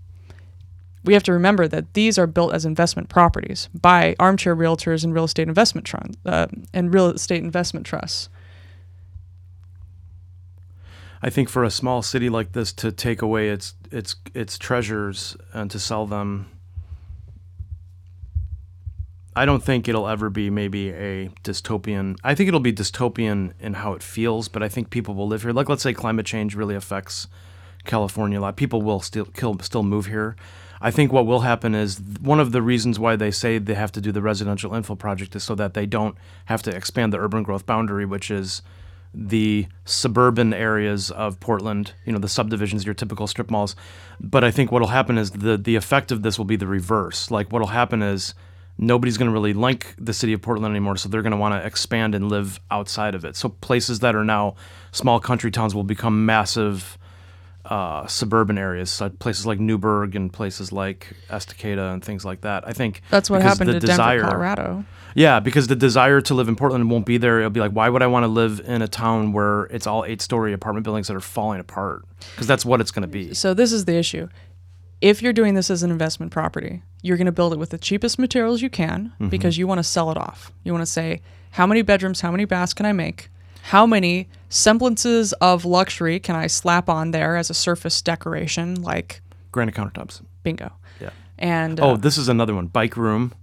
we 1.03 1.13
have 1.13 1.23
to 1.23 1.33
remember 1.33 1.67
that 1.67 1.93
these 1.93 2.17
are 2.17 2.27
built 2.27 2.53
as 2.53 2.65
investment 2.65 3.09
properties 3.09 3.69
by 3.73 4.15
armchair 4.19 4.55
realtors 4.55 5.03
and 5.03 5.13
real 5.13 5.23
estate 5.23 5.47
investment 5.47 5.89
uh, 6.25 6.47
and 6.73 6.93
real 6.93 7.07
estate 7.07 7.43
investment 7.43 7.85
trusts. 7.85 8.29
I 11.21 11.29
think 11.29 11.49
for 11.49 11.63
a 11.63 11.71
small 11.71 12.01
city 12.01 12.29
like 12.29 12.53
this 12.53 12.71
to 12.73 12.91
take 12.91 13.21
away 13.21 13.49
its 13.49 13.75
its 13.91 14.15
its 14.33 14.57
treasures 14.57 15.35
and 15.53 15.69
to 15.71 15.79
sell 15.79 16.05
them 16.05 16.47
I 19.35 19.45
don't 19.45 19.63
think 19.63 19.87
it'll 19.87 20.07
ever 20.07 20.29
be 20.29 20.49
maybe 20.49 20.89
a 20.89 21.29
dystopian. 21.43 22.17
I 22.25 22.35
think 22.35 22.49
it'll 22.49 22.59
be 22.59 22.73
dystopian 22.73 23.53
in 23.61 23.75
how 23.75 23.93
it 23.93 24.03
feels, 24.03 24.49
but 24.49 24.61
I 24.63 24.67
think 24.67 24.89
people 24.89 25.13
will 25.13 25.27
live 25.27 25.43
here. 25.43 25.53
Like 25.53 25.69
let's 25.69 25.83
say 25.83 25.93
climate 25.93 26.25
change 26.25 26.55
really 26.55 26.75
affects 26.75 27.27
California 27.85 28.39
a 28.39 28.41
lot. 28.41 28.57
People 28.57 28.81
will 28.81 28.99
still 28.99 29.27
still 29.61 29.83
move 29.83 30.07
here. 30.07 30.35
I 30.81 30.91
think 30.91 31.11
what 31.11 31.25
will 31.25 31.41
happen 31.41 31.75
is 31.75 31.99
one 32.21 32.39
of 32.39 32.51
the 32.51 32.61
reasons 32.61 32.97
why 32.97 33.15
they 33.15 33.31
say 33.31 33.57
they 33.57 33.73
have 33.75 33.91
to 33.93 34.01
do 34.01 34.11
the 34.11 34.21
residential 34.21 34.71
infill 34.71 34.97
project 34.97 35.35
is 35.35 35.43
so 35.43 35.55
that 35.55 35.73
they 35.73 35.85
don't 35.85 36.15
have 36.45 36.61
to 36.63 36.75
expand 36.75 37.11
the 37.11 37.19
urban 37.19 37.43
growth 37.43 37.65
boundary, 37.65 38.05
which 38.05 38.31
is 38.31 38.61
the 39.13 39.67
suburban 39.85 40.53
areas 40.53 41.09
of 41.11 41.39
Portland, 41.39 41.93
you 42.05 42.13
know, 42.13 42.19
the 42.19 42.29
subdivisions, 42.29 42.85
your 42.85 42.93
typical 42.93 43.27
strip 43.27 43.49
malls. 43.49 43.75
But 44.19 44.43
I 44.43 44.51
think 44.51 44.71
what'll 44.71 44.89
happen 44.89 45.17
is 45.17 45.31
the 45.31 45.57
the 45.57 45.75
effect 45.75 46.11
of 46.11 46.21
this 46.21 46.37
will 46.37 46.45
be 46.45 46.55
the 46.55 46.67
reverse. 46.67 47.31
Like 47.31 47.51
what'll 47.51 47.69
happen 47.69 48.03
is 48.03 48.35
nobody's 48.77 49.17
going 49.17 49.27
to 49.27 49.33
really 49.33 49.53
like 49.53 49.95
the 49.97 50.13
city 50.13 50.31
of 50.31 50.41
Portland 50.41 50.71
anymore, 50.71 50.95
so 50.95 51.09
they're 51.09 51.23
going 51.23 51.31
to 51.31 51.37
want 51.37 51.59
to 51.59 51.65
expand 51.65 52.13
and 52.13 52.29
live 52.29 52.59
outside 52.69 53.15
of 53.15 53.25
it. 53.25 53.35
So 53.35 53.49
places 53.49 53.99
that 53.99 54.15
are 54.15 54.23
now 54.23 54.55
small 54.91 55.19
country 55.19 55.51
towns 55.51 55.73
will 55.73 55.83
become 55.83 56.25
massive 56.25 56.97
uh, 57.69 58.07
suburban 58.07 58.57
areas, 58.57 58.89
so 58.89 59.09
places 59.09 59.45
like 59.45 59.59
Newberg 59.59 60.15
and 60.15 60.33
places 60.33 60.71
like 60.71 61.15
Estacada 61.29 61.93
and 61.93 62.03
things 62.03 62.25
like 62.25 62.41
that. 62.41 62.67
I 62.67 62.73
think 62.73 63.01
That's 63.11 63.29
what 63.29 63.41
happened 63.41 63.71
to 63.71 63.79
desire, 63.79 64.17
Denver, 64.21 64.31
Colorado. 64.31 64.85
yeah, 65.13 65.39
because 65.39 65.67
the 65.67 65.75
desire 65.75 66.19
to 66.21 66.33
live 66.33 66.47
in 66.47 66.55
Portland 66.55 66.89
won't 66.89 67.05
be 67.05 67.17
there. 67.17 67.37
It'll 67.39 67.51
be 67.51 67.59
like, 67.59 67.71
why 67.73 67.87
would 67.89 68.01
I 68.01 68.07
want 68.07 68.23
to 68.23 68.27
live 68.27 68.59
in 68.65 68.81
a 68.81 68.87
town 68.87 69.33
where 69.33 69.65
it's 69.65 69.85
all 69.85 70.03
eight-story 70.03 70.51
apartment 70.51 70.83
buildings 70.83 71.07
that 71.09 71.15
are 71.15 71.19
falling 71.21 71.59
apart? 71.59 72.05
Because 72.31 72.47
that's 72.47 72.65
what 72.65 72.81
it's 72.81 72.89
going 72.91 73.03
to 73.03 73.07
be. 73.07 73.33
So 73.35 73.53
this 73.53 73.71
is 73.71 73.85
the 73.85 73.95
issue. 73.95 74.27
If 74.99 75.21
you're 75.21 75.31
doing 75.31 75.53
this 75.53 75.69
as 75.69 75.83
an 75.83 75.91
investment 75.91 76.31
property, 76.31 76.81
you're 77.03 77.17
going 77.17 77.25
to 77.27 77.31
build 77.31 77.53
it 77.53 77.59
with 77.59 77.69
the 77.69 77.77
cheapest 77.77 78.17
materials 78.19 78.61
you 78.61 78.69
can 78.69 79.13
Mm-hmm. 79.13 79.29
because 79.29 79.57
you 79.57 79.67
want 79.67 79.77
to 79.79 79.83
sell 79.83 80.09
it 80.11 80.17
off. 80.17 80.51
You 80.63 80.71
want 80.73 80.81
to 80.81 80.91
say, 80.91 81.21
how 81.51 81.65
many 81.67 81.83
bedrooms, 81.83 82.19
how 82.21 82.31
many 82.31 82.45
baths 82.45 82.73
can 82.73 82.85
I 82.85 82.93
make? 82.93 83.29
How 83.63 83.85
many 83.85 84.27
semblances 84.49 85.33
of 85.33 85.63
luxury 85.65 86.19
can 86.19 86.35
I 86.35 86.47
slap 86.47 86.89
on 86.89 87.11
there 87.11 87.35
as 87.35 87.49
a 87.49 87.53
surface 87.53 88.01
decoration 88.01 88.81
like 88.81 89.21
Granite 89.51 89.75
countertops. 89.75 90.21
bingo? 90.43 90.71
Yeah. 90.99 91.09
And 91.37 91.79
Oh, 91.79 91.91
uh, 91.91 91.97
this 91.97 92.17
is 92.17 92.29
another 92.29 92.55
one. 92.55 92.67
Bike 92.67 92.97
room. 92.97 93.33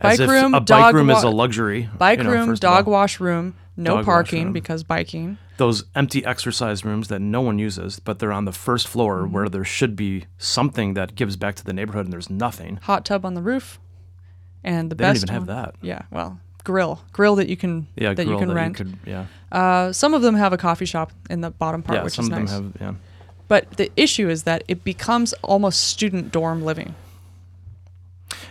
As 0.00 0.18
Bike 0.18 0.24
if 0.24 0.30
room, 0.30 0.54
a 0.54 0.60
bike 0.60 0.94
room 0.94 1.10
is 1.10 1.22
a 1.22 1.28
luxury. 1.30 1.88
bike 1.96 2.18
you 2.18 2.24
know, 2.24 2.30
room, 2.32 2.46
first 2.48 2.64
of 2.64 2.70
all. 2.70 2.76
dog 2.78 2.86
wash 2.88 3.20
room, 3.20 3.54
no 3.76 3.96
Dog 3.96 4.04
parking 4.04 4.44
room. 4.46 4.52
because 4.52 4.82
biking. 4.82 5.38
Those 5.58 5.84
empty 5.94 6.24
exercise 6.24 6.84
rooms 6.84 7.06
that 7.06 7.20
no 7.20 7.40
one 7.40 7.60
uses, 7.60 8.00
but 8.00 8.18
they're 8.18 8.32
on 8.32 8.44
the 8.44 8.52
first 8.52 8.88
floor 8.88 9.18
Mm-hmm. 9.22 9.32
where 9.32 9.48
there 9.48 9.64
should 9.64 9.94
be 9.94 10.24
something 10.38 10.94
that 10.94 11.14
gives 11.14 11.36
back 11.36 11.54
to 11.56 11.64
the 11.64 11.72
neighborhood, 11.72 12.06
and 12.06 12.12
there's 12.12 12.28
nothing. 12.30 12.80
Hot 12.82 13.04
tub 13.04 13.24
on 13.24 13.34
the 13.34 13.42
roof. 13.42 13.78
And 14.64 14.90
the 14.90 14.96
They 14.96 15.04
don't 15.04 15.12
best 15.14 15.22
even 15.24 15.34
have 15.34 15.46
that. 15.46 15.76
Yeah, 15.80 16.02
well, 16.10 16.40
grill. 16.64 17.00
Grill 17.12 17.36
that 17.36 17.48
you 17.48 17.56
can 17.56 17.86
Yeah, 17.96 18.14
that 18.14 18.26
you 18.26 18.38
can 18.38 18.48
that 18.48 18.54
rent. 18.54 18.78
you 18.78 18.84
could. 18.84 18.98
Yeah, 19.06 19.26
Uh, 19.50 19.92
some 19.92 20.14
of 20.14 20.22
them 20.22 20.34
have 20.36 20.52
a 20.52 20.56
coffee 20.58 20.84
shop 20.86 21.12
in 21.30 21.40
the 21.40 21.50
bottom 21.50 21.82
part, 21.82 21.98
yeah. 21.98 22.04
which 22.04 22.14
Some 22.14 22.24
is 22.26 22.30
of 22.32 22.38
nice. 22.38 22.50
them 22.52 22.72
have. 22.78 22.82
Yeah. 22.82 22.94
But 23.48 23.72
the 23.76 23.90
issue 23.96 24.28
is 24.30 24.44
that 24.44 24.62
it 24.68 24.82
becomes 24.84 25.32
almost 25.42 25.82
student 25.82 26.32
dorm 26.32 26.62
living. 26.64 26.94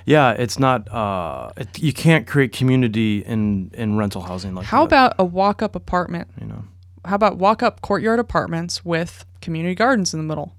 Yeah, 0.05 0.31
it's 0.31 0.57
not. 0.59 0.91
Uh, 0.91 1.51
it, 1.57 1.79
you 1.79 1.93
can't 1.93 2.25
create 2.27 2.51
community 2.51 3.19
in 3.25 3.71
in 3.73 3.97
rental 3.97 4.21
housing 4.21 4.55
like 4.55 4.65
How 4.65 4.81
that, 4.85 4.87
about 4.87 5.13
a 5.19 5.25
walk-up 5.25 5.75
apartment? 5.75 6.27
you 6.39 6.47
know? 6.47 6.63
How 7.05 7.15
about 7.15 7.37
walk-up 7.37 7.81
courtyard 7.81 8.19
apartments 8.19 8.83
with 8.85 9.25
community 9.41 9.73
gardens 9.75 10.13
in 10.13 10.19
the 10.19 10.23
middle, 10.23 10.53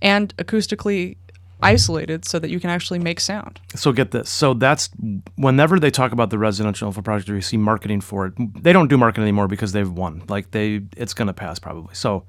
and 0.00 0.34
acoustically 0.36 1.16
Mm-hmm. 1.62 1.74
isolated 1.74 2.24
so 2.24 2.38
that 2.38 2.50
you 2.50 2.60
can 2.60 2.70
actually 2.70 2.98
make 2.98 3.20
sound? 3.20 3.60
So 3.74 3.92
get 3.92 4.10
this. 4.10 4.28
So 4.28 4.54
that's 4.54 4.90
whenever 5.36 5.78
they 5.78 5.90
talk 5.90 6.12
about 6.12 6.30
the 6.30 6.38
residential 6.38 6.90
infill 6.90 7.04
project, 7.04 7.30
or 7.30 7.34
you 7.34 7.40
see 7.40 7.56
marketing 7.56 8.00
for 8.00 8.26
it. 8.26 8.34
They 8.62 8.72
don't 8.72 8.88
do 8.88 8.98
marketing 8.98 9.22
anymore 9.24 9.48
because 9.48 9.72
they've 9.72 9.90
won. 9.90 10.24
Like 10.28 10.50
they, 10.50 10.82
it's 10.96 11.14
gonna 11.14 11.32
pass 11.32 11.58
probably. 11.58 11.94
So 11.94 12.24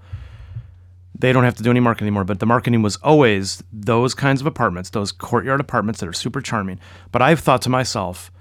they 1.17 1.31
don't 1.34 1.43
have 1.43 1.55
to 1.55 1.63
do 1.63 1.71
any 1.71 1.79
marketing 1.79 2.07
anymore. 2.07 2.23
But 2.23 2.39
the 2.39 2.45
marketing 2.45 2.81
was 2.81 2.97
always 2.97 3.63
those 3.71 4.13
kinds 4.13 4.41
of 4.41 4.47
apartments, 4.47 4.89
those 4.91 5.11
courtyard 5.11 5.59
apartments 5.59 5.99
that 5.99 6.09
are 6.09 6.13
super 6.13 6.41
charming. 6.41 6.79
But 7.11 7.21
I've 7.21 7.39
thought 7.39 7.61
to 7.63 7.69
myself, 7.69 8.31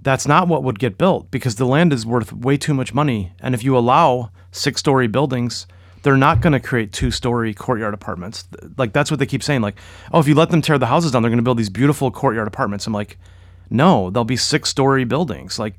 that's 0.00 0.26
not 0.26 0.46
what 0.46 0.62
would 0.62 0.78
get 0.78 0.96
built 0.98 1.30
because 1.30 1.56
the 1.56 1.66
land 1.66 1.92
is 1.92 2.06
worth 2.06 2.32
way 2.32 2.56
too 2.56 2.74
much 2.74 2.94
money. 2.94 3.32
And 3.40 3.54
if 3.54 3.64
you 3.64 3.76
allow 3.76 4.30
six-story 4.52 5.08
buildings 5.08 5.66
they're 6.02 6.16
not 6.16 6.40
going 6.40 6.52
to 6.52 6.60
create 6.60 6.92
two-story 6.92 7.54
courtyard 7.54 7.94
apartments. 7.94 8.46
Like 8.76 8.92
that's 8.92 9.10
what 9.10 9.18
they 9.18 9.26
keep 9.26 9.42
saying. 9.42 9.60
Like, 9.60 9.76
oh, 10.12 10.20
if 10.20 10.28
you 10.28 10.34
let 10.34 10.50
them 10.50 10.62
tear 10.62 10.78
the 10.78 10.86
houses 10.86 11.12
down, 11.12 11.22
they're 11.22 11.30
going 11.30 11.38
to 11.38 11.44
build 11.44 11.58
these 11.58 11.70
beautiful 11.70 12.10
courtyard 12.10 12.48
apartments. 12.48 12.86
I'm 12.86 12.92
like, 12.92 13.18
no, 13.70 14.10
they'll 14.10 14.24
be 14.24 14.36
six-story 14.36 15.04
buildings, 15.04 15.58
like 15.58 15.74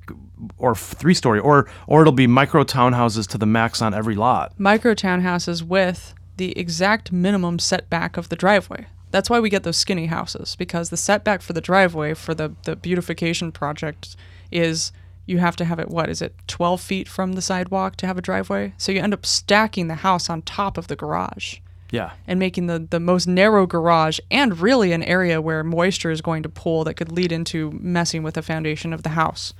or 0.57 0.75
three-story, 0.75 1.39
or 1.39 1.69
or 1.87 2.01
it'll 2.01 2.13
be 2.13 2.27
micro 2.27 2.63
townhouses 2.63 3.27
to 3.29 3.37
the 3.37 3.45
max 3.45 3.81
on 3.81 3.93
every 3.93 4.15
lot. 4.15 4.53
Micro 4.59 4.93
townhouses 4.93 5.63
with 5.63 6.13
the 6.37 6.57
exact 6.57 7.11
minimum 7.11 7.59
setback 7.59 8.15
of 8.15 8.29
the 8.29 8.35
driveway. 8.35 8.85
That's 9.11 9.29
why 9.29 9.39
we 9.39 9.49
get 9.49 9.63
those 9.63 9.77
skinny 9.77 10.05
houses 10.05 10.55
because 10.55 10.89
the 10.91 10.97
setback 10.97 11.41
for 11.41 11.53
the 11.53 11.61
driveway 11.61 12.13
for 12.13 12.35
the 12.35 12.53
the 12.65 12.75
beautification 12.75 13.51
project 13.51 14.15
is 14.51 14.91
you 15.29 15.37
have 15.37 15.55
to 15.55 15.65
have 15.65 15.79
it 15.79 15.89
what 15.89 16.09
is 16.09 16.21
it 16.21 16.33
12 16.47 16.81
feet 16.81 17.07
from 17.07 17.33
the 17.33 17.41
sidewalk 17.41 17.95
to 17.97 18.07
have 18.07 18.17
a 18.17 18.21
driveway 18.21 18.73
so 18.77 18.91
you 18.91 18.99
end 19.01 19.13
up 19.13 19.25
stacking 19.25 19.87
the 19.87 19.95
house 19.95 20.29
on 20.29 20.41
top 20.41 20.77
of 20.77 20.87
the 20.87 20.95
garage 20.95 21.57
Yeah. 21.91 22.11
and 22.27 22.39
making 22.39 22.67
the, 22.67 22.79
the 22.79 22.99
most 22.99 23.27
narrow 23.27 23.65
garage 23.67 24.19
and 24.31 24.59
really 24.59 24.91
an 24.91 25.03
area 25.03 25.39
where 25.41 25.63
moisture 25.63 26.11
is 26.11 26.21
going 26.21 26.43
to 26.43 26.49
pool 26.49 26.83
that 26.85 26.95
could 26.95 27.11
lead 27.11 27.31
into 27.31 27.71
messing 27.79 28.23
with 28.23 28.33
the 28.35 28.41
foundation 28.41 28.93
of 28.93 29.03
the 29.03 29.09
house 29.09 29.53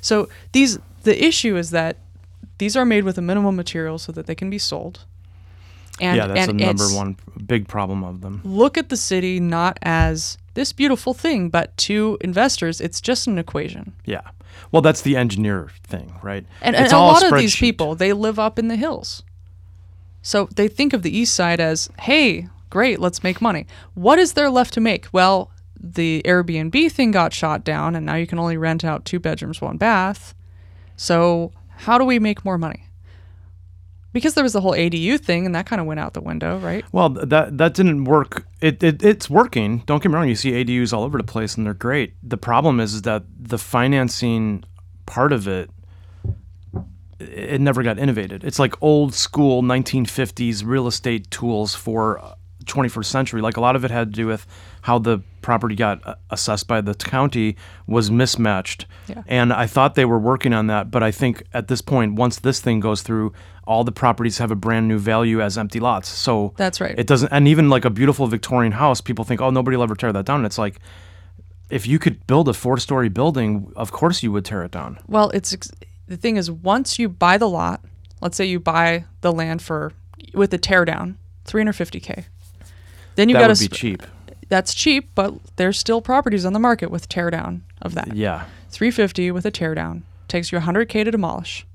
so 0.00 0.28
these 0.52 0.78
the 1.02 1.24
issue 1.24 1.56
is 1.56 1.70
that 1.70 1.96
these 2.58 2.76
are 2.76 2.84
made 2.84 3.04
with 3.04 3.16
a 3.18 3.22
minimum 3.22 3.56
material 3.56 3.98
so 3.98 4.12
that 4.12 4.26
they 4.26 4.34
can 4.34 4.50
be 4.50 4.58
sold 4.58 5.04
and, 6.00 6.16
yeah, 6.16 6.26
that's 6.26 6.48
and 6.48 6.58
the 6.58 6.64
number 6.64 6.84
one 6.94 7.16
big 7.46 7.68
problem 7.68 8.02
of 8.04 8.20
them. 8.22 8.40
look 8.44 8.78
at 8.78 8.88
the 8.88 8.96
city 8.96 9.38
not 9.40 9.78
as 9.82 10.38
this 10.54 10.72
beautiful 10.72 11.14
thing, 11.14 11.48
but 11.48 11.76
to 11.78 12.18
investors, 12.20 12.80
it's 12.80 13.00
just 13.00 13.26
an 13.26 13.38
equation. 13.38 13.94
Yeah. 14.04 14.22
Well, 14.72 14.82
that's 14.82 15.02
the 15.02 15.16
engineer 15.16 15.70
thing, 15.84 16.14
right? 16.22 16.44
And, 16.60 16.76
and 16.76 16.92
a 16.92 16.98
lot 16.98 17.24
of 17.24 17.38
these 17.38 17.56
people, 17.56 17.94
they 17.94 18.12
live 18.12 18.38
up 18.38 18.58
in 18.58 18.68
the 18.68 18.76
hills. 18.76 19.22
So 20.22 20.48
they 20.54 20.68
think 20.68 20.92
of 20.92 21.02
the 21.02 21.16
east 21.16 21.34
side 21.34 21.60
as, 21.60 21.88
hey, 22.00 22.48
great, 22.68 23.00
let's 23.00 23.22
make 23.22 23.40
money. 23.40 23.66
What 23.94 24.18
is 24.18 24.34
there 24.34 24.50
left 24.50 24.74
to 24.74 24.80
make? 24.80 25.06
Well, 25.12 25.50
the 25.78 26.22
Airbnb 26.26 26.92
thing 26.92 27.10
got 27.10 27.32
shot 27.32 27.64
down, 27.64 27.96
and 27.96 28.04
now 28.04 28.16
you 28.16 28.26
can 28.26 28.38
only 28.38 28.56
rent 28.56 28.84
out 28.84 29.04
two 29.04 29.18
bedrooms, 29.18 29.60
one 29.60 29.78
bath. 29.78 30.34
So 30.96 31.52
how 31.70 31.96
do 31.96 32.04
we 32.04 32.18
make 32.18 32.44
more 32.44 32.58
money? 32.58 32.84
Because 34.12 34.34
there 34.34 34.42
was 34.42 34.52
the 34.52 34.60
whole 34.60 34.72
ADU 34.72 35.20
thing, 35.20 35.46
and 35.46 35.54
that 35.54 35.66
kind 35.66 35.80
of 35.80 35.86
went 35.86 36.00
out 36.00 36.14
the 36.14 36.20
window, 36.20 36.58
right? 36.58 36.84
Well, 36.90 37.10
that 37.10 37.58
that 37.58 37.74
didn't 37.74 38.04
work. 38.04 38.46
It, 38.60 38.82
it 38.82 39.02
it's 39.04 39.30
working. 39.30 39.78
Don't 39.86 40.02
get 40.02 40.08
me 40.08 40.16
wrong. 40.16 40.28
You 40.28 40.34
see 40.34 40.52
ADUs 40.52 40.92
all 40.92 41.04
over 41.04 41.16
the 41.16 41.24
place, 41.24 41.56
and 41.56 41.64
they're 41.64 41.74
great. 41.74 42.14
The 42.22 42.36
problem 42.36 42.80
is, 42.80 42.94
is 42.94 43.02
that 43.02 43.22
the 43.38 43.58
financing 43.58 44.64
part 45.06 45.32
of 45.32 45.46
it, 45.46 45.70
it 47.20 47.60
never 47.60 47.82
got 47.82 47.98
innovated. 47.98 48.42
It's 48.42 48.58
like 48.58 48.74
old 48.82 49.14
school 49.14 49.62
1950s 49.62 50.64
real 50.64 50.86
estate 50.88 51.30
tools 51.30 51.74
for 51.74 52.18
uh, 52.18 52.34
21st 52.64 53.04
century. 53.04 53.40
Like 53.40 53.56
a 53.56 53.60
lot 53.60 53.76
of 53.76 53.84
it 53.84 53.90
had 53.90 54.12
to 54.12 54.16
do 54.16 54.26
with 54.26 54.46
how 54.82 54.98
the 54.98 55.20
property 55.42 55.74
got 55.74 56.06
uh, 56.06 56.14
assessed 56.30 56.66
by 56.66 56.80
the 56.80 56.94
county 56.94 57.56
was 57.86 58.10
mismatched. 58.10 58.86
Yeah. 59.08 59.22
And 59.26 59.52
I 59.52 59.66
thought 59.66 59.94
they 59.94 60.04
were 60.04 60.18
working 60.18 60.52
on 60.52 60.66
that, 60.68 60.90
but 60.90 61.02
I 61.02 61.10
think 61.10 61.42
at 61.52 61.68
this 61.68 61.80
point, 61.80 62.14
once 62.14 62.40
this 62.40 62.60
thing 62.60 62.80
goes 62.80 63.02
through, 63.02 63.32
all 63.66 63.84
the 63.84 63.92
properties 63.92 64.38
have 64.38 64.50
a 64.50 64.56
brand 64.56 64.88
new 64.88 64.98
value 64.98 65.40
as 65.40 65.56
empty 65.56 65.80
lots. 65.80 66.08
So 66.08 66.54
That's 66.56 66.80
right. 66.80 66.98
it 66.98 67.06
doesn't, 67.06 67.30
and 67.32 67.48
even 67.48 67.68
like 67.68 67.84
a 67.84 67.90
beautiful 67.90 68.26
Victorian 68.26 68.72
house, 68.72 69.00
people 69.00 69.24
think, 69.24 69.40
oh, 69.40 69.50
nobody 69.50 69.76
will 69.76 69.84
ever 69.84 69.94
tear 69.94 70.12
that 70.12 70.24
down. 70.24 70.40
And 70.40 70.46
it's 70.46 70.58
like, 70.58 70.80
if 71.70 71.86
you 71.86 71.98
could 71.98 72.26
build 72.26 72.48
a 72.48 72.52
four-story 72.52 73.08
building, 73.08 73.72
of 73.76 73.92
course 73.92 74.22
you 74.22 74.32
would 74.32 74.44
tear 74.44 74.64
it 74.64 74.72
down. 74.72 74.98
Well, 75.06 75.30
it's 75.30 75.52
ex- 75.52 75.70
the 76.06 76.16
thing 76.16 76.36
is 76.36 76.50
once 76.50 76.98
you 76.98 77.08
buy 77.08 77.38
the 77.38 77.48
lot, 77.48 77.80
let's 78.20 78.36
say 78.36 78.44
you 78.44 78.58
buy 78.58 79.04
the 79.20 79.32
land 79.32 79.62
for 79.62 79.92
with 80.34 80.50
the 80.50 80.58
tear 80.58 80.84
down, 80.84 81.16
350k. 81.46 82.24
Then 83.14 83.28
you 83.28 83.34
that 83.34 83.40
got 83.40 83.48
would 83.48 83.58
to 83.58 83.68
be 83.70 83.76
cheap. 83.76 84.02
That's 84.50 84.74
cheap, 84.74 85.10
but 85.14 85.34
there's 85.56 85.78
still 85.78 86.02
properties 86.02 86.44
on 86.44 86.52
the 86.52 86.58
market 86.58 86.90
with 86.90 87.08
tear 87.08 87.30
down 87.30 87.62
of 87.80 87.94
that. 87.94 88.14
Yeah, 88.14 88.44
350 88.68 89.30
with 89.30 89.46
a 89.46 89.50
tear 89.50 89.74
down 89.74 90.02
takes 90.28 90.52
you 90.52 90.58
100k 90.58 91.04
to 91.04 91.10
demolish. 91.10 91.66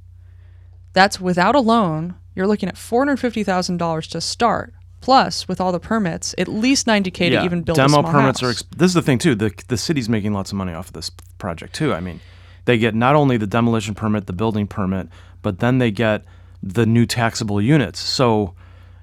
That's 0.93 1.19
without 1.19 1.55
a 1.55 1.59
loan. 1.59 2.15
You're 2.35 2.47
looking 2.47 2.69
at 2.69 2.75
$450,000 2.75 4.09
to 4.09 4.21
start. 4.21 4.73
Plus, 5.01 5.47
with 5.47 5.61
all 5.61 5.71
the 5.71 5.79
permits, 5.79 6.33
at 6.37 6.47
least 6.47 6.87
90k 6.87 7.29
yeah. 7.29 7.39
to 7.39 7.45
even 7.45 7.61
build 7.61 7.77
a 7.77 7.81
Demo 7.81 7.99
small 7.99 8.11
permits 8.11 8.41
are. 8.41 8.51
Exp- 8.51 8.75
this 8.75 8.89
is 8.89 8.95
the 8.95 9.03
thing 9.03 9.19
too. 9.19 9.35
The 9.35 9.53
the 9.67 9.77
city's 9.77 10.09
making 10.09 10.33
lots 10.33 10.51
of 10.51 10.57
money 10.57 10.73
off 10.73 10.87
of 10.87 10.93
this 10.93 11.11
project 11.37 11.75
too. 11.75 11.93
I 11.93 11.99
mean, 11.99 12.21
they 12.63 12.79
get 12.79 12.95
not 12.95 13.15
only 13.15 13.37
the 13.37 13.45
demolition 13.45 13.93
permit, 13.93 14.25
the 14.25 14.33
building 14.33 14.65
permit, 14.65 15.09
but 15.43 15.59
then 15.59 15.77
they 15.77 15.91
get 15.91 16.25
the 16.63 16.87
new 16.87 17.05
taxable 17.05 17.61
units. 17.61 17.99
So, 17.99 18.55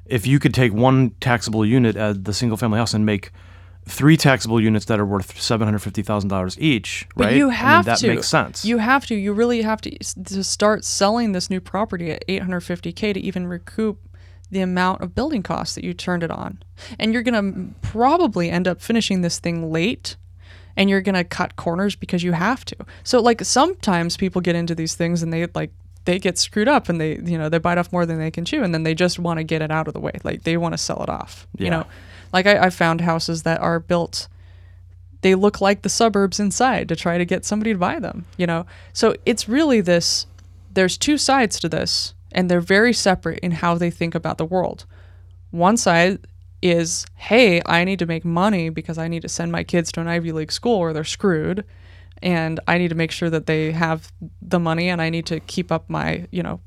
if 0.04 0.26
you 0.26 0.40
could 0.40 0.52
take 0.52 0.72
one 0.72 1.10
taxable 1.20 1.64
unit 1.64 1.94
at 1.94 2.24
the 2.24 2.34
single 2.34 2.56
family 2.56 2.78
house 2.78 2.94
and 2.94 3.06
make 3.06 3.30
three 3.86 4.16
taxable 4.16 4.60
units 4.60 4.84
that 4.86 5.00
are 5.00 5.04
worth 5.06 5.40
seven 5.40 5.66
hundred 5.66 5.80
fifty 5.80 6.02
thousand 6.02 6.28
dollars 6.28 6.58
each, 6.60 7.06
But 7.16 7.24
right? 7.26 7.36
you 7.36 7.50
I 7.50 7.76
mean, 7.76 7.84
that 7.84 7.98
to. 7.98 8.08
makes 8.08 8.28
sense. 8.28 8.64
You 8.64 8.78
have 8.78 9.06
to. 9.06 9.14
You 9.14 9.32
really 9.32 9.62
have 9.62 9.80
to 9.82 9.90
to 9.98 10.44
start 10.44 10.84
selling 10.84 11.32
this 11.32 11.50
new 11.50 11.60
property 11.60 12.10
at 12.10 12.26
850k 12.28 13.14
to 13.14 13.20
even 13.20 13.46
recoup 13.46 13.98
the 14.50 14.60
amount 14.60 15.00
of 15.00 15.14
building 15.14 15.42
costs 15.42 15.74
that 15.74 15.82
you 15.84 15.94
turned 15.94 16.22
it 16.22 16.30
on. 16.30 16.62
And 16.98 17.12
you're 17.14 17.22
going 17.22 17.34
to 17.72 17.74
probably 17.80 18.50
end 18.50 18.68
up 18.68 18.82
finishing 18.82 19.22
this 19.22 19.38
thing 19.38 19.72
late 19.72 20.16
and 20.76 20.90
you're 20.90 21.00
going 21.00 21.14
to 21.14 21.24
cut 21.24 21.56
corners 21.56 21.96
because 21.96 22.22
you 22.22 22.32
have 22.32 22.62
to. 22.66 22.76
So 23.02 23.20
like 23.20 23.42
sometimes 23.44 24.16
people 24.18 24.42
get 24.42 24.54
into 24.54 24.74
these 24.74 24.94
things 24.94 25.22
and 25.22 25.32
they 25.32 25.46
like 25.54 25.72
they 26.04 26.18
get 26.18 26.36
screwed 26.36 26.68
up 26.68 26.88
and 26.90 27.00
they 27.00 27.16
you 27.18 27.38
know 27.38 27.48
they 27.48 27.58
bite 27.58 27.78
off 27.78 27.92
more 27.92 28.04
than 28.04 28.18
they 28.18 28.30
can 28.30 28.44
chew 28.44 28.62
and 28.62 28.74
then 28.74 28.82
they 28.82 28.94
just 28.94 29.18
want 29.18 29.38
to 29.38 29.44
get 29.44 29.62
it 29.62 29.70
out 29.70 29.88
of 29.88 29.94
the 29.94 30.00
way. 30.00 30.12
Like 30.22 30.42
they 30.42 30.56
want 30.58 30.74
to 30.74 30.78
sell 30.78 31.02
it 31.02 31.08
off. 31.08 31.46
You 31.58 31.64
Yeah. 31.66 31.70
know. 31.70 31.86
Like 32.32 32.46
I, 32.46 32.66
I 32.66 32.70
found 32.70 33.00
houses 33.00 33.42
that 33.42 33.60
are 33.60 33.80
built 33.80 34.28
they 35.22 35.34
look 35.36 35.60
like 35.60 35.82
the 35.82 35.88
suburbs 35.88 36.38
inside 36.38 36.88
to 36.88 36.96
try 36.96 37.16
to 37.16 37.24
get 37.24 37.44
somebody 37.44 37.72
to 37.72 37.78
buy 37.78 37.98
them, 37.98 38.26
you 38.36 38.46
know? 38.46 38.66
So 38.92 39.14
it's 39.24 39.48
really 39.48 39.80
this 39.80 40.26
there's 40.74 40.96
two 40.96 41.18
sides 41.18 41.60
to 41.60 41.68
this, 41.68 42.14
and 42.32 42.50
they're 42.50 42.60
very 42.60 42.92
separate 42.92 43.38
in 43.40 43.52
how 43.52 43.74
they 43.76 43.90
think 43.90 44.14
about 44.14 44.38
the 44.38 44.44
world. 44.44 44.86
One 45.50 45.76
side 45.76 46.26
is, 46.62 47.04
hey, 47.16 47.60
I 47.66 47.84
need 47.84 47.98
to 47.98 48.06
make 48.06 48.24
money 48.24 48.70
because 48.70 48.96
I 48.96 49.08
need 49.08 49.22
to 49.22 49.28
send 49.28 49.52
my 49.52 49.64
kids 49.64 49.92
to 49.92 50.00
an 50.00 50.08
Ivy 50.08 50.32
League 50.32 50.52
school 50.52 50.76
or 50.76 50.92
they're 50.92 51.04
screwed. 51.04 51.64
And 52.22 52.58
I 52.66 52.78
need 52.78 52.88
to 52.88 52.94
make 52.94 53.10
sure 53.10 53.28
that 53.28 53.46
they 53.46 53.72
have 53.72 54.12
the 54.40 54.60
money 54.60 54.88
and 54.88 55.02
I 55.02 55.10
need 55.10 55.26
to 55.26 55.40
keep 55.40 55.70
up 55.70 55.90
my, 55.90 56.26
you 56.30 56.42
know, 56.42 56.60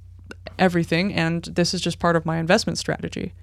everything. 0.60 1.14
And 1.14 1.46
this 1.46 1.74
is 1.74 1.82
just 1.82 1.98
part 1.98 2.16
of 2.16 2.26
my 2.26 2.38
investment 2.38 2.78
strategy. 2.78 3.34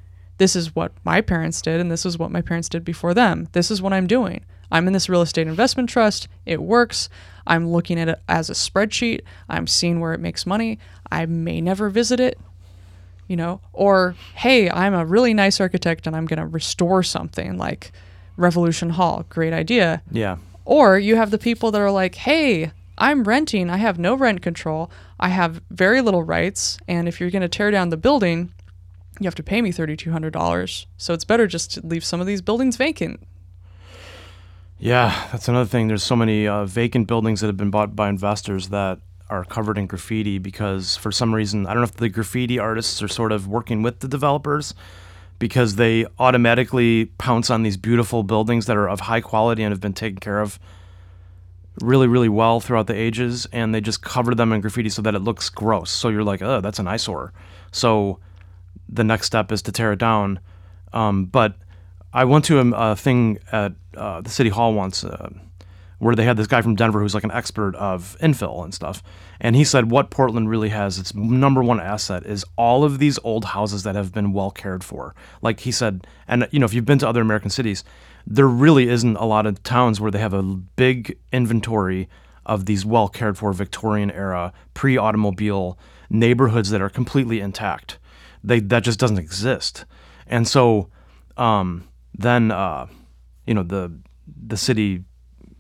This 0.43 0.57
is 0.57 0.75
what 0.75 0.91
my 1.05 1.21
parents 1.21 1.63
did, 1.63 1.81
and 1.81 1.89
this 1.89 2.05
is 2.05 2.19
what 2.19 2.33
my 2.33 2.41
parents 2.41 2.69
did 2.69 2.85
before 2.85 3.15
them. 3.15 3.47
This 3.53 3.71
is 3.71 3.81
what 3.81 3.93
I'm 3.93 4.09
doing. 4.09 4.45
I'm 4.73 4.89
in 4.89 4.93
this 4.93 5.09
real 5.09 5.23
estate 5.23 5.47
investment 5.47 5.89
trust. 5.89 6.27
It 6.45 6.61
works. 6.61 7.09
I'm 7.47 7.71
looking 7.71 7.97
at 7.97 8.09
it 8.09 8.21
as 8.29 8.51
a 8.51 8.55
spreadsheet. 8.55 9.21
I'm 9.49 9.69
seeing 9.69 10.01
where 10.01 10.15
it 10.15 10.19
makes 10.19 10.45
money. 10.45 10.81
I 11.13 11.27
may 11.27 11.61
never 11.61 11.91
visit 11.91 12.19
it, 12.19 12.41
you 13.29 13.37
know, 13.37 13.61
or 13.73 14.17
hey, 14.35 14.69
I'm 14.69 14.95
a 14.95 15.07
really 15.07 15.33
nice 15.33 15.61
architect 15.61 16.09
and 16.09 16.17
I'm 16.17 16.27
going 16.27 16.41
to 16.41 16.47
restore 16.49 17.05
something 17.05 17.57
like 17.57 17.93
Revolution 18.37 18.91
Hall. 18.91 19.25
Great 19.29 19.53
idea. 19.53 20.03
yeah. 20.11 20.39
Or 20.65 20.99
you 20.99 21.15
have 21.15 21.31
the 21.31 21.39
people 21.39 21.71
that 21.71 21.81
are 21.81 21.93
like, 21.93 22.17
hey, 22.17 22.73
I'm 22.99 23.23
renting. 23.23 23.71
I 23.71 23.77
have 23.77 23.97
no 23.97 24.17
rent 24.17 24.43
control. 24.43 24.91
I 25.21 25.29
have 25.29 25.63
very 25.71 26.01
little 26.01 26.25
rights. 26.25 26.79
And 26.89 27.07
if 27.07 27.21
you're 27.21 27.31
going 27.31 27.43
to 27.43 27.49
tear 27.49 27.71
down 27.71 27.91
the 27.91 27.97
building, 27.97 28.53
you 29.23 29.27
have 29.27 29.35
to 29.37 29.43
pay 29.43 29.63
me 29.63 29.73
$3,200. 29.73 30.87
So 30.97 31.15
it's 31.15 31.25
better 31.25 31.47
just 31.47 31.73
to 31.73 31.87
leave 31.87 32.05
some 32.05 32.21
of 32.21 32.27
these 32.27 32.43
buildings 32.43 32.77
vacant. 32.77 33.21
Yeah, 34.79 35.29
that's 35.31 35.49
another 35.49 35.69
thing. 35.69 35.89
There's 35.89 36.03
so 36.03 36.17
many 36.17 36.49
uh, 36.49 36.65
vacant 36.65 37.07
buildings 37.07 37.41
that 37.41 37.47
have 37.47 37.57
been 37.57 37.71
bought 37.71 37.95
by 37.95 38.09
investors 38.09 38.71
that 38.71 38.99
are 39.31 39.45
covered 39.45 39.79
in 39.79 39.87
graffiti 39.87 40.39
because 40.39 40.97
for 40.97 41.13
some 41.13 41.35
reason, 41.35 41.67
I 41.67 41.73
don't 41.73 41.83
know 41.83 41.85
if 41.85 41.95
the 41.95 42.09
graffiti 42.09 42.59
artists 42.59 43.03
are 43.03 43.09
sort 43.09 43.33
of 43.33 43.47
working 43.47 43.83
with 43.83 44.01
the 44.01 44.09
developers 44.09 44.75
because 45.39 45.77
they 45.77 46.07
automatically 46.19 47.07
pounce 47.19 47.49
on 47.49 47.63
these 47.63 47.77
beautiful 47.77 48.23
buildings 48.23 48.67
that 48.67 48.77
are 48.77 48.89
of 48.89 49.01
high 49.01 49.21
quality 49.21 49.63
and 49.63 49.73
have 49.73 49.81
been 49.81 49.95
taken 49.95 50.19
care 50.19 50.41
of 50.41 50.59
really, 51.81 52.07
really 52.07 52.29
well 52.29 52.61
throughout 52.61 52.87
the 52.87 52.95
ages, 52.95 53.47
and 53.53 53.75
they 53.75 53.81
just 53.81 54.03
cover 54.03 54.35
them 54.35 54.53
in 54.53 54.61
graffiti 54.61 54.89
so 54.89 55.03
that 55.03 55.15
it 55.15 55.21
looks 55.21 55.49
gross. 55.49 55.91
So 55.91 56.09
you're 56.09 56.25
like, 56.25 56.43
oh, 56.43 56.61
that's 56.61 56.79
an 56.79 56.87
eyesore. 56.87 57.33
So 57.71 58.19
the 58.93 59.05
next 59.05 59.27
step 59.27 59.51
is 59.51 59.63
to 59.63 59.73
tear 59.73 59.93
it 59.93 59.99
down. 59.99 60.39
Um, 60.93 61.25
but 61.25 61.57
I 62.13 62.25
went 62.25 62.45
to 62.47 62.61
a, 62.61 62.91
a 62.93 62.97
thing 62.97 63.39
at 63.51 63.73
uh, 63.97 64.21
the 64.21 64.31
city 64.31 64.51
hall 64.51 64.75
once 64.75 65.03
uh, 65.03 65.31
where 65.99 66.15
they 66.15 66.25
had 66.25 66.37
this 66.37 66.47
guy 66.47 66.61
from 66.61 66.75
Denver 66.75 67.01
who's 67.01 67.15
like 67.15 67.25
an 67.25 67.31
expert 67.31 67.75
of 67.77 68.17
infill 68.21 68.65
and 68.65 68.75
stuff. 68.75 69.03
And 69.41 69.57
he 69.57 69.65
said 69.65 69.91
what 69.91 70.11
Portland 70.11 70.51
really 70.51 70.69
has, 70.69 70.99
its 70.99 71.15
number 71.15 71.63
one 71.63 71.81
asset 71.81 72.27
is 72.27 72.45
all 72.57 72.85
of 72.85 72.99
these 72.99 73.19
old 73.25 73.47
houses 73.47 73.85
that 73.85 73.95
have 73.95 74.13
been 74.13 74.33
well 74.33 74.51
cared 74.51 74.85
for. 74.85 75.15
Like 75.41 75.61
he 75.61 75.73
said, 75.73 76.07
and 76.29 76.49
you 76.51 76.59
know, 76.59 76.67
if 76.67 76.75
you've 76.75 76.85
been 76.85 76.99
to 76.99 77.09
other 77.09 77.23
American 77.23 77.51
cities, 77.51 77.85
there 78.27 78.49
really 78.49 78.89
isn't 78.89 79.17
a 79.17 79.25
lot 79.25 79.47
of 79.47 79.63
towns 79.63 80.01
where 80.01 80.11
they 80.11 80.19
have 80.19 80.35
a 80.35 80.43
big 80.43 81.19
inventory 81.33 82.09
of 82.45 82.67
these 82.67 82.85
well 82.85 83.09
cared 83.09 83.39
for 83.39 83.53
Victorian 83.53 84.11
era, 84.11 84.53
pre 84.75 84.97
automobile 84.97 85.79
neighborhoods 86.11 86.71
that 86.71 86.83
are 86.83 86.91
completely 86.91 87.41
intact 87.41 87.99
they 88.45 88.61
that 88.61 88.83
just 88.85 88.99
doesn't 88.99 89.19
exist. 89.19 89.85
And 90.27 90.47
so 90.49 90.89
um, 91.37 91.89
then 92.15 92.51
uh, 92.51 92.87
you 93.47 93.55
know 93.55 93.63
the 93.63 93.93
the 94.47 94.57
city 94.57 95.05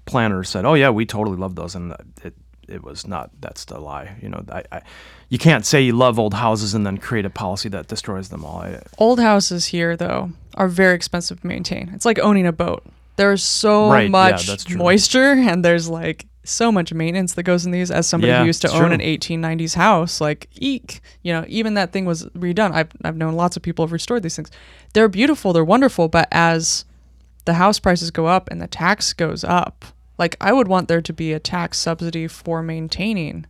planner 0.04 0.44
said, 0.44 0.64
"Oh 0.64 0.74
yeah, 0.74 0.90
we 0.90 1.06
totally 1.06 1.36
love 1.36 1.54
those," 1.54 1.74
and 1.74 1.94
it 2.24 2.34
it 2.68 2.82
was 2.82 3.06
not. 3.06 3.30
That's 3.40 3.64
the 3.64 3.78
lie. 3.78 4.16
You 4.22 4.28
know, 4.28 4.44
I, 4.50 4.62
I 4.72 4.82
you 5.28 5.38
can't 5.38 5.64
say 5.66 5.80
you 5.82 5.92
love 5.92 6.18
old 6.18 6.34
houses 6.34 6.74
and 6.74 6.86
then 6.86 6.98
create 6.98 7.24
a 7.24 7.30
policy 7.30 7.68
that 7.70 7.88
destroys 7.88 8.28
them 8.28 8.44
all. 8.44 8.58
I, 8.62 8.82
Old 8.98 9.18
houses 9.20 9.66
here, 9.66 9.96
though, 9.96 10.30
are 10.54 10.68
very 10.68 10.94
expensive 10.94 11.40
to 11.40 11.46
maintain. 11.46 11.90
It's 11.94 12.04
like 12.04 12.18
owning 12.18 12.46
a 12.46 12.52
boat. 12.52 12.84
There's 13.16 13.42
so 13.42 13.90
Right, 13.90 14.10
much 14.10 14.64
true. 14.64 14.78
moisture, 14.78 15.32
and 15.32 15.64
there's 15.64 15.88
like 15.88 16.26
so 16.44 16.72
much 16.72 16.92
maintenance 16.92 17.34
that 17.34 17.44
goes 17.44 17.64
in 17.66 17.72
these. 17.72 17.90
As 17.90 18.06
somebody 18.08 18.30
Yeah, 18.32 18.40
who 18.40 18.46
used 18.46 18.62
to 18.62 18.70
own 18.72 18.86
true. 18.86 18.92
an 18.92 19.00
1890s 19.00 19.74
house, 19.74 20.20
like 20.20 20.48
eek, 20.54 21.00
you 21.22 21.32
know, 21.32 21.44
even 21.48 21.74
that 21.74 21.92
thing 21.92 22.04
was 22.04 22.26
redone. 22.28 22.72
I've 22.72 22.90
I've 23.04 23.16
known 23.16 23.34
lots 23.34 23.56
of 23.56 23.62
people 23.62 23.84
have 23.84 23.92
restored 23.92 24.22
these 24.22 24.36
things. 24.36 24.50
They're 24.94 25.08
beautiful, 25.08 25.52
they're 25.52 25.64
wonderful, 25.64 26.08
but 26.08 26.28
as 26.32 26.84
the 27.44 27.54
house 27.54 27.78
prices 27.78 28.10
go 28.10 28.26
up 28.26 28.48
and 28.50 28.60
the 28.60 28.66
tax 28.66 29.12
goes 29.12 29.42
up, 29.44 29.84
like 30.18 30.36
I 30.40 30.52
would 30.52 30.68
want 30.68 30.88
there 30.88 31.00
to 31.00 31.12
be 31.12 31.32
a 31.32 31.40
tax 31.40 31.78
subsidy 31.78 32.26
for 32.28 32.62
maintaining 32.62 33.46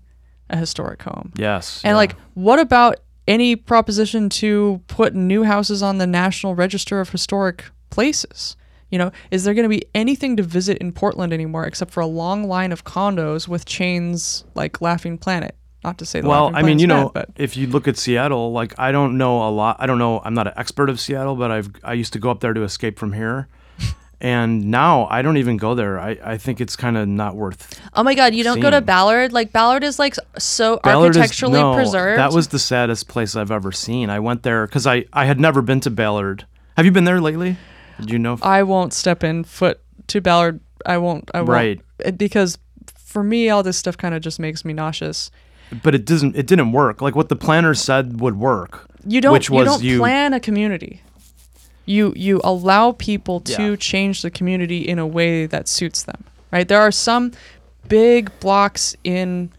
a 0.51 0.57
historic 0.57 1.03
home. 1.03 1.32
yes, 1.36 1.80
And 1.84 1.93
yeah. 1.93 1.97
like, 1.97 2.16
what 2.34 2.59
about 2.59 2.97
any 3.26 3.57
proposition 3.57 4.28
to 4.28 4.82
put 4.86 5.14
new 5.14 5.45
houses 5.45 5.82
on 5.82 5.97
the 5.99 6.07
National 6.07 6.55
Register 6.55 7.01
of 7.01 7.11
Historic 7.11 7.64
Places? 7.90 8.57
You 8.93 8.99
know, 8.99 9.11
is 9.30 9.45
there 9.45 9.55
going 9.55 9.64
to 9.64 9.70
be 9.70 9.86
anything 9.95 10.36
to 10.36 10.43
visit 10.43 10.76
in 10.78 10.93
Portland 10.93 11.32
anymore 11.32 11.64
except 11.64 11.90
for 11.90 12.01
a 12.01 12.07
long 12.07 12.45
line 12.45 12.72
of 12.72 12.84
condos 12.84 13.49
with 13.49 13.64
chains 13.64 14.45
like 14.55 14.82
Laughing 14.82 15.16
Planet? 15.16 15.57
Not 15.82 15.97
to 15.99 16.07
say 16.07 16.20
the 16.20 16.28
well, 16.28 16.53
I 16.55 16.61
mean, 16.61 16.78
you 16.78 16.86
know, 16.86 17.09
Planet's 17.09 17.32
bad, 17.32 17.43
if 17.43 17.57
you 17.57 17.66
look 17.68 17.88
at 17.88 17.97
Seattle, 17.97 18.53
like 18.53 18.78
I 18.78 18.93
don't 18.93 19.16
know 19.16 19.49
a 19.49 19.51
lot. 19.51 19.76
I 19.80 19.86
don't 19.86 19.99
know. 19.99 20.20
I'm 20.22 20.34
not 20.34 20.47
an 20.47 20.53
expert 20.57 20.90
of 20.90 21.01
Seattle, 21.01 21.36
but 21.36 21.51
I've 21.51 21.70
I 21.82 21.95
used 21.95 22.12
to 22.12 22.18
go 22.18 22.30
up 22.30 22.40
there 22.40 22.53
to 22.53 22.62
escape 22.64 22.99
from 22.99 23.14
here, 23.14 23.49
and 24.20 24.70
now 24.70 25.09
I 25.11 25.22
don't 25.22 25.38
even 25.38 25.57
go 25.57 25.74
there. 25.74 25.99
I, 25.99 26.18
I 26.22 26.36
think 26.36 26.61
it's 26.61 26.76
kind 26.76 26.99
of 26.99 27.09
not 27.09 27.34
worth. 27.34 27.80
Oh 27.95 28.03
my 28.03 28.14
god, 28.14 28.34
you 28.34 28.45
don't 28.45 28.61
go 28.61 28.70
to 28.70 28.82
Ballard? 28.82 29.32
Like 29.32 29.53
Ballard 29.53 29.82
is 29.82 29.99
like 29.99 30.16
so 30.38 30.78
Ballard 30.84 31.12
is- 31.12 31.16
architecturally 31.16 31.61
no, 31.61 31.74
preserved. 31.74 32.18
That 32.18 32.32
was 32.32 32.49
the 32.49 32.59
saddest 32.59 33.09
place 33.09 33.34
I've 33.34 33.51
ever 33.51 33.72
seen. 33.72 34.11
I 34.11 34.20
went 34.20 34.43
there 34.43 34.66
because 34.66 34.86
I 34.86 35.07
I 35.14 35.24
had 35.24 35.40
never 35.40 35.62
been 35.62 35.80
to 35.80 35.90
Ballard. 35.90 36.47
Have 36.76 36.84
you 36.84 36.93
been 36.93 37.05
there 37.05 37.20
lately? 37.22 37.57
You 38.01 38.18
know? 38.18 38.38
I 38.43 38.62
won't 38.62 38.93
step 38.93 39.22
in 39.24 39.45
foot 39.45 39.80
to 40.09 40.20
Ballard. 40.20 40.61
I 40.86 40.99
won't. 40.99 41.30
I 41.34 41.38
won't. 41.38 41.49
Right. 41.51 41.80
It- 42.01 42.18
Because 42.18 42.59
for 43.05 43.22
me, 43.22 43.49
all 43.51 43.62
this 43.62 43.76
stuff 43.76 43.97
kind 43.97 44.14
of 44.14 44.22
just 44.22 44.38
makes 44.40 44.64
me 44.64 44.72
nauseous. 44.72 45.30
but 45.82 45.95
it 45.95 46.05
doesn't. 46.05 46.36
It 46.36 46.47
didn't 46.47 46.72
work. 46.72 47.01
Like 47.01 47.14
what 47.16 47.28
the 47.28 47.36
planners 47.36 47.80
said 47.80 48.20
would 48.20 48.36
work. 48.38 48.86
You 49.07 49.20
don't. 49.20 49.32
Which 49.32 49.49
you 49.51 49.64
don't 49.64 49.82
you- 49.82 49.99
plan 49.99 50.32
a 50.34 50.40
community. 50.40 51.01
You 51.86 52.12
you 52.14 52.40
allow 52.45 52.93
people 52.93 53.40
to 53.40 53.70
Yeah. 53.70 53.76
change 53.76 54.22
the 54.22 54.30
community 54.30 54.86
in 54.88 54.99
a 54.99 55.07
way 55.07 55.47
that 55.47 55.66
suits 55.68 56.03
them. 56.05 56.24
Right. 56.53 56.68
There 56.68 56.80
are 56.80 56.93
some 56.93 57.32
big 57.88 58.30
blocks 58.40 58.95
in 59.05 59.51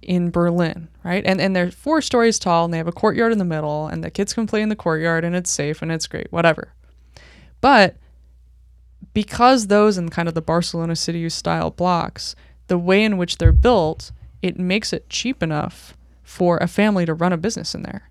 in 0.00 0.30
Berlin, 0.30 0.88
right? 1.04 1.22
And 1.26 1.40
and 1.40 1.54
they're 1.54 1.70
four 1.70 2.00
stories 2.00 2.38
tall 2.38 2.64
and 2.64 2.72
they 2.72 2.78
have 2.78 2.88
a 2.88 2.92
courtyard 2.92 3.32
in 3.32 3.38
the 3.38 3.44
middle 3.44 3.86
and 3.88 4.02
the 4.02 4.10
kids 4.10 4.32
can 4.32 4.46
play 4.46 4.62
in 4.62 4.70
the 4.70 4.76
courtyard 4.76 5.24
and 5.24 5.36
it's 5.36 5.50
safe 5.50 5.82
and 5.82 5.92
it's 5.92 6.06
great, 6.06 6.28
whatever. 6.30 6.72
But 7.60 7.96
because 9.14 9.66
those 9.66 9.96
and 9.98 10.10
kind 10.10 10.28
of 10.28 10.34
the 10.34 10.42
Barcelona 10.42 10.96
city 10.96 11.28
style 11.28 11.70
blocks, 11.70 12.34
the 12.68 12.78
way 12.78 13.02
in 13.02 13.16
which 13.16 13.38
they're 13.38 13.52
built, 13.52 14.12
it 14.42 14.58
makes 14.58 14.92
it 14.92 15.08
cheap 15.08 15.42
enough 15.42 15.96
for 16.22 16.58
a 16.58 16.68
family 16.68 17.06
to 17.06 17.14
run 17.14 17.32
a 17.32 17.36
business 17.36 17.74
in 17.74 17.82
there. 17.82 18.10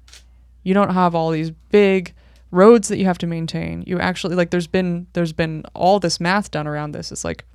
You 0.63 0.73
don't 0.73 0.93
have 0.93 1.15
all 1.15 1.31
these 1.31 1.51
big 1.51 2.13
roads 2.51 2.87
that 2.87 2.97
you 2.97 3.05
have 3.05 3.17
to 3.19 3.27
maintain. 3.27 3.83
You 3.87 3.99
actually 3.99 4.35
like 4.35 4.49
there's 4.49 4.67
been 4.67 5.07
there's 5.13 5.33
been 5.33 5.63
all 5.73 5.99
this 5.99 6.19
math 6.19 6.51
done 6.51 6.67
around 6.67 6.91
this. 6.91 7.11
It's 7.11 7.23
like 7.23 7.45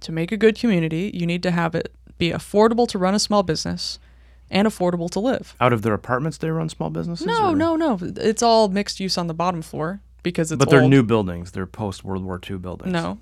to 0.00 0.12
make 0.12 0.32
a 0.32 0.36
good 0.36 0.56
community, 0.58 1.10
you 1.12 1.26
need 1.26 1.42
to 1.42 1.50
have 1.50 1.74
it 1.74 1.92
be 2.16 2.30
affordable 2.30 2.86
to 2.88 2.98
run 2.98 3.14
a 3.14 3.18
small 3.18 3.42
business 3.42 3.98
and 4.50 4.66
affordable 4.66 5.10
to 5.10 5.20
live. 5.20 5.54
Out 5.60 5.72
of 5.72 5.82
their 5.82 5.94
apartments, 5.94 6.38
they 6.38 6.50
run 6.50 6.68
small 6.68 6.90
businesses. 6.90 7.26
No, 7.26 7.50
or- 7.50 7.56
no, 7.56 7.76
no. 7.76 7.98
It's 8.00 8.42
all 8.42 8.68
mixed 8.68 9.00
use 9.00 9.18
on 9.18 9.26
the 9.26 9.34
bottom 9.34 9.62
floor 9.62 10.00
because 10.22 10.52
it's 10.52 10.58
But 10.58 10.70
they're 10.70 10.82
old. 10.82 10.90
new 10.90 11.02
buildings. 11.02 11.52
They're 11.52 11.66
post 11.66 12.04
World 12.04 12.24
War 12.24 12.40
II 12.48 12.56
buildings. 12.58 12.92
No. 12.92 13.18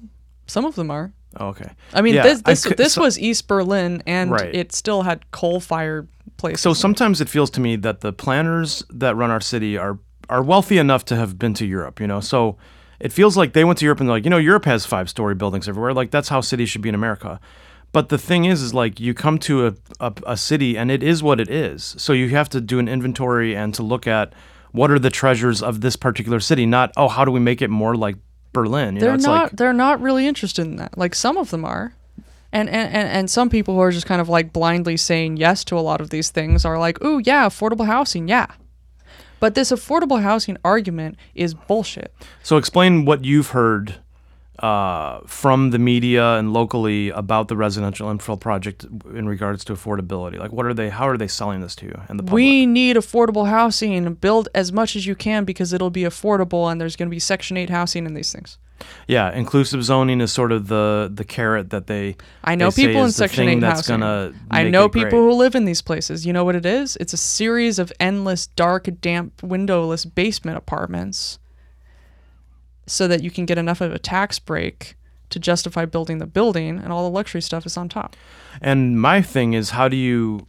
Some 0.46 0.64
of 0.64 0.74
them 0.74 0.90
are. 0.90 1.12
Oh, 1.36 1.49
okay. 1.49 1.70
I 1.92 2.01
mean, 2.01 2.14
Yeah, 2.14 2.22
this 2.22 2.42
I 2.44 2.51
this, 2.53 2.62
this 2.76 2.92
so- 2.94 3.03
was 3.03 3.18
East 3.18 3.46
Berlin, 3.49 4.03
and 4.07 4.30
Right. 4.30 4.55
it 4.55 4.72
still 4.72 5.03
had 5.03 5.30
coal 5.30 5.61
fired 5.61 6.09
places. 6.38 6.61
So 6.62 6.72
sometimes 6.72 7.20
it 7.20 7.28
feels 7.28 7.51
to 7.51 7.61
me 7.61 7.76
that 7.76 8.01
the 8.01 8.12
planners 8.12 8.82
that 8.90 9.14
run 9.16 9.30
our 9.30 9.40
city 9.40 9.76
are 9.76 9.99
are 10.30 10.42
wealthy 10.42 10.76
enough 10.78 11.05
to 11.07 11.16
have 11.16 11.38
been 11.38 11.55
to 11.55 11.64
Europe, 11.66 12.01
you 12.01 12.07
know. 12.07 12.20
So 12.20 12.57
it 13.01 13.12
feels 13.12 13.34
like 13.36 13.53
they 13.55 13.64
went 13.64 13.78
to 13.78 13.84
Europe 13.86 14.01
and 14.01 14.09
they're 14.09 14.16
like, 14.16 14.24
you 14.24 14.30
know, 14.30 14.36
Europe 14.38 14.66
has 14.66 14.84
five 14.84 15.09
story 15.09 15.34
buildings 15.34 15.68
everywhere. 15.68 15.94
Like 15.94 16.11
that's 16.11 16.28
how 16.28 16.40
cities 16.42 16.68
should 16.68 16.82
be 16.82 16.88
in 16.90 16.94
America. 16.94 17.40
But 17.92 18.11
the 18.11 18.18
thing 18.18 18.44
is, 18.44 18.61
is 18.62 18.74
like 18.74 19.01
you 19.01 19.14
come 19.14 19.38
to 19.38 19.68
a, 19.68 19.74
a, 20.01 20.12
a 20.26 20.36
city 20.36 20.76
and 20.76 20.90
it 20.90 21.03
is 21.03 21.22
what 21.22 21.40
it 21.40 21.49
is. 21.49 21.94
So 21.96 22.12
you 22.12 22.28
have 22.30 22.51
to 22.51 22.61
do 22.61 22.78
an 22.78 22.88
inventory 22.88 23.57
and 23.57 23.72
to 23.74 23.82
look 23.82 24.07
at 24.07 24.34
what 24.72 24.90
are 24.90 24.98
the 24.98 25.10
treasures 25.10 25.62
of 25.62 25.80
this 25.80 25.96
particular 25.96 26.40
city, 26.40 26.66
not 26.66 26.92
oh 26.96 27.08
how 27.08 27.24
do 27.24 27.30
we 27.30 27.40
make 27.40 27.62
it 27.62 27.70
more 27.70 27.94
like 27.96 28.16
Berlin? 28.52 28.94
You 28.94 29.00
they're 29.00 29.10
know, 29.10 29.14
it's 29.14 29.24
not 29.24 29.42
like 29.44 29.52
they're 29.52 29.72
not 29.72 30.00
really 30.00 30.26
interested 30.26 30.66
in 30.66 30.76
that. 30.76 30.96
Like 30.96 31.14
some 31.14 31.36
of 31.36 31.50
them 31.50 31.64
are. 31.64 31.94
And, 32.50 32.70
and, 32.70 32.94
and, 32.94 33.08
and 33.08 33.30
some 33.30 33.50
people 33.50 33.74
who 33.74 33.80
are 33.80 33.90
just 33.90 34.06
kind 34.06 34.22
of 34.22 34.30
like 34.30 34.54
blindly 34.54 34.96
saying 34.96 35.36
yes 35.36 35.64
to 35.64 35.78
a 35.78 35.80
lot 35.80 36.00
of 36.00 36.08
these 36.08 36.30
things 36.30 36.64
are 36.64 36.78
like, 36.78 36.96
oh, 37.02 37.18
yeah, 37.18 37.46
affordable 37.46 37.84
housing, 37.84 38.26
yeah. 38.26 38.46
But 39.38 39.54
this 39.54 39.70
affordable 39.70 40.22
housing 40.22 40.56
argument 40.64 41.18
is 41.34 41.52
bullshit. 41.52 42.10
So 42.42 42.56
explain 42.56 43.04
what 43.04 43.22
you've 43.22 43.50
heard 43.50 43.96
uh, 44.59 45.20
from 45.26 45.70
the 45.70 45.78
media 45.78 46.34
and 46.36 46.52
locally 46.52 47.11
about 47.11 47.48
the 47.48 47.56
residential 47.56 48.09
infill 48.09 48.38
project 48.38 48.84
in 49.14 49.28
regards 49.28 49.64
to 49.64 49.72
affordability. 49.72 50.38
Like, 50.38 50.52
what 50.52 50.66
are 50.66 50.74
they? 50.74 50.90
How 50.90 51.09
are 51.09 51.16
they 51.16 51.28
selling 51.28 51.61
this 51.61 51.76
to 51.76 51.86
you 51.86 52.00
and 52.09 52.18
the 52.18 52.24
public? 52.24 52.34
We 52.34 52.66
need 52.66 52.96
affordable 52.96 53.48
housing. 53.48 54.14
Build 54.14 54.48
as 54.54 54.72
much 54.72 54.96
as 54.96 55.06
you 55.06 55.14
can 55.14 55.44
because 55.44 55.72
it'll 55.72 55.90
be 55.90 56.02
affordable 56.02 56.70
and 56.70 56.80
there's 56.80 56.96
going 56.96 57.09
to 57.09 57.11
be 57.11 57.20
Section 57.20 57.56
8 57.56 57.70
housing 57.70 58.06
in 58.06 58.14
these 58.14 58.32
things. 58.32 58.59
yeah, 59.06 59.32
inclusive 59.32 59.82
zoning 59.84 60.20
is 60.20 60.32
sort 60.32 60.52
of 60.52 60.68
the 60.68 61.11
the 61.12 61.24
carrot 61.24 61.70
that 61.70 61.86
they. 61.86 62.16
I 62.42 62.54
know 62.54 62.70
they 62.70 62.86
people 62.86 63.04
in 63.04 63.12
Section 63.12 63.48
8 63.48 63.61
that's 63.61 63.80
housing. 63.80 64.00
gonna. 64.00 64.32
I 64.50 64.64
know 64.64 64.88
people 64.88 65.11
great. 65.11 65.18
who 65.20 65.32
live 65.32 65.54
in 65.54 65.66
these 65.66 65.82
places. 65.82 66.26
You 66.26 66.32
know 66.32 66.44
what 66.44 66.56
it 66.56 66.66
is? 66.66 66.96
It's 66.96 67.12
a 67.12 67.16
series 67.16 67.78
of 67.78 67.92
endless, 68.00 68.48
dark, 68.48 68.88
damp, 69.00 69.40
windowless 69.42 70.04
basement 70.04 70.59
apartments 70.59 71.38
so 72.89 73.07
that 73.07 73.22
you 73.22 73.30
can 73.30 73.47
get 73.47 73.59
enough 73.59 73.80
of 73.80 73.93
a 73.93 73.99
tax 73.99 74.39
break 74.39 74.97
to 75.30 75.39
justify 75.39 75.84
building 75.84 76.18
the 76.18 76.26
building, 76.26 76.78
and 76.78 76.93
all 76.93 77.05
the 77.05 77.14
luxury 77.14 77.43
stuff 77.43 77.66
is 77.66 77.76
on 77.76 77.89
top. 77.89 78.16
And 78.61 79.01
my 79.01 79.20
thing 79.22 79.53
is, 79.53 79.70
how 79.70 79.89
do 79.89 79.97
you 79.97 80.47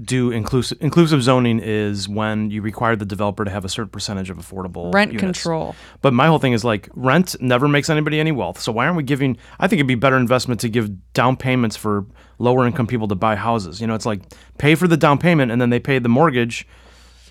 do 0.00 0.30
inclusive 0.30 0.78
inclusive 0.80 1.22
zoning? 1.22 1.58
Is 1.58 2.08
when 2.08 2.50
you 2.50 2.62
require 2.62 2.94
the 2.94 3.04
developer 3.04 3.44
to 3.44 3.50
have 3.50 3.64
a 3.64 3.68
certain 3.68 3.90
percentage 3.90 4.30
of 4.30 4.38
affordable 4.38 4.94
Rent 4.94 5.12
units. 5.12 5.42
control. 5.42 5.74
But 6.00 6.14
my 6.14 6.28
whole 6.28 6.38
thing 6.38 6.52
is 6.52 6.64
like 6.64 6.88
rent 6.94 7.34
never 7.40 7.66
makes 7.66 7.90
anybody 7.90 8.20
any 8.20 8.32
wealth. 8.32 8.60
So 8.60 8.70
why 8.70 8.84
aren't 8.86 8.96
we 8.96 9.02
giving? 9.02 9.36
I 9.58 9.66
think 9.66 9.78
it'd 9.78 9.88
be 9.88 9.96
better 9.96 10.16
investment 10.16 10.60
to 10.60 10.68
give 10.68 11.12
down 11.12 11.36
payments 11.36 11.76
for 11.76 12.06
lower 12.38 12.66
income 12.66 12.86
people 12.86 13.08
to 13.08 13.16
buy 13.16 13.34
houses. 13.34 13.80
You 13.80 13.88
know, 13.88 13.94
it's 13.94 14.06
like 14.06 14.22
pay 14.58 14.76
for 14.76 14.86
the 14.86 14.96
down 14.96 15.18
payment 15.18 15.50
and 15.50 15.60
then 15.60 15.70
they 15.70 15.80
pay 15.80 15.98
the 15.98 16.08
mortgage. 16.08 16.66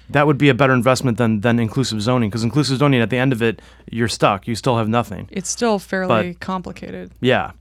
That 0.09 0.25
would 0.27 0.37
be 0.37 0.49
a 0.49 0.53
better 0.53 0.73
investment 0.73 1.17
than 1.17 1.41
than 1.41 1.59
inclusive 1.59 2.01
zoning 2.01 2.29
because 2.29 2.43
inclusive 2.43 2.77
zoning 2.79 3.01
at 3.01 3.09
the 3.09 3.17
end 3.17 3.31
of 3.31 3.41
it 3.41 3.61
you're 3.91 4.07
stuck. 4.07 4.47
You 4.47 4.55
still 4.55 4.77
have 4.77 4.87
nothing. 4.89 5.27
It's 5.31 5.49
still 5.49 5.79
fairly 5.79 6.33
complicated. 6.35 7.11
Yeah. 7.21 7.51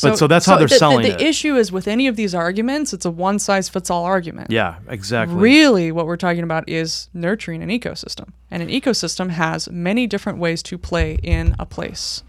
But 0.00 0.16
so 0.16 0.26
that's 0.26 0.46
how 0.46 0.56
they're 0.56 0.68
the, 0.68 0.74
the- 0.74 0.78
selling 0.78 1.02
the, 1.02 1.14
it. 1.14 1.20
issue 1.20 1.54
is 1.56 1.70
with 1.70 1.86
any 1.86 2.06
of 2.06 2.16
these 2.16 2.34
arguments, 2.34 2.94
it's 2.94 3.04
a 3.04 3.10
one 3.10 3.38
size 3.38 3.68
fits 3.68 3.90
all 3.90 4.04
argument. 4.04 4.50
yeah, 4.50 4.76
exactly. 4.88 5.36
Really, 5.36 5.92
what 5.92 6.06
we're 6.06 6.16
talking 6.16 6.42
about 6.42 6.66
is 6.66 7.10
nurturing 7.12 7.62
an 7.62 7.68
ecosystem. 7.68 8.32
And 8.50 8.62
an 8.62 8.70
ecosystem 8.70 9.28
has 9.30 9.68
many 9.68 10.06
different 10.06 10.38
ways 10.38 10.62
to 10.64 10.78
play 10.78 11.18
in 11.22 11.54
a 11.58 11.66
place. 11.66 12.22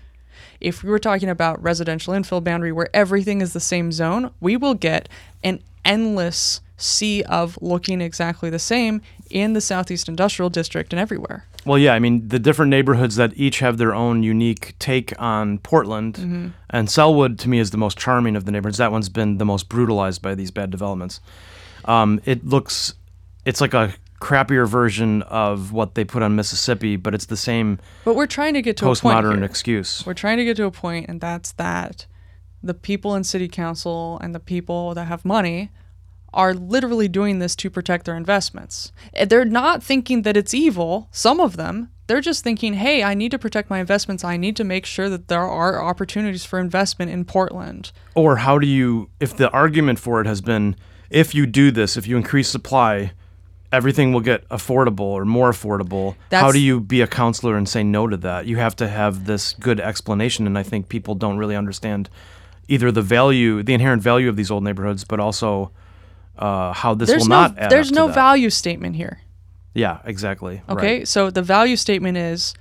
If 0.60 0.84
we 0.84 0.90
were 0.90 1.00
talking 1.00 1.30
about 1.30 1.62
residential 1.64 2.14
infill 2.14 2.44
boundary 2.44 2.74
where 2.74 2.90
everything 2.94 3.40
is 3.40 3.54
the 3.54 3.60
same 3.62 3.94
zone, 3.94 4.32
we 4.42 4.58
will 4.58 4.74
get 4.74 5.08
an 5.42 5.62
endless 5.86 6.60
sea 6.76 7.24
of 7.24 7.58
looking 7.62 8.02
exactly 8.02 8.50
the 8.50 8.60
same 8.60 9.02
in 9.34 9.54
the 9.54 9.62
Southeast 9.62 10.08
Industrial 10.08 10.50
District 10.50 10.94
and 10.94 11.00
everywhere. 11.00 11.46
Well, 11.66 11.78
yeah, 11.78 11.94
I 11.94 12.00
mean 12.00 12.28
the 12.28 12.40
different 12.40 12.70
neighborhoods 12.70 13.16
that 13.16 13.32
each 13.36 13.60
have 13.60 13.78
their 13.78 13.94
own 13.96 14.22
unique 14.24 14.76
take 14.80 15.14
on 15.20 15.58
Portland, 15.60 16.16
Mm-hmm. 16.16 16.48
and 16.70 16.88
Sellwood 16.88 17.40
to 17.40 17.50
me 17.50 17.60
is 17.60 17.72
the 17.72 17.78
most 17.78 17.98
charming 17.98 18.36
of 18.36 18.46
the 18.46 18.52
neighborhoods. 18.52 18.78
That 18.78 18.92
one's 18.92 19.10
been 19.10 19.38
the 19.40 19.46
most 19.46 19.70
brutalized 19.70 20.22
by 20.22 20.36
these 20.36 20.52
bad 20.52 20.70
developments. 20.72 21.20
Um, 21.86 22.22
it 22.26 22.46
looks, 22.46 22.94
it's 23.46 23.60
like 23.62 23.74
a 23.74 23.94
crappier 24.22 24.66
version 24.68 25.22
of 25.24 25.74
what 25.74 25.96
they 25.96 26.06
put 26.06 26.22
on 26.24 26.36
Mississippi, 26.36 26.96
but 26.96 27.14
it's 27.14 27.26
the 27.26 27.36
same 27.36 27.80
But 28.06 28.16
we're 28.16 28.28
trying 28.28 28.54
to 28.54 28.62
get 28.62 28.78
to 28.78 28.86
a 28.86 28.96
point 28.96 29.18
postmodern 29.26 29.44
excuse. 29.44 30.06
We're 30.06 30.14
trying 30.14 30.38
to 30.38 30.46
get 30.46 30.56
to 30.58 30.66
a 30.66 30.72
point, 30.72 31.08
and 31.10 31.20
that's 31.20 31.52
that 31.54 32.06
the 32.62 32.74
people 32.74 33.16
in 33.16 33.24
city 33.26 33.50
council 33.50 34.18
and 34.22 34.34
the 34.34 34.40
people 34.40 34.94
that 34.94 35.06
have 35.06 35.26
money 35.26 35.72
are 36.34 36.54
literally 36.54 37.08
doing 37.08 37.40
this 37.40 37.56
to 37.58 37.70
protect 37.70 38.06
their 38.06 38.16
investments. 38.16 38.92
Eh, 39.14 39.26
They're 39.26 39.46
not 39.46 39.84
thinking 39.84 40.24
that 40.24 40.38
it's 40.38 40.54
evil, 40.54 41.08
some 41.12 41.40
of 41.40 41.58
them. 41.58 41.90
They're 42.08 42.22
just 42.22 42.44
thinking, 42.44 42.74
hey, 42.74 43.02
I 43.04 43.14
need 43.14 43.32
to 43.32 43.40
protect 43.40 43.70
my 43.70 43.80
investments. 43.80 44.24
I 44.24 44.36
need 44.36 44.56
to 44.58 44.64
make 44.64 44.86
sure 44.86 45.10
that 45.10 45.30
there 45.30 45.48
are 45.48 45.82
opportunities 45.82 46.44
for 46.44 46.60
investment 46.60 47.12
in 47.12 47.24
Portland. 47.24 47.92
Or 48.14 48.38
how 48.38 48.60
do 48.60 48.68
you, 48.68 49.10
if 49.20 49.38
the 49.38 49.50
argument 49.52 50.00
for 50.00 50.20
it 50.20 50.28
has 50.28 50.42
been, 50.42 50.76
if 51.10 51.34
you 51.34 51.46
do 51.46 51.72
this, 51.72 51.96
if 51.96 52.06
you 52.06 52.18
increase 52.18 52.50
supply, 52.50 53.14
everything 53.72 54.14
will 54.14 54.22
get 54.22 54.48
affordable 54.50 55.00
or 55.02 55.26
more 55.26 55.50
affordable. 55.50 56.16
how 56.32 56.52
do 56.52 56.60
you 56.60 56.80
be 56.80 57.02
a 57.02 57.08
counselor 57.08 57.58
and 57.58 57.68
say 57.68 57.84
no 57.84 58.08
to 58.08 58.18
that? 58.18 58.46
You 58.46 58.58
have 58.58 58.76
to 58.78 58.88
have 58.88 59.26
this 59.26 59.54
good 59.54 59.80
explanation, 59.80 60.46
and 60.46 60.58
I 60.58 60.64
think 60.64 60.90
people 60.90 61.16
don't 61.16 61.38
really 61.38 61.56
understand 61.56 62.10
either 62.68 62.92
the 62.92 63.02
value, 63.02 63.64
the 63.64 63.74
inherent 63.74 64.02
value 64.02 64.30
of 64.30 64.36
these 64.36 64.52
old 64.52 64.64
neighborhoods, 64.64 65.04
but 65.04 65.20
also 65.20 65.72
uh, 66.38 66.74
how 66.74 66.94
this 66.94 67.10
There's 67.10 67.24
will 67.24 67.30
no 67.30 67.42
not 67.42 67.58
add 67.58 67.70
there's 67.72 67.92
no 67.92 68.08
value 68.08 68.50
statement 68.50 68.96
here. 68.96 69.22
Yeah, 69.74 70.00
exactly. 70.06 70.62
Okay, 70.70 71.00
Right. 71.00 71.08
so 71.08 71.30
the 71.30 71.42
value 71.42 71.76
statement 71.76 72.18
is 72.18 72.54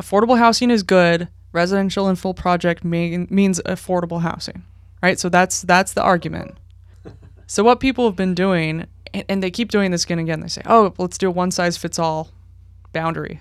affordable 0.00 0.38
housing 0.38 0.70
is 0.70 0.82
good. 0.82 1.28
Residential 1.52 2.06
infill 2.06 2.34
project 2.34 2.84
mean, 2.84 3.28
means 3.30 3.60
affordable 3.64 4.22
housing, 4.22 4.64
right? 5.02 5.18
So 5.20 5.28
that's 5.28 5.62
that's 5.62 5.92
the 5.92 6.02
argument. 6.02 6.56
so 7.46 7.62
what 7.62 7.80
people 7.80 8.06
have 8.06 8.16
been 8.16 8.34
doing, 8.34 8.86
and, 9.12 9.24
and 9.28 9.42
they 9.42 9.50
keep 9.50 9.70
doing 9.70 9.90
this 9.90 10.04
again 10.04 10.18
and 10.18 10.28
again. 10.28 10.40
They 10.40 10.48
say, 10.48 10.62
"Oh, 10.66 10.94
let's 10.98 11.16
do 11.18 11.28
a 11.28 11.30
one 11.30 11.50
size 11.50 11.76
fits 11.76 11.98
all 11.98 12.30
boundary. 12.92 13.40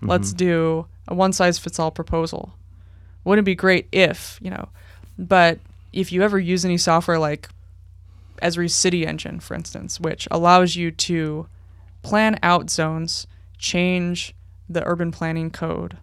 Let's 0.00 0.32
do 0.32 0.86
a 1.06 1.14
one 1.14 1.32
size 1.32 1.58
fits 1.58 1.78
all 1.78 1.90
proposal." 1.92 2.54
Wouldn't 3.24 3.44
it 3.44 3.46
be 3.46 3.54
great 3.54 3.86
if 3.92 4.40
you 4.42 4.50
know? 4.50 4.68
But 5.16 5.60
if 5.92 6.10
you 6.10 6.22
ever 6.22 6.40
use 6.40 6.64
any 6.64 6.78
software 6.78 7.20
like 7.20 7.48
Esri's 8.42 8.74
CityEngine, 8.74 9.42
for 9.42 9.54
instance, 9.54 10.00
which 10.00 10.28
allows 10.30 10.76
you 10.76 10.90
to 10.90 11.46
plan 12.02 12.38
out 12.42 12.70
zones, 12.70 13.26
change 13.58 14.34
the 14.68 14.84
urban 14.86 15.10
planning 15.10 15.50
code, 15.50 15.98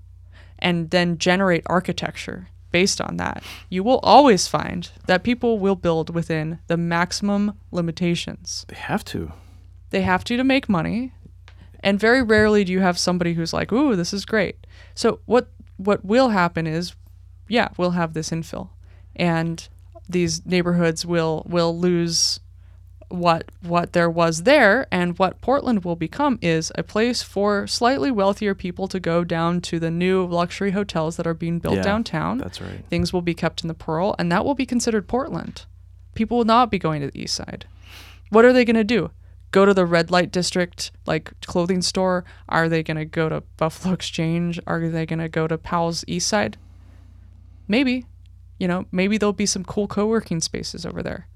and 0.59 0.89
then 0.89 1.17
generate 1.17 1.63
architecture 1.65 2.49
based 2.71 3.01
on 3.01 3.17
that, 3.17 3.43
you 3.69 3.84
will 3.84 3.99
always 3.99 4.47
find 4.47 4.91
that 5.07 5.23
people 5.23 5.59
will 5.59 5.75
build 5.75 6.13
within 6.13 6.59
the 6.67 6.77
maximum 6.77 7.57
limitations. 7.71 8.65
They 8.67 8.75
have 8.75 9.03
to. 9.05 9.32
They 9.89 10.01
have 10.01 10.23
to 10.25 10.38
to 10.38 10.43
make 10.43 10.69
money, 10.69 11.13
and 11.82 11.99
very 11.99 12.21
rarely 12.21 12.63
do 12.63 12.71
you 12.71 12.82
have 12.82 12.99
somebody 12.99 13.34
who's 13.34 13.53
like, 13.53 13.71
"Ooh, 13.71 13.95
this 13.95 14.13
is 14.13 14.25
great." 14.25 14.67
So 14.93 15.19
what 15.25 15.49
what 15.77 16.05
will 16.05 16.30
happen 16.30 16.67
is, 16.67 16.93
yeah, 17.47 17.69
we'll 17.77 17.91
have 17.91 18.13
this 18.13 18.30
infill, 18.30 18.69
and 19.15 19.67
these 20.10 20.45
neighborhoods 20.45 21.05
will 21.05 21.45
will 21.47 21.78
lose 21.78 22.39
what 23.10 23.45
what 23.62 23.93
there 23.93 24.10
was 24.10 24.43
there 24.43 24.88
and 24.91 25.18
what 25.18 25.41
Portland 25.41 25.84
will 25.84 25.95
become 25.95 26.38
is 26.41 26.72
a 26.76 26.84
place 26.84 27.24
for 27.24 27.66
slightly 27.66 28.12
wealthier 28.12 28.53
people 28.53 28.88
to 28.88 28.99
go 28.99 29.24
down 29.24 29.62
to 29.62 29.80
the 29.80 29.89
new 29.89 30.26
luxury 30.26 30.72
hotels 30.72 31.18
that 31.18 31.26
are 31.26 31.34
being 31.34 31.57
built 31.60 31.76
Yeah, 31.76 31.82
downtown. 31.82 32.38
That's 32.38 32.62
right. 32.62 32.84
Things 32.89 33.12
will 33.12 33.24
be 33.24 33.34
kept 33.34 33.64
in 33.64 33.68
the 33.68 33.74
Pearl 33.74 34.16
and 34.20 34.32
that 34.32 34.45
will 34.45 34.53
be 34.53 34.66
considered 34.66 35.07
Portland. 35.07 35.66
People 36.14 36.38
will 36.38 36.45
not 36.45 36.70
be 36.70 36.78
going 36.78 37.01
to 37.01 37.10
the 37.10 37.20
east 37.20 37.34
side. 37.36 37.66
What 38.30 38.45
are 38.45 38.53
they 38.53 38.66
going 38.66 38.76
to 38.76 38.84
do? 38.84 39.10
Go 39.51 39.66
to 39.66 39.74
the 39.74 39.88
red 39.88 40.12
light 40.12 40.32
district 40.32 40.91
like 41.07 41.34
clothing 41.41 41.82
store? 41.82 42.24
Are 42.47 42.70
they 42.70 42.84
going 42.84 42.97
to 42.97 43.05
go 43.05 43.28
to 43.30 43.41
Buffalo 43.57 43.95
Exchange? 43.95 44.60
Are 44.68 44.88
they 44.88 45.07
going 45.07 45.18
to 45.20 45.30
go 45.30 45.47
to 45.47 45.57
Powell's 45.57 46.03
east 46.07 46.28
side? 46.28 46.57
Maybe. 47.68 48.05
You 48.60 48.68
know, 48.68 48.86
maybe 48.91 49.18
there'll 49.18 49.34
be 49.34 49.45
some 49.45 49.64
cool 49.64 49.88
co-working 49.88 50.41
spaces 50.41 50.86
over 50.86 51.01
there. 51.01 51.28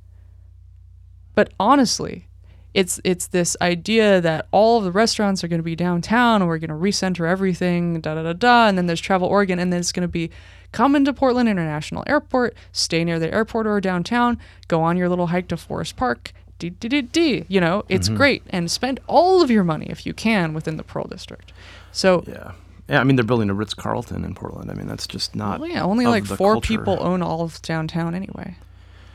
But 1.35 1.51
honestly, 1.59 2.27
it's 2.73 2.99
it's 3.03 3.27
this 3.27 3.55
idea 3.61 4.19
that 4.21 4.47
all 4.51 4.79
of 4.79 4.83
the 4.83 4.91
restaurants 4.91 5.43
are 5.43 5.47
going 5.47 5.59
to 5.59 5.63
be 5.63 5.75
downtown 5.75 6.41
and 6.41 6.49
we're 6.49 6.57
going 6.57 6.69
to 6.69 6.75
recenter 6.75 7.27
everything, 7.27 8.01
da 8.01 8.15
da 8.15 8.23
da 8.23 8.33
da. 8.33 8.67
And 8.67 8.77
then 8.77 8.87
there's 8.87 9.01
Travel 9.01 9.27
Oregon, 9.27 9.59
and 9.59 9.71
then 9.71 9.79
it's 9.79 9.91
going 9.91 10.07
to 10.07 10.11
be 10.11 10.31
come 10.71 10.95
into 10.95 11.13
Portland 11.13 11.47
International 11.47 12.03
Airport, 12.07 12.55
stay 12.71 13.03
near 13.03 13.19
the 13.19 13.31
airport 13.33 13.67
or 13.67 13.79
downtown, 13.79 14.39
go 14.67 14.81
on 14.81 14.97
your 14.97 15.07
little 15.07 15.27
hike 15.27 15.47
to 15.49 15.57
Forest 15.57 15.95
Park, 15.95 16.33
d 16.57 16.71
d 16.71 16.87
d 16.87 17.01
d. 17.01 17.45
You 17.47 17.61
know, 17.61 17.83
it's 17.89 18.07
mm-hmm. 18.07 18.17
great, 18.17 18.43
and 18.49 18.69
spend 18.69 18.99
all 19.07 19.41
of 19.41 19.51
your 19.51 19.63
money 19.63 19.87
if 19.89 20.05
you 20.05 20.13
can 20.13 20.53
within 20.53 20.77
the 20.77 20.83
Pearl 20.83 21.05
District. 21.05 21.53
So. 21.91 22.23
Yeah. 22.27 22.53
Yeah, 22.89 22.99
I 22.99 23.03
mean 23.03 23.15
they're 23.15 23.23
building 23.25 23.49
a 23.49 23.53
Ritz 23.53 23.73
Carlton 23.73 24.25
in 24.25 24.35
Portland. 24.35 24.69
I 24.69 24.73
mean 24.73 24.87
that's 24.87 25.07
just 25.07 25.35
not. 25.35 25.59
Well, 25.59 25.69
yeah, 25.69 25.83
only 25.83 26.05
like 26.05 26.25
four 26.25 26.53
culture. 26.55 26.67
people 26.67 26.97
own 27.01 27.21
all 27.21 27.41
of 27.41 27.61
downtown 27.61 28.13
anyway. 28.15 28.57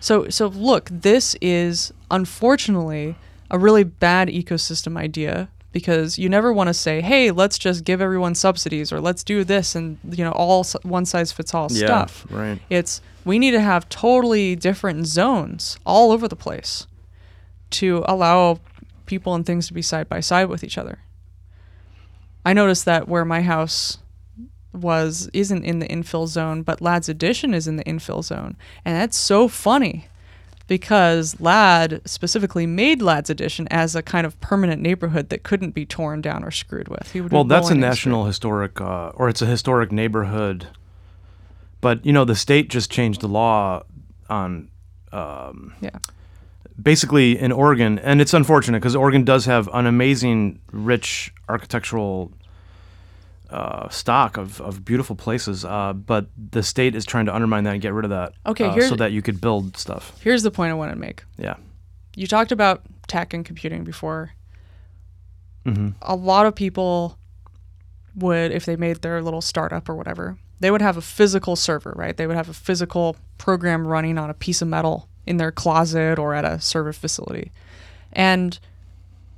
So 0.00 0.28
so 0.28 0.46
look, 0.46 0.88
this 0.90 1.36
is 1.40 1.92
unfortunately 2.10 3.16
a 3.50 3.58
really 3.58 3.84
bad 3.84 4.28
ecosystem 4.28 4.96
idea 4.96 5.48
because 5.72 6.18
you 6.18 6.28
never 6.28 6.52
want 6.52 6.68
to 6.68 6.74
say, 6.74 7.00
"Hey, 7.00 7.30
let's 7.30 7.58
just 7.58 7.84
give 7.84 8.00
everyone 8.00 8.34
subsidies 8.34 8.90
or 8.92 9.00
let's 9.00 9.22
do 9.22 9.44
this 9.44 9.74
and 9.74 9.98
you 10.10 10.24
know 10.24 10.32
all 10.32 10.64
one 10.82 11.04
size 11.04 11.30
fits 11.32 11.52
all 11.52 11.68
Yeah, 11.70 11.86
stuff." 11.86 12.26
right. 12.30 12.58
It's 12.70 13.00
we 13.24 13.38
need 13.38 13.50
to 13.50 13.60
have 13.60 13.88
totally 13.90 14.56
different 14.56 15.06
zones 15.06 15.78
all 15.84 16.10
over 16.12 16.26
the 16.28 16.36
place 16.36 16.86
to 17.70 18.02
allow 18.06 18.60
people 19.04 19.34
and 19.34 19.44
things 19.44 19.66
to 19.66 19.74
be 19.74 19.82
side 19.82 20.08
by 20.08 20.20
side 20.20 20.46
with 20.48 20.64
each 20.64 20.78
other. 20.78 21.00
I 22.48 22.54
noticed 22.54 22.86
that 22.86 23.08
where 23.08 23.26
my 23.26 23.42
house 23.42 23.98
was 24.72 25.28
isn't 25.34 25.64
in 25.64 25.80
the 25.80 25.86
infill 25.86 26.26
zone, 26.26 26.62
but 26.62 26.80
Ladd's 26.80 27.06
Addition 27.06 27.52
is 27.52 27.68
in 27.68 27.76
the 27.76 27.84
infill 27.84 28.24
zone. 28.24 28.56
And 28.86 28.96
that's 28.96 29.18
so 29.18 29.48
funny 29.48 30.06
because 30.66 31.38
Ladd 31.42 32.00
specifically 32.06 32.64
made 32.64 33.02
Ladd's 33.02 33.28
Addition 33.28 33.68
as 33.68 33.94
a 33.94 34.00
kind 34.00 34.26
of 34.26 34.40
permanent 34.40 34.80
neighborhood 34.80 35.28
that 35.28 35.42
couldn't 35.42 35.72
be 35.72 35.84
torn 35.84 36.22
down 36.22 36.42
or 36.42 36.50
screwed 36.50 36.88
with. 36.88 37.12
He 37.12 37.20
Well, 37.20 37.44
that's 37.44 37.68
a 37.68 37.74
national 37.74 38.24
historic, 38.24 38.80
uh, 38.80 39.10
or 39.14 39.28
it's 39.28 39.42
a 39.42 39.46
historic 39.46 39.92
neighborhood. 39.92 40.68
But 41.82 42.06
you 42.06 42.14
know, 42.14 42.24
the 42.24 42.34
state 42.34 42.70
just 42.70 42.90
changed 42.90 43.20
the 43.20 43.28
law 43.28 43.82
on 44.30 44.70
screwed. 45.12 45.74
Yeah. 45.82 45.98
Basically 46.80 47.38
in 47.38 47.52
Oregon, 47.52 47.98
and 47.98 48.20
it's 48.20 48.34
unfortunate 48.34 48.80
because 48.80 48.96
Oregon 48.96 49.24
does 49.24 49.46
have 49.46 49.68
an 49.72 49.86
amazing, 49.86 50.60
rich 50.72 51.32
architectural 51.48 52.32
uh, 53.50 53.88
stock 53.88 54.36
of, 54.36 54.60
of 54.60 54.84
beautiful 54.84 55.16
places. 55.16 55.64
Uh, 55.64 55.92
but 55.92 56.28
the 56.36 56.62
state 56.62 56.94
is 56.94 57.04
trying 57.04 57.26
to 57.26 57.34
undermine 57.34 57.64
that 57.64 57.72
and 57.72 57.82
get 57.82 57.92
rid 57.92 58.04
of 58.04 58.10
that. 58.10 58.32
Okay, 58.46 58.66
uh, 58.66 58.88
so 58.88 58.96
that 58.96 59.12
you 59.12 59.22
could 59.22 59.40
build 59.40 59.76
stuff. 59.76 60.18
Here's 60.22 60.42
the 60.42 60.50
point 60.50 60.70
I 60.70 60.74
want 60.74 60.92
to 60.92 60.96
make. 60.96 61.24
Yeah. 61.36 61.56
you 62.14 62.26
talked 62.26 62.52
about 62.52 62.82
tech 63.06 63.32
and 63.32 63.44
computing 63.44 63.84
before. 63.84 64.32
Mm-hmm. 65.64 65.90
A 66.02 66.14
lot 66.14 66.46
of 66.46 66.54
people 66.54 67.18
would, 68.14 68.52
if 68.52 68.64
they 68.66 68.76
made 68.76 69.02
their 69.02 69.22
little 69.22 69.40
startup 69.40 69.88
or 69.88 69.94
whatever, 69.94 70.38
they 70.60 70.70
would 70.70 70.82
have 70.82 70.96
a 70.96 71.02
physical 71.02 71.56
server, 71.56 71.92
right? 71.96 72.16
They 72.16 72.26
would 72.26 72.36
have 72.36 72.48
a 72.48 72.54
physical 72.54 73.16
program 73.38 73.86
running 73.86 74.18
on 74.18 74.28
a 74.30 74.34
piece 74.34 74.60
of 74.60 74.68
metal 74.68 75.08
in 75.28 75.36
their 75.36 75.52
closet 75.52 76.18
or 76.18 76.34
at 76.34 76.44
a 76.44 76.60
service 76.60 76.96
facility. 76.96 77.52
And 78.12 78.58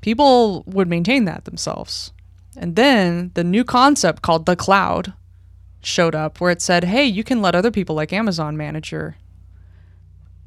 people 0.00 0.62
would 0.66 0.88
maintain 0.88 1.24
that 1.24 1.44
themselves. 1.44 2.12
And 2.56 2.76
then 2.76 3.32
the 3.34 3.44
new 3.44 3.64
concept 3.64 4.22
called 4.22 4.46
the 4.46 4.56
cloud 4.56 5.12
showed 5.82 6.14
up 6.14 6.40
where 6.40 6.50
it 6.50 6.62
said, 6.62 6.84
hey, 6.84 7.04
you 7.04 7.24
can 7.24 7.42
let 7.42 7.54
other 7.54 7.70
people 7.70 7.96
like 7.96 8.12
Amazon 8.12 8.56
manage 8.56 8.92
your, 8.92 9.16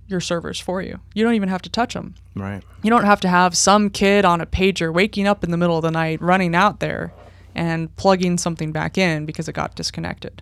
your 0.07 0.21
servers 0.21 0.59
for 0.59 0.81
you. 0.81 0.99
You 1.13 1.23
don't 1.23 1.35
even 1.35 1.49
have 1.49 1.61
to 1.63 1.69
touch 1.69 1.93
them. 1.93 2.15
Right. 2.35 2.63
You 2.81 2.89
don't 2.89 3.03
have 3.03 3.19
to 3.21 3.27
have 3.27 3.57
some 3.57 3.89
kid 3.89 4.25
on 4.25 4.41
a 4.41 4.45
pager 4.45 4.93
waking 4.93 5.27
up 5.27 5.43
in 5.43 5.51
the 5.51 5.57
middle 5.57 5.75
of 5.75 5.83
the 5.83 5.91
night, 5.91 6.21
running 6.21 6.55
out 6.55 6.79
there 6.79 7.11
and 7.53 7.93
plugging 7.97 8.37
something 8.37 8.71
back 8.71 8.97
in 8.97 9.25
because 9.25 9.49
it 9.49 9.53
got 9.53 9.75
disconnected. 9.75 10.41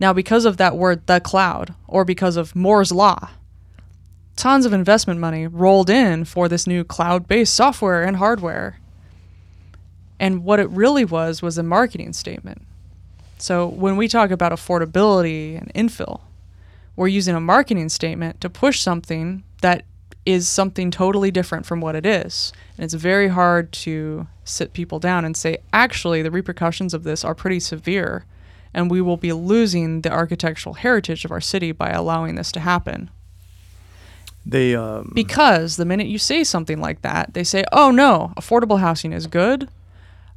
Now, 0.00 0.12
because 0.12 0.44
of 0.44 0.56
that 0.56 0.76
word, 0.76 1.06
the 1.06 1.20
cloud, 1.20 1.74
or 1.86 2.04
because 2.04 2.36
of 2.36 2.56
Moore's 2.56 2.90
Law, 2.90 3.30
tons 4.36 4.66
of 4.66 4.72
investment 4.72 5.20
money 5.20 5.46
rolled 5.46 5.90
in 5.90 6.24
for 6.24 6.48
this 6.48 6.66
new 6.66 6.84
cloud 6.84 7.28
based 7.28 7.54
software 7.54 8.02
and 8.02 8.16
hardware. 8.16 8.78
And 10.18 10.44
what 10.44 10.60
it 10.60 10.70
really 10.70 11.04
was 11.04 11.42
was 11.42 11.58
a 11.58 11.62
marketing 11.62 12.12
statement. 12.12 12.62
So 13.38 13.66
when 13.66 13.96
we 13.96 14.06
talk 14.06 14.30
about 14.30 14.52
affordability 14.52 15.58
and 15.58 15.72
infill, 15.74 16.20
we're 16.94 17.08
using 17.08 17.34
a 17.34 17.40
marketing 17.40 17.88
statement 17.88 18.40
to 18.40 18.50
push 18.50 18.80
something 18.80 19.42
that 19.62 19.84
is 20.24 20.48
something 20.48 20.90
totally 20.90 21.30
different 21.30 21.66
from 21.66 21.80
what 21.80 21.96
it 21.96 22.06
is. 22.06 22.52
And 22.76 22.84
it's 22.84 22.94
very 22.94 23.28
hard 23.28 23.72
to 23.72 24.28
sit 24.44 24.72
people 24.72 24.98
down 24.98 25.24
and 25.24 25.36
say, 25.36 25.58
actually, 25.72 26.22
the 26.22 26.30
repercussions 26.30 26.94
of 26.94 27.02
this 27.02 27.24
are 27.24 27.34
pretty 27.34 27.58
severe, 27.58 28.24
and 28.72 28.90
we 28.90 29.00
will 29.00 29.16
be 29.16 29.32
losing 29.32 30.02
the 30.02 30.12
architectural 30.12 30.74
heritage 30.74 31.24
of 31.24 31.32
our 31.32 31.40
city 31.40 31.72
by 31.72 31.90
allowing 31.90 32.36
this 32.36 32.52
to 32.52 32.60
happen. 32.60 33.10
They 34.44 34.74
um, 34.74 35.12
Because 35.14 35.76
the 35.76 35.84
minute 35.84 36.08
you 36.08 36.18
say 36.18 36.44
something 36.44 36.80
like 36.80 37.02
that, 37.02 37.34
they 37.34 37.44
say, 37.44 37.64
oh 37.72 37.90
no, 37.90 38.32
affordable 38.36 38.80
housing 38.80 39.12
is 39.12 39.26
good. 39.26 39.68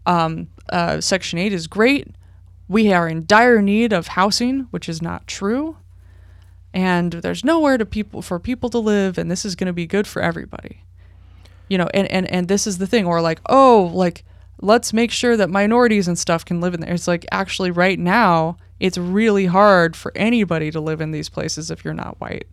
Um, 0.05 0.47
uh, 0.69 1.01
Section 1.01 1.39
8 1.39 1.53
is 1.53 1.67
great. 1.67 2.07
We 2.67 2.93
are 2.93 3.07
in 3.07 3.25
dire 3.25 3.61
need 3.61 3.93
of 3.93 4.07
housing, 4.07 4.67
which 4.71 4.89
is 4.89 5.01
not 5.01 5.27
true. 5.27 5.77
And 6.73 7.13
there's 7.13 7.43
nowhere 7.43 7.77
to 7.77 7.85
people 7.85 8.21
for 8.21 8.39
people 8.39 8.69
to 8.71 8.79
live, 8.79 9.17
and 9.17 9.31
this 9.31 9.45
is 9.45 9.55
going 9.55 9.67
to 9.67 9.73
be 9.73 9.87
good 9.87 10.07
for 10.07 10.21
everybody. 10.21 10.83
You 11.69 11.77
know, 11.77 11.87
and, 11.93 12.07
and, 12.11 12.29
and 12.29 12.47
this 12.47 12.67
is 12.67 12.77
the 12.77 12.87
thing, 12.87 13.05
or 13.05 13.21
like, 13.21 13.39
oh, 13.47 13.89
like, 13.93 14.23
let's 14.61 14.93
make 14.93 15.11
sure 15.11 15.37
that 15.37 15.49
minorities 15.49 16.07
and 16.07 16.19
stuff 16.19 16.43
can 16.43 16.59
live 16.59 16.73
in 16.73 16.81
there. 16.81 16.93
It's 16.93 17.07
like, 17.07 17.25
actually, 17.31 17.71
right 17.71 17.97
now, 17.97 18.57
it's 18.79 18.97
really 18.97 19.45
hard 19.45 19.95
for 19.95 20.11
anybody 20.15 20.69
to 20.71 20.81
live 20.81 21.01
in 21.01 21.11
these 21.11 21.29
places 21.29 21.71
if 21.71 21.85
you're 21.85 21.93
not 21.93 22.19
white. 22.19 22.45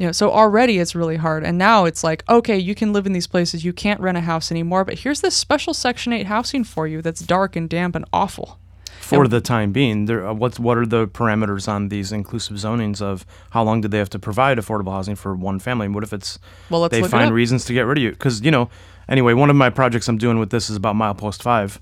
You 0.00 0.06
know, 0.06 0.12
so 0.12 0.30
already 0.32 0.78
it's 0.78 0.94
really 0.94 1.16
hard. 1.16 1.44
And 1.44 1.58
now 1.58 1.84
it's 1.84 2.02
like, 2.02 2.24
okay, 2.26 2.56
you 2.56 2.74
can 2.74 2.94
live 2.94 3.04
in 3.06 3.12
these 3.12 3.26
places. 3.26 3.66
You 3.66 3.74
can't 3.74 4.00
rent 4.00 4.16
a 4.16 4.22
house 4.22 4.50
anymore, 4.50 4.82
but 4.82 5.00
here's 5.00 5.20
this 5.20 5.36
special 5.36 5.74
Section 5.74 6.14
8 6.14 6.24
housing 6.24 6.64
for 6.64 6.86
you 6.86 7.02
that's 7.02 7.20
dark 7.20 7.54
and 7.54 7.68
damp 7.68 7.94
and 7.94 8.06
awful. 8.10 8.58
For 9.02 9.24
And- 9.24 9.30
the 9.30 9.42
time 9.42 9.72
being, 9.72 10.06
there, 10.06 10.26
uh, 10.26 10.32
what's 10.32 10.58
what 10.58 10.78
are 10.78 10.86
the 10.86 11.06
parameters 11.06 11.68
on 11.68 11.90
these 11.90 12.12
inclusive 12.12 12.56
zonings 12.56 13.02
of 13.02 13.26
how 13.50 13.62
long 13.62 13.82
do 13.82 13.88
they 13.88 13.98
have 13.98 14.08
to 14.10 14.18
provide 14.18 14.56
affordable 14.56 14.92
housing 14.92 15.16
for 15.16 15.34
one 15.34 15.58
family? 15.58 15.84
And 15.84 15.94
what 15.94 16.02
if 16.02 16.14
it's 16.14 16.38
Well, 16.70 16.88
they 16.88 17.02
find 17.02 17.34
reasons 17.34 17.66
to 17.66 17.74
get 17.74 17.82
rid 17.82 17.98
of 17.98 18.02
you? 18.04 18.10
Because 18.12 18.40
you 18.40 18.50
know, 18.50 18.70
anyway, 19.06 19.34
one 19.34 19.50
of 19.50 19.56
my 19.56 19.68
projects 19.68 20.08
I'm 20.08 20.16
doing 20.16 20.38
with 20.38 20.48
this 20.48 20.70
is 20.70 20.76
about 20.76 20.96
milepost 20.96 21.42
five, 21.42 21.78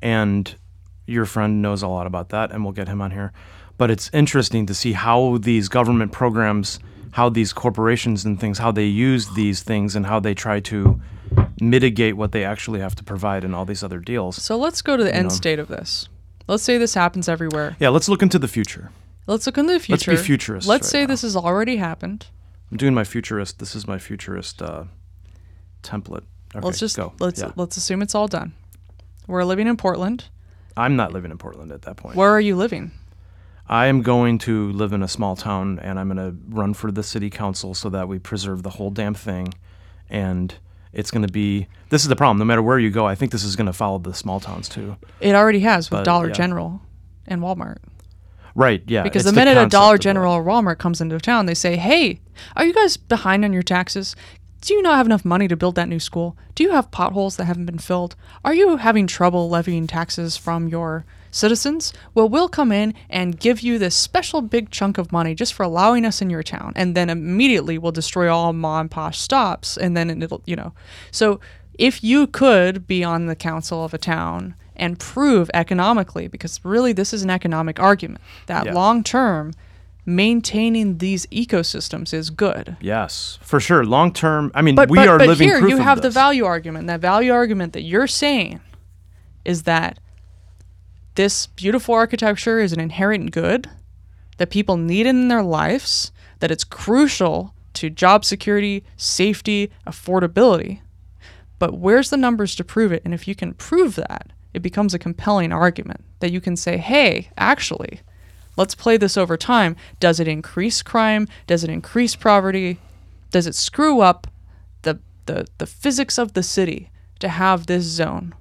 and 0.00 0.54
your 1.04 1.26
friend 1.26 1.60
knows 1.60 1.82
a 1.82 1.88
lot 1.88 2.06
about 2.06 2.30
that, 2.30 2.50
and 2.50 2.64
we'll 2.64 2.72
get 2.72 2.88
him 2.88 3.02
on 3.02 3.10
here. 3.10 3.32
But 3.76 3.90
it's 3.90 4.08
interesting 4.14 4.64
to 4.66 4.72
see 4.74 4.92
how 4.92 5.36
these 5.38 5.68
government 5.68 6.12
programs, 6.12 6.78
how 7.12 7.28
these 7.28 7.52
corporations 7.52 8.24
and 8.24 8.38
things, 8.40 8.58
how 8.58 8.72
they 8.72 8.84
use 8.84 9.28
these 9.34 9.62
things, 9.62 9.96
and 9.96 10.06
how 10.06 10.20
they 10.20 10.34
try 10.34 10.60
to 10.60 11.00
mitigate 11.60 12.16
what 12.16 12.32
they 12.32 12.44
actually 12.44 12.80
have 12.80 12.94
to 12.96 13.04
provide 13.04 13.44
in 13.44 13.54
all 13.54 13.64
these 13.64 13.82
other 13.82 13.98
deals. 13.98 14.42
So 14.42 14.56
let's 14.56 14.82
go 14.82 14.96
to 14.96 15.04
the 15.04 15.14
end 15.14 15.28
know. 15.28 15.34
state 15.34 15.58
of 15.58 15.68
this. 15.68 16.08
Let's 16.46 16.62
say 16.62 16.78
this 16.78 16.94
happens 16.94 17.28
everywhere. 17.28 17.76
Yeah, 17.78 17.90
let's 17.90 18.08
look 18.08 18.22
into 18.22 18.38
the 18.38 18.48
future. 18.48 18.90
Let's 19.26 19.44
look 19.46 19.58
into 19.58 19.74
the 19.74 19.80
future. 19.80 19.92
Let's 19.92 20.06
be 20.06 20.16
future. 20.16 20.24
futurists 20.24 20.68
Let's 20.68 20.86
right 20.86 20.90
say 20.90 21.00
now. 21.02 21.08
this 21.08 21.22
has 21.22 21.36
already 21.36 21.76
happened. 21.76 22.26
I'm 22.70 22.78
doing 22.78 22.94
my 22.94 23.04
futurist. 23.04 23.58
This 23.58 23.74
is 23.74 23.86
my 23.86 23.98
futurist 23.98 24.62
uh, 24.62 24.84
template. 25.82 26.24
Okay, 26.54 26.64
let's 26.64 26.78
just 26.78 26.96
go. 26.96 27.12
let's 27.18 27.40
Yeah. 27.40 27.52
let's 27.56 27.76
assume 27.76 28.00
it's 28.00 28.14
all 28.14 28.28
done. 28.28 28.54
We're 29.26 29.44
living 29.44 29.66
in 29.66 29.76
Portland. 29.76 30.24
I'm 30.76 30.96
not 30.96 31.12
living 31.12 31.30
in 31.30 31.38
Portland 31.38 31.72
at 31.72 31.82
that 31.82 31.96
point. 31.96 32.16
Where 32.16 32.30
are 32.30 32.40
you 32.40 32.56
living? 32.56 32.92
I 33.68 33.86
am 33.86 34.02
going 34.02 34.38
to 34.38 34.72
live 34.72 34.92
in 34.92 35.02
a 35.02 35.08
small 35.08 35.36
town, 35.36 35.78
and 35.80 35.98
I'm 35.98 36.08
going 36.12 36.16
to 36.16 36.36
run 36.48 36.72
for 36.74 36.90
the 36.90 37.02
city 37.02 37.28
council 37.28 37.74
so 37.74 37.90
that 37.90 38.08
we 38.08 38.18
preserve 38.18 38.62
the 38.62 38.70
whole 38.70 38.90
damn 38.90 39.14
thing. 39.14 39.52
And 40.08 40.54
it's 40.92 41.10
going 41.10 41.26
to 41.26 41.32
be. 41.32 41.66
This 41.90 42.02
is 42.02 42.08
the 42.08 42.16
problem. 42.16 42.38
No 42.38 42.44
matter 42.46 42.62
where 42.62 42.78
you 42.78 42.90
go, 42.90 43.06
I 43.06 43.14
think 43.14 43.30
this 43.30 43.44
is 43.44 43.56
going 43.56 43.66
to 43.66 43.72
follow 43.72 43.98
the 43.98 44.14
small 44.14 44.40
towns 44.40 44.68
too. 44.68 44.96
It 45.20 45.34
already 45.34 45.60
has 45.60 45.90
with 45.90 45.98
But, 46.00 46.04
Dollar 46.04 46.28
yeah. 46.28 46.34
General 46.34 46.80
and 47.26 47.42
Walmart. 47.42 47.78
Right? 48.54 48.82
Yeah. 48.86 49.02
Because 49.02 49.24
the 49.24 49.32
minute 49.32 49.58
a 49.58 49.68
Dollar. 49.68 49.98
General 49.98 50.34
or 50.34 50.42
Walmart 50.42 50.78
comes 50.78 51.00
into 51.00 51.18
town, 51.18 51.46
they 51.46 51.54
say, 51.54 51.76
"Hey, 51.76 52.20
are 52.56 52.64
you 52.64 52.72
guys 52.72 52.96
behind 52.96 53.44
on 53.44 53.52
your 53.52 53.62
taxes? 53.62 54.16
Do 54.62 54.74
you 54.74 54.82
not 54.82 54.96
have 54.96 55.06
enough 55.06 55.24
money 55.24 55.46
to 55.46 55.56
build 55.56 55.76
that 55.76 55.88
new 55.88 56.00
school? 56.00 56.36
Do 56.56 56.64
you 56.64 56.70
have 56.72 56.90
potholes 56.90 57.36
that 57.36 57.44
haven't 57.44 57.66
been 57.66 57.78
filled? 57.78 58.16
Are 58.44 58.54
you 58.54 58.76
having 58.78 59.06
trouble 59.06 59.48
levying 59.48 59.86
taxes 59.86 60.36
from 60.36 60.66
your 60.66 61.04
citizens? 61.30 61.92
Well, 62.14 62.28
we'll 62.28 62.48
come 62.48 62.72
in 62.72 62.94
and 63.10 63.38
give 63.38 63.60
you 63.60 63.78
this 63.78 63.94
special 63.94 64.40
big 64.42 64.70
chunk 64.70 64.98
of 64.98 65.12
money 65.12 65.34
just 65.34 65.54
for 65.54 65.62
allowing 65.62 66.04
us 66.04 66.22
in 66.22 66.30
your 66.30 66.42
town, 66.42 66.72
and 66.76 66.94
then 66.94 67.10
immediately 67.10 67.78
we'll 67.78 67.92
destroy 67.92 68.32
all 68.32 68.52
mom 68.52 68.78
and 68.82 68.90
pop 68.90 69.14
stops, 69.14 69.76
and 69.76 69.96
then 69.96 70.22
it'll, 70.22 70.42
you 70.46 70.56
know." 70.56 70.72
So 71.10 71.40
if 71.78 72.02
you 72.02 72.26
could 72.26 72.86
be 72.86 73.04
on 73.04 73.26
the 73.26 73.36
council 73.36 73.84
of 73.84 73.94
a 73.94 73.98
town 73.98 74.54
and 74.76 74.98
prove 74.98 75.50
economically, 75.54 76.28
because 76.28 76.60
really 76.64 76.92
this 76.92 77.12
is 77.12 77.22
an 77.22 77.30
economic 77.30 77.80
argument 77.80 78.20
that 78.46 78.66
Yeah. 78.66 78.72
long 78.72 79.02
term 79.02 79.52
maintaining 80.06 80.98
these 80.98 81.26
ecosystems 81.26 82.14
is 82.14 82.30
good. 82.30 82.76
Yes, 82.80 83.38
for 83.42 83.60
sure. 83.60 83.84
Long 83.84 84.10
term. 84.12 84.50
I 84.54 84.62
mean, 84.62 84.74
But, 84.74 84.88
we 84.88 84.96
but, 84.98 85.08
are 85.08 85.18
but 85.18 85.28
living 85.28 85.48
here 85.48 85.68
you 85.68 85.78
have 85.78 86.00
the 86.00 86.08
value 86.10 86.44
argument. 86.46 86.86
That 86.86 87.00
value 87.00 87.32
argument 87.32 87.74
that 87.74 87.82
you're 87.82 88.06
saying 88.06 88.60
is 89.44 89.64
that 89.64 89.98
this 91.18 91.48
beautiful 91.48 91.96
architecture 91.96 92.60
is 92.60 92.72
an 92.72 92.78
inherent 92.78 93.32
good 93.32 93.68
that 94.36 94.50
people 94.50 94.76
need 94.76 95.04
in 95.04 95.26
their 95.26 95.42
lives, 95.42 96.12
that 96.38 96.52
it's 96.52 96.62
crucial 96.62 97.52
to 97.72 97.90
job 97.90 98.24
security, 98.24 98.84
safety, 98.96 99.68
affordability. 99.84 100.80
But 101.58 101.76
where's 101.76 102.10
the 102.10 102.16
numbers 102.16 102.54
to 102.54 102.62
prove 102.62 102.92
it? 102.92 103.02
And 103.04 103.12
if 103.12 103.26
you 103.26 103.34
can 103.34 103.54
prove 103.54 103.96
that, 103.96 104.30
it 104.54 104.62
becomes 104.62 104.94
a 104.94 104.98
compelling 105.00 105.50
argument 105.50 106.04
that 106.20 106.30
you 106.30 106.40
can 106.40 106.54
say, 106.54 106.76
hey, 106.76 107.30
actually, 107.36 107.98
let's 108.56 108.76
play 108.76 108.96
this 108.96 109.16
over 109.16 109.36
time. 109.36 109.74
Does 109.98 110.20
it 110.20 110.28
increase 110.28 110.82
crime? 110.82 111.26
Does 111.48 111.64
it 111.64 111.70
increase 111.70 112.14
poverty? 112.14 112.78
Does 113.32 113.48
it 113.48 113.56
screw 113.56 114.02
up 114.02 114.28
the, 114.82 115.00
the, 115.26 115.48
the 115.58 115.66
physics 115.66 116.16
of 116.16 116.34
the 116.34 116.44
city 116.44 116.92
to 117.18 117.28
have 117.28 117.66
this 117.66 117.82
zone? 117.82 118.36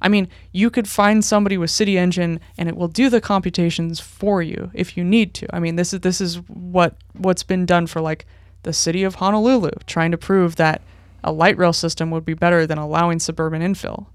I 0.00 0.08
mean, 0.08 0.28
you 0.52 0.70
could 0.70 0.88
find 0.88 1.24
somebody 1.24 1.56
with 1.56 1.70
CityEngine 1.70 2.38
and 2.58 2.68
it 2.68 2.76
will 2.76 2.88
do 2.88 3.08
the 3.08 3.20
computations 3.20 4.00
for 4.00 4.42
you 4.42 4.70
if 4.74 4.96
you 4.96 5.04
need 5.04 5.34
to. 5.34 5.54
I 5.54 5.60
mean, 5.60 5.76
this 5.76 5.92
is 5.92 6.00
this 6.00 6.20
is 6.20 6.36
what 6.48 6.96
what's 7.14 7.42
been 7.42 7.66
done 7.66 7.86
for 7.86 8.00
like 8.00 8.26
the 8.64 8.72
city 8.72 9.02
of 9.02 9.16
Honolulu, 9.16 9.70
trying 9.86 10.10
to 10.10 10.18
prove 10.18 10.56
that 10.56 10.82
a 11.22 11.32
light 11.32 11.56
rail 11.56 11.72
system 11.72 12.10
would 12.10 12.24
be 12.24 12.34
better 12.34 12.66
than 12.66 12.78
allowing 12.78 13.18
suburban 13.18 13.62
infill. 13.62 14.06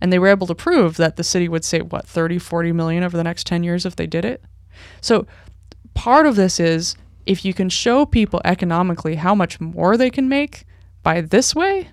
And 0.00 0.12
they 0.12 0.18
were 0.18 0.28
able 0.28 0.46
to 0.46 0.54
prove 0.54 0.96
that 0.96 1.16
the 1.16 1.24
city 1.24 1.48
would 1.48 1.64
save 1.64 1.90
what 1.92 2.06
30, 2.06 2.38
40 2.38 2.72
million 2.72 3.02
over 3.02 3.16
the 3.16 3.24
next 3.24 3.46
10 3.46 3.64
years 3.64 3.84
if 3.84 3.96
they 3.96 4.06
did 4.06 4.24
it. 4.24 4.42
So, 5.00 5.26
part 5.94 6.26
of 6.26 6.36
this 6.36 6.60
is 6.60 6.96
if 7.26 7.44
you 7.44 7.52
can 7.52 7.68
show 7.68 8.06
people 8.06 8.40
economically 8.44 9.16
how 9.16 9.34
much 9.34 9.60
more 9.60 9.96
they 9.96 10.10
can 10.10 10.28
make 10.28 10.64
by 11.02 11.20
this 11.20 11.54
way, 11.54 11.88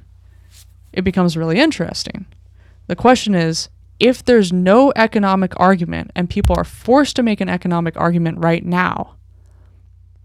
it 0.92 1.04
becomes 1.04 1.38
really 1.38 1.58
interesting. 1.58 2.26
The 2.88 2.96
question 2.96 3.34
is 3.36 3.70
if 4.00 4.24
there's 4.24 4.52
no 4.52 4.92
economic 4.96 5.54
argument 5.58 6.12
and 6.16 6.30
people 6.30 6.56
are 6.58 6.64
forced 6.66 7.16
to 7.16 7.24
make 7.24 7.42
an 7.42 7.50
economic 7.50 7.96
argument 7.98 8.40
right 8.40 8.64
now, 8.66 9.16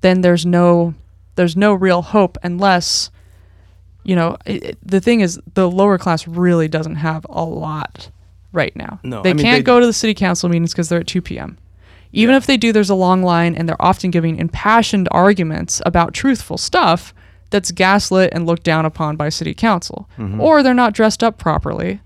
then 0.01 0.21
there's 0.23 0.45
no 0.47 0.95
there's 1.37 1.57
no 1.57 1.73
real 1.75 2.03
hope 2.03 2.37
unless 2.43 3.11
you 4.03 4.17
know 4.17 4.37
it, 4.47 4.77
the 4.83 5.01
thing 5.01 5.21
is 5.21 5.41
the 5.55 5.71
lower 5.71 5.99
class 5.99 6.27
really 6.27 6.69
doesn't 6.69 6.97
have 6.97 7.25
a 7.31 7.45
lot 7.45 8.11
right 8.53 8.75
now. 8.75 8.99
No, 9.03 9.23
they 9.23 9.31
I 9.31 9.35
mean, 9.35 9.45
can't 9.45 9.59
they- 9.61 9.63
go 9.63 9.81
to 9.81 9.87
the 9.87 9.93
city 9.93 10.15
council 10.15 10.49
meetings 10.49 10.73
because 10.73 10.89
they're 10.89 11.01
at 11.01 11.07
2 11.07 11.23
p.m. 11.23 11.57
Even 12.13 12.35
if 12.35 12.47
they 12.47 12.57
do, 12.57 12.73
there's 12.73 12.91
a 12.91 12.95
long 12.97 13.23
line, 13.23 13.55
and 13.55 13.69
they're 13.69 13.81
often 13.81 14.11
giving 14.11 14.37
impassioned 14.37 15.07
arguments 15.13 15.81
about 15.87 16.13
truthful 16.13 16.59
stuff 16.59 17.15
that's 17.51 17.71
gaslit 17.71 18.31
and 18.33 18.47
looked 18.47 18.65
down 18.65 18.85
upon 18.85 19.15
by 19.17 19.29
city 19.29 19.55
council, 19.55 20.09
Mm-hmm. 20.19 20.41
or 20.41 20.63
they're 20.65 20.75
not 20.75 20.93
dressed 20.93 21.23
up 21.23 21.39
properly. 21.39 22.01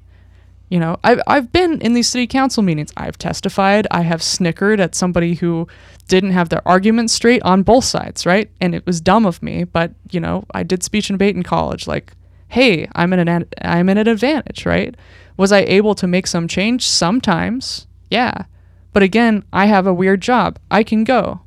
You 0.69 0.81
know, 0.81 0.97
I've, 1.05 1.21
I've 1.27 1.53
been 1.53 1.81
in 1.81 1.93
these 1.93 2.09
city 2.09 2.27
council 2.27 2.63
meetings. 2.63 2.93
I've 2.97 3.19
testified. 3.19 3.87
I 3.91 4.01
have 4.01 4.23
snickered 4.23 4.81
at 4.81 4.95
somebody 4.95 5.35
who 5.35 5.69
didn't 6.09 6.33
have 6.33 6.49
their 6.49 6.67
arguments 6.67 7.13
straight 7.13 7.43
on 7.43 7.63
both 7.63 7.85
sides, 7.85 8.27
right? 8.27 8.51
And 8.61 8.75
it 8.75 8.85
was 8.87 9.01
dumb 9.01 9.27
of 9.27 9.43
me, 9.43 9.65
but 9.65 9.93
you 10.11 10.21
know, 10.21 10.45
I 10.53 10.63
did 10.63 10.83
speech 10.83 11.11
and 11.11 11.19
debate 11.19 11.37
in 11.37 11.43
college. 11.43 11.87
Like, 11.87 12.13
hey, 12.49 12.89
I'm 12.95 13.13
in 13.13 13.29
an 13.29 13.49
I'm 13.63 13.89
in 13.89 13.99
an 13.99 14.09
advantage, 14.09 14.67
right? 14.67 14.95
Was 15.37 15.53
I 15.53 15.61
able 15.61 15.95
to 15.97 16.07
make 16.07 16.27
some 16.27 16.49
change? 16.49 16.87
Sometimes, 16.87 17.87
yeah. 18.11 18.45
But 18.93 19.03
again, 19.03 19.45
I 19.53 19.67
have 19.67 19.87
a 19.87 19.95
weird 19.95 20.21
job. 20.21 20.59
I 20.71 20.83
can 20.83 21.05
go. 21.05 21.41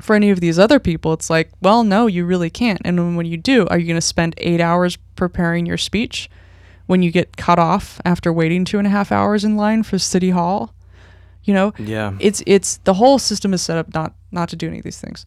For 0.00 0.16
any 0.16 0.30
of 0.30 0.40
these 0.40 0.58
other 0.58 0.80
people, 0.80 1.12
it's 1.12 1.30
like, 1.30 1.50
well, 1.60 1.84
no, 1.84 2.08
you 2.08 2.24
really 2.24 2.50
can't. 2.50 2.80
And 2.84 3.16
when 3.16 3.26
you 3.26 3.36
do, 3.36 3.68
are 3.68 3.78
you 3.78 3.86
going 3.86 3.94
to 3.94 4.00
spend 4.00 4.34
eight 4.38 4.60
hours 4.60 4.96
preparing 5.14 5.66
your 5.66 5.78
speech 5.78 6.28
when 6.86 7.02
you 7.02 7.10
get 7.10 7.36
cut 7.36 7.58
off 7.58 8.00
after 8.04 8.32
waiting 8.32 8.64
two 8.64 8.78
and 8.78 8.86
a 8.86 8.90
half 8.90 9.10
hours 9.12 9.44
in 9.44 9.56
line 9.56 9.82
for 9.82 9.98
City 9.98 10.30
Hall? 10.30 10.74
You 11.44 11.54
know, 11.54 11.72
Yeah. 11.78 12.14
it's 12.20 12.42
it's 12.46 12.78
the 12.84 12.94
whole 12.94 13.18
system 13.18 13.52
is 13.52 13.62
set 13.62 13.76
up 13.78 13.92
not 13.94 14.14
not 14.32 14.48
to 14.50 14.56
do 14.56 14.68
any 14.68 14.78
of 14.78 14.84
these 14.84 15.00
things. 15.00 15.26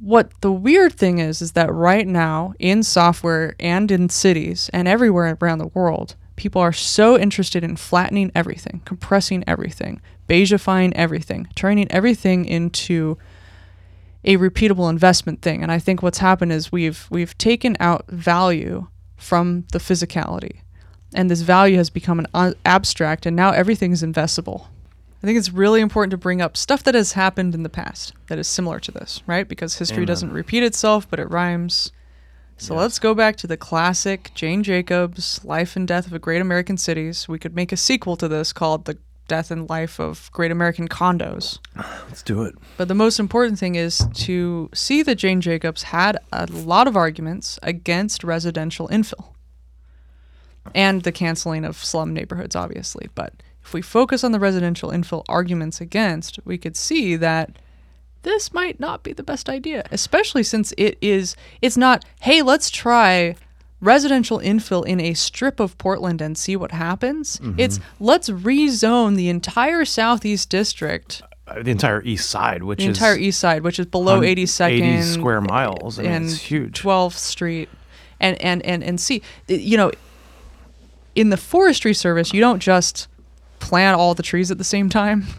What 0.00 0.32
the 0.40 0.52
weird 0.52 0.92
thing 0.94 1.18
is 1.18 1.40
is 1.40 1.52
that 1.52 1.72
right 1.72 2.06
now 2.06 2.52
in 2.58 2.82
software 2.82 3.54
and 3.60 3.90
in 3.90 4.08
cities 4.08 4.68
and 4.72 4.88
everywhere 4.88 5.38
around 5.40 5.58
the 5.58 5.68
world, 5.68 6.16
people 6.36 6.60
are 6.60 6.72
so 6.72 7.18
interested 7.18 7.62
in 7.62 7.76
flattening 7.76 8.32
everything, 8.34 8.82
compressing 8.84 9.44
everything, 9.46 10.00
beigifying 10.28 10.92
everything, 10.94 11.46
turning 11.54 11.90
everything 11.92 12.44
into 12.44 13.16
a 14.24 14.36
repeatable 14.38 14.88
investment 14.90 15.42
thing. 15.42 15.62
And 15.62 15.70
I 15.70 15.78
think 15.78 16.02
what's 16.02 16.18
happened 16.18 16.52
is 16.52 16.72
we've 16.72 17.06
we've 17.10 17.36
taken 17.38 17.76
out 17.80 18.04
value 18.08 18.86
from 19.16 19.64
the 19.72 19.78
physicality. 19.78 20.60
And 21.14 21.30
this 21.30 21.42
value 21.42 21.76
has 21.76 21.90
become 21.90 22.26
an 22.34 22.54
abstract 22.66 23.24
and 23.24 23.34
now 23.36 23.50
everything's 23.52 24.02
investable. 24.02 24.66
I 25.22 25.26
think 25.26 25.38
it's 25.38 25.52
really 25.52 25.80
important 25.80 26.10
to 26.10 26.18
bring 26.18 26.42
up 26.42 26.54
stuff 26.54 26.82
that 26.82 26.94
has 26.94 27.12
happened 27.12 27.54
in 27.54 27.62
the 27.62 27.70
past 27.70 28.12
that 28.26 28.38
is 28.38 28.46
similar 28.46 28.78
to 28.80 28.90
this, 28.90 29.22
right? 29.26 29.48
Because 29.48 29.78
history 29.78 29.98
Amen. 29.98 30.08
doesn't 30.08 30.32
repeat 30.32 30.62
itself, 30.62 31.08
but 31.08 31.18
it 31.18 31.30
rhymes. 31.30 31.92
So 32.58 32.74
Yes. 32.74 32.80
let's 32.80 32.98
go 32.98 33.14
back 33.14 33.36
to 33.36 33.46
the 33.46 33.56
classic 33.56 34.32
Jane 34.34 34.62
Jacobs 34.62 35.40
Life 35.42 35.76
and 35.76 35.88
Death 35.88 36.06
of 36.06 36.12
a 36.12 36.18
Great 36.18 36.42
American 36.42 36.76
Cities. 36.76 37.26
We 37.26 37.38
could 37.38 37.54
make 37.54 37.72
a 37.72 37.76
sequel 37.76 38.16
to 38.18 38.28
this 38.28 38.52
called 38.52 38.84
The 38.84 38.98
Death 39.26 39.50
and 39.50 39.68
Life 39.68 39.98
of 39.98 40.30
Great 40.32 40.50
American 40.50 40.88
Condos. 40.88 41.58
Let's 42.08 42.22
do 42.22 42.42
it. 42.42 42.54
But 42.76 42.88
the 42.88 42.94
most 42.94 43.18
important 43.18 43.58
thing 43.58 43.76
is 43.76 44.06
to 44.14 44.68
see 44.74 45.02
that 45.02 45.14
Jane 45.14 45.40
Jacobs 45.40 45.84
had 45.84 46.18
a 46.32 46.46
lot 46.46 46.86
of 46.86 46.96
arguments 46.96 47.58
against 47.62 48.22
residential 48.24 48.88
infill. 48.88 49.33
And 50.74 51.02
the 51.02 51.12
canceling 51.12 51.64
of 51.64 51.76
slum 51.82 52.12
neighborhoods, 52.14 52.54
obviously. 52.56 53.08
But 53.14 53.32
if 53.62 53.72
we 53.72 53.82
focus 53.82 54.24
on 54.24 54.32
the 54.32 54.40
residential 54.40 54.90
infill 54.90 55.24
arguments 55.28 55.80
against, 55.80 56.38
we 56.44 56.58
could 56.58 56.76
see 56.76 57.16
that 57.16 57.58
this 58.22 58.52
might 58.54 58.80
not 58.80 59.02
be 59.02 59.12
the 59.12 59.22
best 59.22 59.48
idea, 59.48 59.84
especially 59.90 60.42
since 60.42 60.72
it 60.78 60.96
is 61.00 61.36
it's 61.60 61.76
not, 61.76 62.04
hey, 62.20 62.40
let's 62.42 62.70
try 62.70 63.36
residential 63.80 64.38
infill 64.38 64.84
in 64.86 64.98
a 64.98 65.12
strip 65.12 65.60
of 65.60 65.76
Portland 65.76 66.22
and 66.22 66.38
see 66.38 66.56
what 66.56 66.70
happens. 66.72 67.38
It's 67.58 67.80
let's 68.00 68.30
rezone 68.30 69.16
the 69.16 69.28
entire 69.28 69.84
southeast 69.84 70.48
district, 70.48 71.20
Uh, 71.46 71.62
the 71.62 71.70
entire 71.70 72.02
east 72.02 72.30
side, 72.30 72.62
which 72.62 72.78
the 72.78 72.84
is 72.84 72.96
entire 72.96 73.18
east 73.18 73.38
side, 73.38 73.62
which 73.62 73.78
is 73.78 73.84
below 73.84 74.14
hun- 74.16 74.24
82nd 74.24 74.70
80 74.70 75.02
square 75.02 75.40
miles. 75.42 75.98
I 75.98 76.02
mean, 76.04 76.12
and 76.12 76.24
it's 76.24 76.38
huge. 76.38 76.80
12th 76.80 77.18
Street, 77.18 77.68
and 78.20 78.40
and 78.40 78.62
and 78.64 78.82
and 78.82 78.98
see, 78.98 79.20
you 79.48 79.76
know, 79.76 79.90
in 81.14 81.30
the 81.30 81.36
Forestry 81.36 81.94
Service, 81.94 82.32
you 82.32 82.40
don't 82.40 82.60
just 82.60 83.08
plant 83.60 83.98
all 83.98 84.14
the 84.14 84.22
trees 84.22 84.50
at 84.50 84.58
the 84.58 84.64
same 84.64 84.88
time. 84.88 85.26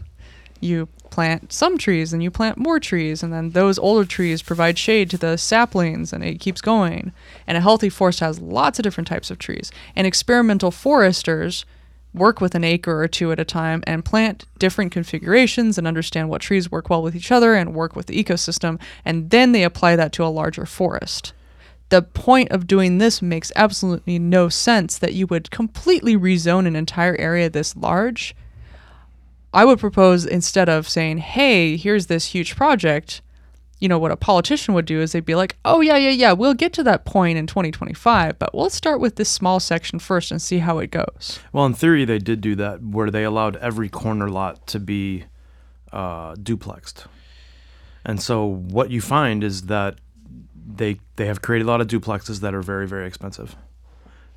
You 0.61 0.87
plant 1.11 1.53
some 1.53 1.77
trees, 1.77 2.11
and 2.11 2.23
you 2.23 2.31
plant 2.31 2.57
more 2.57 2.79
trees, 2.79 3.21
and 3.21 3.31
then 3.31 3.51
those 3.51 3.77
older 3.77 4.05
trees 4.05 4.41
provide 4.41 4.79
shade 4.79 5.09
to 5.11 5.17
the 5.17 5.37
saplings, 5.37 6.11
and 6.11 6.23
it 6.23 6.39
keeps 6.39 6.59
going. 6.59 7.11
And 7.45 7.57
a 7.57 7.61
healthy 7.61 7.89
forest 7.89 8.21
has 8.21 8.39
lots 8.39 8.79
of 8.79 8.83
different 8.83 9.07
types 9.07 9.29
of 9.29 9.37
trees. 9.37 9.69
And 9.95 10.07
experimental 10.07 10.71
foresters 10.71 11.65
work 12.15 12.41
with 12.41 12.55
an 12.55 12.63
acre 12.63 12.99
or 12.99 13.07
two 13.07 13.31
at 13.31 13.39
a 13.39 13.45
time 13.45 13.83
and 13.85 14.05
plant 14.05 14.45
different 14.57 14.91
configurations 14.91 15.77
and 15.77 15.85
understand 15.87 16.29
what 16.29 16.41
trees 16.41 16.71
work 16.71 16.89
well 16.89 17.03
with 17.03 17.15
each 17.15 17.31
other 17.31 17.53
and 17.53 17.75
work 17.75 17.95
with 17.95 18.07
the 18.07 18.23
ecosystem, 18.23 18.79
and 19.03 19.29
then 19.29 19.51
they 19.51 19.63
apply 19.63 19.95
that 19.95 20.13
to 20.13 20.23
a 20.23 20.27
larger 20.27 20.65
forest. 20.65 21.33
The 21.89 22.01
point 22.01 22.51
of 22.51 22.67
doing 22.67 22.97
this 22.97 23.21
makes 23.21 23.51
absolutely 23.55 24.17
no 24.17 24.49
sense 24.49 24.97
that 24.97 25.13
you 25.13 25.27
would 25.27 25.51
completely 25.51 26.17
rezone 26.17 26.67
an 26.67 26.75
entire 26.75 27.15
area 27.17 27.49
this 27.49 27.75
large. 27.75 28.35
I 29.53 29.65
would 29.65 29.79
propose 29.79 30.25
instead 30.25 30.67
of 30.67 30.89
saying, 30.89 31.19
hey, 31.19 31.77
here's 31.77 32.07
this 32.07 32.27
huge 32.27 32.55
project, 32.55 33.21
you 33.79 33.89
know, 33.89 33.99
what 33.99 34.11
a 34.11 34.17
politician 34.17 34.73
would 34.73 34.85
do 34.85 35.01
is 35.01 35.11
they'd 35.11 35.25
be 35.25 35.35
like, 35.35 35.57
oh, 35.65 35.81
yeah, 35.81 35.97
yeah, 35.97 36.09
yeah, 36.09 36.31
we'll 36.31 36.53
get 36.53 36.73
to 36.73 36.83
that 36.83 37.05
point 37.05 37.37
in 37.37 37.45
2025, 37.45 38.39
but 38.39 38.55
let's 38.55 38.75
start 38.75 38.99
with 38.99 39.15
this 39.15 39.29
small 39.29 39.59
section 39.59 39.99
first 39.99 40.31
and 40.31 40.41
see 40.41 40.59
how 40.59 40.79
it 40.79 40.91
goes. 40.91 41.39
Well, 41.51 41.65
in 41.65 41.73
theory, 41.73 42.05
they 42.05 42.19
did 42.19 42.41
do 42.41 42.55
that, 42.55 42.81
where 42.81 43.11
they 43.11 43.23
allowed 43.23 43.57
every 43.57 43.89
corner 43.89 44.29
lot 44.29 44.65
to 44.67 44.79
be 44.79 45.25
uh, 45.91 46.35
duplexed. 46.35 47.05
And 48.05 48.21
so 48.21 48.45
what 48.45 48.91
you 48.91 49.01
find 49.01 49.43
is 49.43 49.63
that 49.63 49.99
they 50.65 50.99
they 51.15 51.27
have 51.27 51.41
created 51.41 51.65
a 51.65 51.67
lot 51.67 51.81
of 51.81 51.87
duplexes 51.87 52.41
that 52.41 52.53
are 52.53 52.61
very 52.61 52.87
very 52.87 53.07
expensive. 53.07 53.55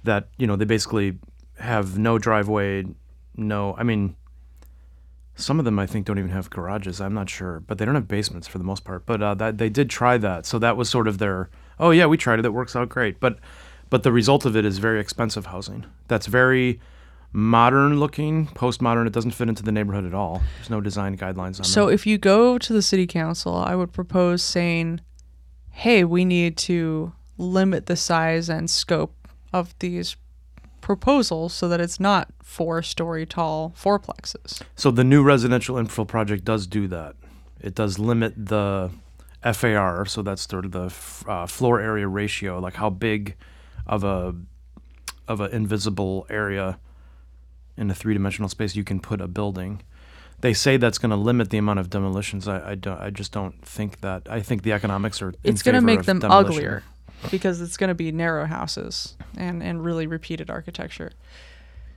That 0.05 0.29
you 0.37 0.47
know 0.47 0.57
they 0.57 0.64
basically 0.64 1.18
have 1.59 1.99
no 1.99 2.18
driveway, 2.18 2.85
no. 3.37 3.74
I 3.79 3.83
mean, 3.83 4.14
some 5.35 5.59
of 5.59 5.64
them 5.64 5.79
I 5.79 5.87
think 5.87 6.07
don't 6.07 6.18
even 6.18 6.31
have 6.31 6.51
garages. 6.51 7.01
I'm 7.01 7.14
not 7.14 7.29
sure, 7.31 7.61
but 7.61 7.79
they 7.79 7.85
don't 7.85 7.95
have 7.95 8.09
basements 8.09 8.47
for 8.47 8.59
the 8.59 8.64
most 8.64 8.85
part. 8.85 9.07
But 9.07 9.22
uh, 9.22 9.35
that 9.35 9.59
they 9.59 9.68
did 9.68 9.91
try 9.91 10.18
that, 10.18 10.47
so 10.47 10.59
that 10.59 10.76
was 10.76 10.89
sort 10.89 11.09
of 11.09 11.18
their. 11.18 11.51
Oh 11.81 11.91
yeah, 11.91 12.07
we 12.07 12.16
tried 12.16 12.39
it. 12.39 12.45
It 12.45 12.53
works 12.53 12.76
out 12.76 12.89
great. 12.89 13.18
But 13.20 13.39
but 13.91 14.03
the 14.03 14.12
result 14.12 14.45
of 14.45 14.57
it 14.57 14.64
is 14.64 14.79
very 14.79 15.01
expensive 15.01 15.47
housing. 15.47 15.87
That's 16.09 16.26
very 16.26 16.81
modern 17.33 17.99
looking, 18.01 18.47
postmodern. 18.49 19.07
It 19.07 19.12
doesn't 19.12 19.33
fit 19.33 19.49
into 19.49 19.62
the 19.62 19.72
neighborhood 19.72 20.05
at 20.05 20.14
all. 20.14 20.43
There's 20.57 20.70
no 20.70 20.81
design 20.81 21.16
guidelines 21.16 21.59
on 21.59 21.64
So 21.64 21.87
that. 21.87 21.93
if 21.93 22.07
you 22.07 22.18
go 22.18 22.59
to 22.59 22.72
the 22.72 22.83
city 22.83 23.07
council, 23.07 23.55
I 23.57 23.74
would 23.74 23.93
propose 23.93 24.43
saying, 24.43 25.01
hey, 25.79 26.03
we 26.03 26.24
need 26.24 26.57
to 26.57 27.12
limit 27.37 27.87
the 27.87 27.95
size 27.95 28.49
and 28.49 28.68
scope 28.68 29.29
of 29.53 29.72
these 29.79 30.16
proposals 30.81 31.55
so 31.55 31.68
that 31.68 31.81
it's 31.81 32.01
not 32.01 32.29
four 32.43 32.83
story 32.83 33.24
tall 33.24 33.72
fourplexes. 33.81 34.61
So 34.74 34.91
the 34.91 35.05
new 35.05 35.22
residential 35.22 35.76
infill 35.76 36.09
project 36.09 36.45
does 36.45 36.66
do 36.66 36.89
that. 36.89 37.14
It 37.61 37.76
does 37.76 37.97
limit 37.97 38.35
the 38.37 38.91
FAR, 39.53 40.05
so 40.05 40.22
that's 40.22 40.49
sort 40.49 40.64
of 40.64 40.72
the 40.72 40.93
uh, 41.31 41.47
floor 41.47 41.81
area 41.81 42.09
ratio, 42.09 42.59
like 42.59 42.74
how 42.74 42.91
big 42.91 43.37
of 43.87 44.03
a 44.03 44.35
of 45.29 45.41
an 45.41 45.53
invisible 45.53 46.26
area 46.29 46.81
in 47.76 47.89
a 47.89 47.95
three 47.95 48.14
dimensional 48.14 48.49
space 48.49 48.74
you 48.74 48.83
can 48.83 48.99
put 48.99 49.20
a 49.20 49.29
building. 49.29 49.83
They 50.41 50.55
say 50.55 50.76
that's 50.76 50.99
going 50.99 51.11
to 51.11 51.16
limit 51.16 51.51
the 51.51 51.59
amount 51.59 51.80
of 51.80 51.91
demolitions. 51.91 52.47
I, 52.47 52.70
I, 52.70 52.74
don't, 52.76 53.01
I 53.01 53.11
just 53.11 53.32
don't 53.32 53.61
think 53.64 54.01
that. 54.03 54.28
I 54.30 54.41
think 54.41 54.62
the 54.62 54.72
economics 54.72 55.20
are. 55.20 55.34
It's 55.43 55.62
going 55.62 55.74
to 55.74 55.80
make 55.80 56.05
them 56.05 56.20
demolition. 56.20 56.53
uglier 56.53 56.82
because 57.30 57.61
it's 57.61 57.76
going 57.76 57.89
to 57.89 57.95
be 57.95 58.12
narrow 58.12 58.47
houses 58.47 59.16
and, 59.36 59.62
and 59.62 59.84
really 59.84 60.07
repeated 60.07 60.51
architecture. 60.51 61.12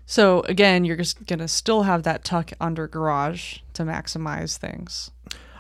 So 0.06 0.42
again, 0.42 0.84
you're 0.84 0.98
just 0.98 1.26
going 1.26 1.40
to 1.40 1.48
still 1.48 1.84
have 1.84 2.04
that 2.04 2.24
tuck 2.24 2.52
under 2.60 2.88
garage 2.88 3.60
to 3.74 3.84
maximize 3.84 4.58
things. 4.58 5.12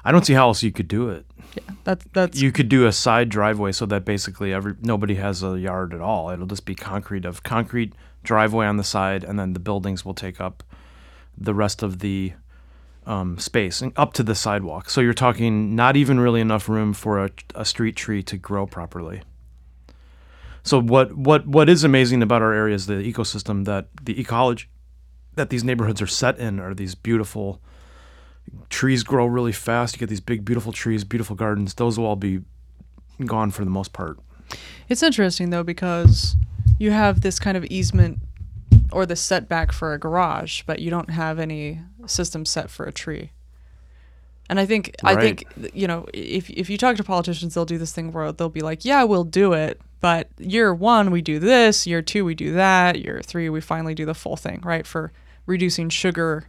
I 0.03 0.11
don't 0.11 0.25
see 0.25 0.33
how 0.33 0.47
else 0.47 0.63
you 0.63 0.71
could 0.71 0.87
do 0.87 1.09
it. 1.09 1.25
Yeah, 1.55 1.75
that's 1.83 2.05
that's 2.13 2.41
you 2.41 2.51
could 2.51 2.69
do 2.69 2.87
a 2.87 2.91
side 2.91 3.29
driveway 3.29 3.71
so 3.71 3.85
that 3.85 4.03
basically 4.03 4.53
every 4.53 4.75
nobody 4.81 5.15
has 5.15 5.43
a 5.43 5.59
yard 5.59 5.93
at 5.93 6.01
all. 6.01 6.31
It'll 6.31 6.47
just 6.47 6.65
be 6.65 6.75
concrete 6.75 7.23
of 7.23 7.43
concrete 7.43 7.93
driveway 8.23 8.65
on 8.65 8.77
the 8.77 8.83
side, 8.83 9.23
and 9.23 9.37
then 9.37 9.53
the 9.53 9.59
buildings 9.59 10.03
will 10.03 10.13
take 10.13 10.41
up 10.41 10.63
the 11.37 11.53
rest 11.53 11.83
of 11.83 11.99
the 11.99 12.33
um, 13.05 13.37
space 13.39 13.81
and 13.81 13.93
up 13.95 14.13
to 14.13 14.23
the 14.23 14.35
sidewalk. 14.35 14.89
So 14.89 15.01
you're 15.01 15.13
talking 15.13 15.75
not 15.75 15.95
even 15.95 16.19
really 16.19 16.41
enough 16.41 16.69
room 16.69 16.93
for 16.93 17.25
a, 17.25 17.31
a 17.55 17.65
street 17.65 17.95
tree 17.95 18.23
to 18.23 18.37
grow 18.37 18.65
properly. 18.65 19.21
So 20.63 20.79
what 20.79 21.15
what 21.15 21.47
what 21.47 21.69
is 21.69 21.83
amazing 21.83 22.21
about 22.21 22.41
our 22.41 22.53
area 22.53 22.75
is 22.75 22.85
the 22.85 22.93
ecosystem 22.93 23.65
that 23.65 23.87
the 24.03 24.19
ecology 24.19 24.67
that 25.35 25.49
these 25.49 25.63
neighborhoods 25.63 26.01
are 26.01 26.07
set 26.07 26.37
in 26.37 26.59
are 26.59 26.75
these 26.75 26.93
beautiful 26.93 27.61
trees 28.69 29.03
grow 29.03 29.25
really 29.25 29.51
fast. 29.51 29.95
You 29.95 29.99
get 29.99 30.09
these 30.09 30.19
big 30.19 30.45
beautiful 30.45 30.71
trees, 30.71 31.03
beautiful 31.03 31.35
gardens. 31.35 31.73
Those 31.75 31.97
will 31.97 32.05
all 32.05 32.15
be 32.15 32.41
gone 33.25 33.49
for 33.51 33.63
the 33.63 33.71
most 33.71 33.93
part. 33.93 34.19
It's 34.89 35.01
interesting 35.01 35.49
though 35.49 35.63
because 35.63 36.35
you 36.77 36.91
have 36.91 37.21
this 37.21 37.39
kind 37.39 37.57
of 37.57 37.65
easement 37.65 38.19
or 38.91 39.05
the 39.05 39.15
setback 39.15 39.71
for 39.71 39.93
a 39.93 39.99
garage, 39.99 40.63
but 40.65 40.79
you 40.79 40.89
don't 40.89 41.09
have 41.09 41.39
any 41.39 41.81
system 42.05 42.45
set 42.45 42.69
for 42.69 42.85
a 42.85 42.91
tree. 42.91 43.31
And 44.49 44.59
I 44.59 44.65
think 44.65 44.95
I 45.03 45.15
think 45.15 45.45
you 45.73 45.87
know 45.87 46.07
if 46.13 46.49
if 46.49 46.69
you 46.69 46.77
talk 46.77 46.97
to 46.97 47.03
politicians, 47.03 47.53
they'll 47.53 47.65
do 47.65 47.77
this 47.77 47.93
thing 47.93 48.11
where 48.11 48.31
they'll 48.33 48.49
be 48.49 48.61
like, 48.61 48.83
"Yeah, 48.83 49.03
we'll 49.03 49.23
do 49.23 49.53
it, 49.53 49.79
but 50.01 50.27
year 50.37 50.73
one 50.73 51.09
we 51.09 51.21
do 51.21 51.39
this, 51.39 51.87
year 51.87 52.01
two 52.01 52.25
we 52.25 52.35
do 52.35 52.51
that, 52.53 52.99
year 52.99 53.21
three 53.23 53.49
we 53.49 53.61
finally 53.61 53.95
do 53.95 54.05
the 54.05 54.13
full 54.13 54.35
thing, 54.35 54.59
right? 54.63 54.85
For 54.85 55.13
reducing 55.45 55.89
sugar 55.89 56.47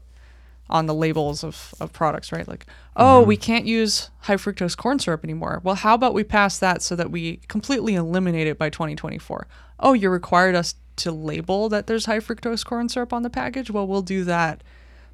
on 0.72 0.86
the 0.86 0.94
labels 0.94 1.44
of, 1.44 1.74
of 1.80 1.92
products, 1.92 2.32
right? 2.32 2.48
Like, 2.48 2.66
oh, 2.96 3.20
mm-hmm. 3.20 3.28
we 3.28 3.36
can't 3.36 3.66
use 3.66 4.10
high 4.20 4.36
fructose 4.36 4.76
corn 4.76 4.98
syrup 4.98 5.22
anymore. 5.22 5.60
Well, 5.62 5.74
how 5.74 5.94
about 5.94 6.14
we 6.14 6.24
pass 6.24 6.58
that 6.58 6.80
so 6.80 6.96
that 6.96 7.10
we 7.10 7.36
completely 7.48 7.94
eliminate 7.94 8.46
it 8.46 8.58
by 8.58 8.70
2024? 8.70 9.46
Oh, 9.80 9.92
you 9.92 10.08
required 10.08 10.54
us 10.54 10.74
to 11.02 11.12
label 11.12 11.68
that 11.68 11.86
there's 11.86 12.06
high 12.06 12.18
fructose 12.20 12.64
corn 12.64 12.88
syrup 12.88 13.12
on 13.12 13.22
the 13.22 13.30
package? 13.30 13.70
Well, 13.70 13.86
we'll 13.86 14.02
do 14.02 14.24
that. 14.24 14.62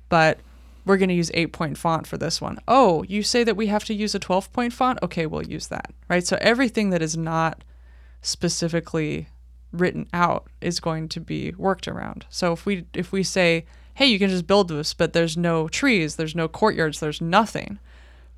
But 0.09 0.39
we're 0.84 0.97
going 0.97 1.11
to 1.11 1.14
use 1.14 1.30
8 1.34 1.53
point 1.53 1.76
font 1.76 2.07
for 2.07 2.16
this 2.16 2.41
one. 2.41 2.59
Oh, 2.66 3.03
you 3.05 3.22
say 3.22 3.45
that 3.45 3.57
we 3.57 3.66
have 3.66 3.84
to 3.84 3.95
use 3.95 4.14
a 4.14 4.18
12 4.18 4.53
point 4.53 4.72
font? 4.72 4.99
Okay, 5.03 5.26
we'll 5.26 5.43
use 5.47 5.66
that, 5.68 5.93
right? 6.09 6.26
So 6.26 6.39
everything 6.41 6.91
that 6.91 7.03
is 7.03 7.16
not 7.16 7.62
specifically 8.22 9.28
written 9.72 10.07
out 10.12 10.47
is 10.61 10.80
going 10.80 11.09
to 11.11 11.20
be 11.20 11.53
worked 11.59 11.89
around. 11.89 12.24
So 12.30 12.53
if 12.53 12.64
we 12.66 12.86
if 12.95 13.12
we 13.12 13.22
say, 13.22 13.64
"Hey, 13.95 14.07
you 14.07 14.18
can 14.18 14.30
just 14.30 14.47
build 14.47 14.68
this, 14.68 14.95
but 14.95 15.12
there's 15.12 15.36
no 15.36 15.68
trees, 15.68 16.16
there's 16.16 16.34
no 16.34 16.49
courtyards, 16.49 17.01
there's 17.01 17.20
nothing." 17.20 17.78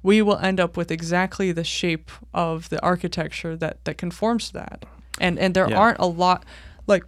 We 0.03 0.23
will 0.23 0.39
end 0.39 0.59
up 0.61 0.77
with 0.79 0.91
exactly 0.91 1.53
the 1.53 1.63
shape 1.65 2.11
of 2.33 2.69
the 2.71 2.83
architecture 2.83 3.57
that 3.57 3.85
that 3.85 3.99
conforms 3.99 4.49
to 4.49 4.53
that. 4.55 4.85
And 5.21 5.39
and 5.39 5.55
there 5.55 5.69
Yeah. 5.69 5.79
aren't 5.79 5.99
a 5.99 6.07
lot 6.07 6.45
like 6.87 7.05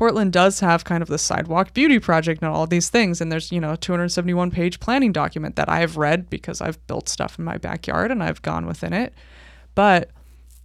Portland 0.00 0.32
does 0.32 0.60
have 0.60 0.82
kind 0.82 1.02
of 1.02 1.10
the 1.10 1.18
sidewalk 1.18 1.74
beauty 1.74 1.98
project 1.98 2.40
and 2.40 2.50
all 2.50 2.66
these 2.66 2.88
things 2.88 3.20
and 3.20 3.30
there's, 3.30 3.52
you 3.52 3.60
know, 3.60 3.74
a 3.74 3.76
271 3.76 4.50
page 4.50 4.80
planning 4.80 5.12
document 5.12 5.56
that 5.56 5.68
I've 5.68 5.98
read 5.98 6.30
because 6.30 6.62
I've 6.62 6.86
built 6.86 7.06
stuff 7.06 7.38
in 7.38 7.44
my 7.44 7.58
backyard 7.58 8.10
and 8.10 8.22
I've 8.22 8.40
gone 8.40 8.64
within 8.64 8.94
it. 8.94 9.12
But 9.74 10.08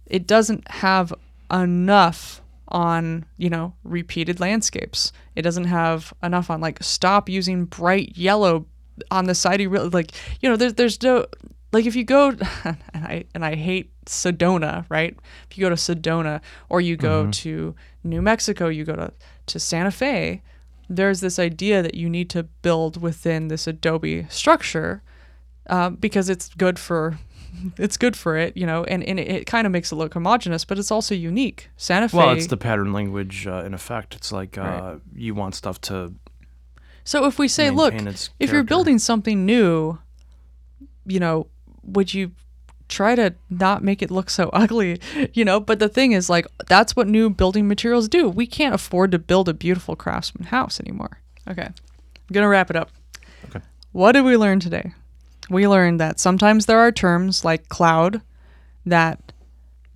it 0.06 0.26
doesn't 0.26 0.66
have 0.70 1.12
enough 1.52 2.40
on 2.68 3.26
you 3.36 3.48
know 3.50 3.74
repeated 3.84 4.40
landscapes 4.40 5.12
it 5.36 5.42
doesn't 5.42 5.66
have 5.66 6.12
enough 6.22 6.50
on 6.50 6.60
like 6.60 6.82
stop 6.82 7.28
using 7.28 7.64
bright 7.66 8.16
yellow 8.16 8.66
on 9.10 9.26
the 9.26 9.34
side 9.34 9.60
you 9.60 9.68
really 9.68 9.90
like 9.90 10.12
you 10.40 10.48
know 10.48 10.56
there's 10.56 10.74
there's 10.74 11.00
no 11.02 11.24
like 11.72 11.86
if 11.86 11.94
you 11.94 12.02
go 12.02 12.30
and 12.64 12.76
i 12.94 13.24
and 13.34 13.44
i 13.44 13.54
hate 13.54 13.92
sedona 14.06 14.84
right 14.88 15.16
if 15.50 15.58
you 15.58 15.62
go 15.62 15.68
to 15.68 15.76
sedona 15.76 16.40
or 16.68 16.80
you 16.80 16.96
go 16.96 17.30
to 17.30 17.74
new 18.04 18.22
mexico 18.22 18.68
you 18.68 18.84
go 18.84 18.96
to 18.96 19.12
to 19.46 19.58
santa 19.58 19.90
fe 19.90 20.42
there's 20.88 21.20
this 21.20 21.38
idea 21.38 21.82
that 21.82 21.94
you 21.94 22.08
need 22.08 22.30
to 22.30 22.44
build 22.62 23.00
within 23.02 23.48
this 23.48 23.66
adobe 23.66 24.26
structure 24.28 25.02
uh, 25.68 25.90
because 25.90 26.28
it's 26.28 26.48
good 26.54 26.78
for 26.78 27.18
it's 27.78 27.96
good 27.96 28.16
for 28.16 28.36
it, 28.36 28.56
you 28.56 28.66
know, 28.66 28.84
and, 28.84 29.02
and 29.02 29.18
it, 29.18 29.28
it 29.28 29.46
kind 29.46 29.66
of 29.66 29.72
makes 29.72 29.90
it 29.90 29.96
look 29.96 30.12
homogenous, 30.14 30.64
but 30.64 30.78
it's 30.78 30.90
also 30.90 31.14
unique. 31.14 31.70
Santa 31.76 32.08
Fe. 32.08 32.16
Well, 32.18 32.30
it's 32.30 32.48
the 32.48 32.56
pattern 32.56 32.92
language 32.92 33.46
uh, 33.46 33.62
in 33.64 33.72
effect. 33.74 34.14
It's 34.14 34.30
like 34.30 34.58
uh, 34.58 34.60
Right. 34.62 34.98
you 35.14 35.34
want 35.34 35.54
stuff 35.54 35.80
to. 35.82 36.12
so 37.04 37.24
if 37.24 37.38
we 37.38 37.48
say, 37.48 37.70
look, 37.70 37.94
if 38.38 38.52
you're 38.52 38.62
building 38.62 38.98
something 38.98 39.46
new, 39.46 39.98
you 41.06 41.18
know, 41.18 41.46
would 41.82 42.12
you 42.12 42.32
try 42.88 43.14
to 43.14 43.34
not 43.50 43.82
make 43.82 44.02
it 44.02 44.10
look 44.10 44.30
so 44.30 44.48
ugly, 44.52 45.00
you 45.32 45.44
know? 45.44 45.60
But 45.60 45.78
the 45.78 45.88
thing 45.88 46.12
is, 46.12 46.30
like, 46.30 46.46
that's 46.68 46.96
what 46.96 47.08
new 47.08 47.30
building 47.30 47.68
materials 47.68 48.08
do. 48.08 48.28
We 48.28 48.46
can't 48.46 48.74
afford 48.74 49.12
to 49.12 49.18
build 49.18 49.48
a 49.48 49.54
beautiful 49.54 49.96
craftsman 49.96 50.48
house 50.48 50.80
anymore. 50.80 51.20
Okay, 51.48 51.66
I'm 51.66 52.32
gonna 52.32 52.48
wrap 52.48 52.70
it 52.70 52.76
up. 52.76 52.90
Okay. 53.48 53.60
What 53.92 54.12
did 54.12 54.24
we 54.24 54.36
learn 54.36 54.60
today? 54.60 54.92
We 55.48 55.68
learned 55.68 56.00
that 56.00 56.18
sometimes 56.18 56.66
there 56.66 56.80
are 56.80 56.90
terms 56.90 57.44
like 57.44 57.68
cloud 57.68 58.20
that 58.84 59.32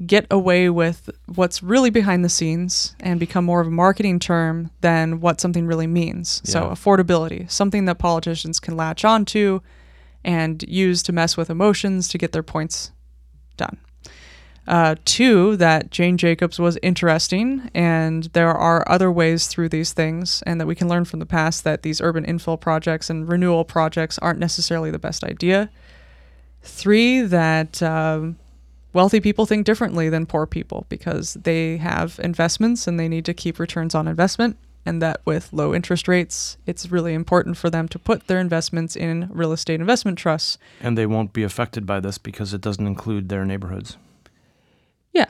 get 0.06 0.26
away 0.30 0.70
with 0.70 1.10
what's 1.26 1.62
really 1.62 1.90
behind 1.90 2.24
the 2.24 2.28
scenes 2.28 2.94
and 3.00 3.20
become 3.20 3.44
more 3.44 3.60
of 3.60 3.66
a 3.66 3.70
marketing 3.70 4.18
term 4.18 4.70
than 4.80 5.20
what 5.20 5.40
something 5.40 5.66
really 5.66 5.86
means. 5.86 6.40
So, 6.44 6.64
affordability, 6.70 7.50
something 7.50 7.84
that 7.84 7.98
politicians 7.98 8.60
can 8.60 8.76
latch 8.76 9.04
onto 9.04 9.60
and 10.24 10.62
use 10.64 11.02
to 11.04 11.12
mess 11.12 11.36
with 11.36 11.50
emotions 11.50 12.08
to 12.08 12.18
get 12.18 12.32
their 12.32 12.42
points 12.42 12.92
done. 13.56 13.78
Uh, 14.66 14.94
two, 15.04 15.56
that 15.56 15.90
Jane 15.90 16.16
Jacobs 16.16 16.58
was 16.58 16.78
interesting, 16.82 17.70
and 17.74 18.24
there 18.34 18.52
are 18.52 18.88
other 18.88 19.10
ways 19.10 19.48
through 19.48 19.68
these 19.68 19.92
things, 19.92 20.42
and 20.46 20.60
that 20.60 20.66
we 20.66 20.74
can 20.74 20.88
learn 20.88 21.04
from 21.04 21.18
the 21.18 21.26
past 21.26 21.64
that 21.64 21.82
these 21.82 22.00
urban 22.00 22.24
infill 22.24 22.60
projects 22.60 23.10
and 23.10 23.28
renewal 23.28 23.64
projects 23.64 24.18
aren't 24.18 24.38
necessarily 24.38 24.90
the 24.90 24.98
best 24.98 25.24
idea. 25.24 25.70
Three, 26.62 27.22
that 27.22 27.82
um, 27.82 28.38
wealthy 28.92 29.18
people 29.18 29.46
think 29.46 29.66
differently 29.66 30.08
than 30.08 30.26
poor 30.26 30.46
people 30.46 30.86
because 30.88 31.34
they 31.34 31.78
have 31.78 32.20
investments 32.22 32.86
and 32.86 33.00
they 33.00 33.08
need 33.08 33.24
to 33.24 33.34
keep 33.34 33.58
returns 33.58 33.94
on 33.94 34.06
investment, 34.06 34.56
and 34.86 35.00
that 35.02 35.20
with 35.24 35.52
low 35.52 35.74
interest 35.74 36.08
rates, 36.08 36.56
it's 36.66 36.90
really 36.90 37.12
important 37.14 37.56
for 37.56 37.68
them 37.70 37.86
to 37.88 37.98
put 37.98 38.26
their 38.26 38.38
investments 38.40 38.96
in 38.96 39.28
real 39.30 39.52
estate 39.52 39.80
investment 39.80 40.18
trusts. 40.18 40.56
And 40.80 40.96
they 40.96 41.06
won't 41.06 41.32
be 41.32 41.42
affected 41.42 41.84
by 41.86 42.00
this 42.00 42.18
because 42.18 42.54
it 42.54 42.60
doesn't 42.60 42.86
include 42.86 43.28
their 43.28 43.44
neighborhoods. 43.44 43.96
Yeah. 45.12 45.26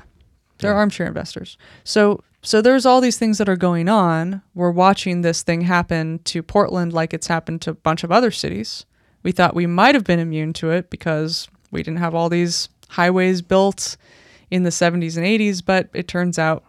They're 0.59 0.73
Yeah. 0.73 0.77
armchair 0.79 1.07
investors. 1.07 1.57
So 1.85 2.23
so 2.43 2.63
there's 2.63 2.87
all 2.87 3.03
these 3.03 3.19
things 3.19 3.37
that 3.37 3.51
are 3.51 3.57
going 3.57 3.87
on. 3.87 4.41
We're 4.55 4.71
watching 4.71 5.21
this 5.21 5.43
thing 5.43 5.61
happen 5.63 6.21
to 6.25 6.43
Portland 6.43 6.91
like 6.91 7.13
it's 7.13 7.27
happened 7.27 7.61
to 7.63 7.71
a 7.73 7.75
bunch 7.75 8.03
of 8.03 8.11
other 8.11 8.31
cities. 8.31 8.87
We 9.23 9.31
thought 9.31 9.55
we 9.55 9.67
might 9.67 9.95
have 9.95 10.05
been 10.05 10.19
immune 10.19 10.55
to 10.55 10.71
it 10.71 10.89
because 10.89 11.49
we 11.71 11.83
didn't 11.83 11.99
have 11.99 12.15
all 12.15 12.31
these 12.31 12.71
highways 12.89 13.43
built 13.43 13.99
in 14.51 14.63
the 14.63 14.71
70s 14.71 15.19
and 15.19 15.27
80s, 15.27 15.61
but 15.61 15.91
it 15.93 16.09
turns 16.09 16.39
out 16.39 16.65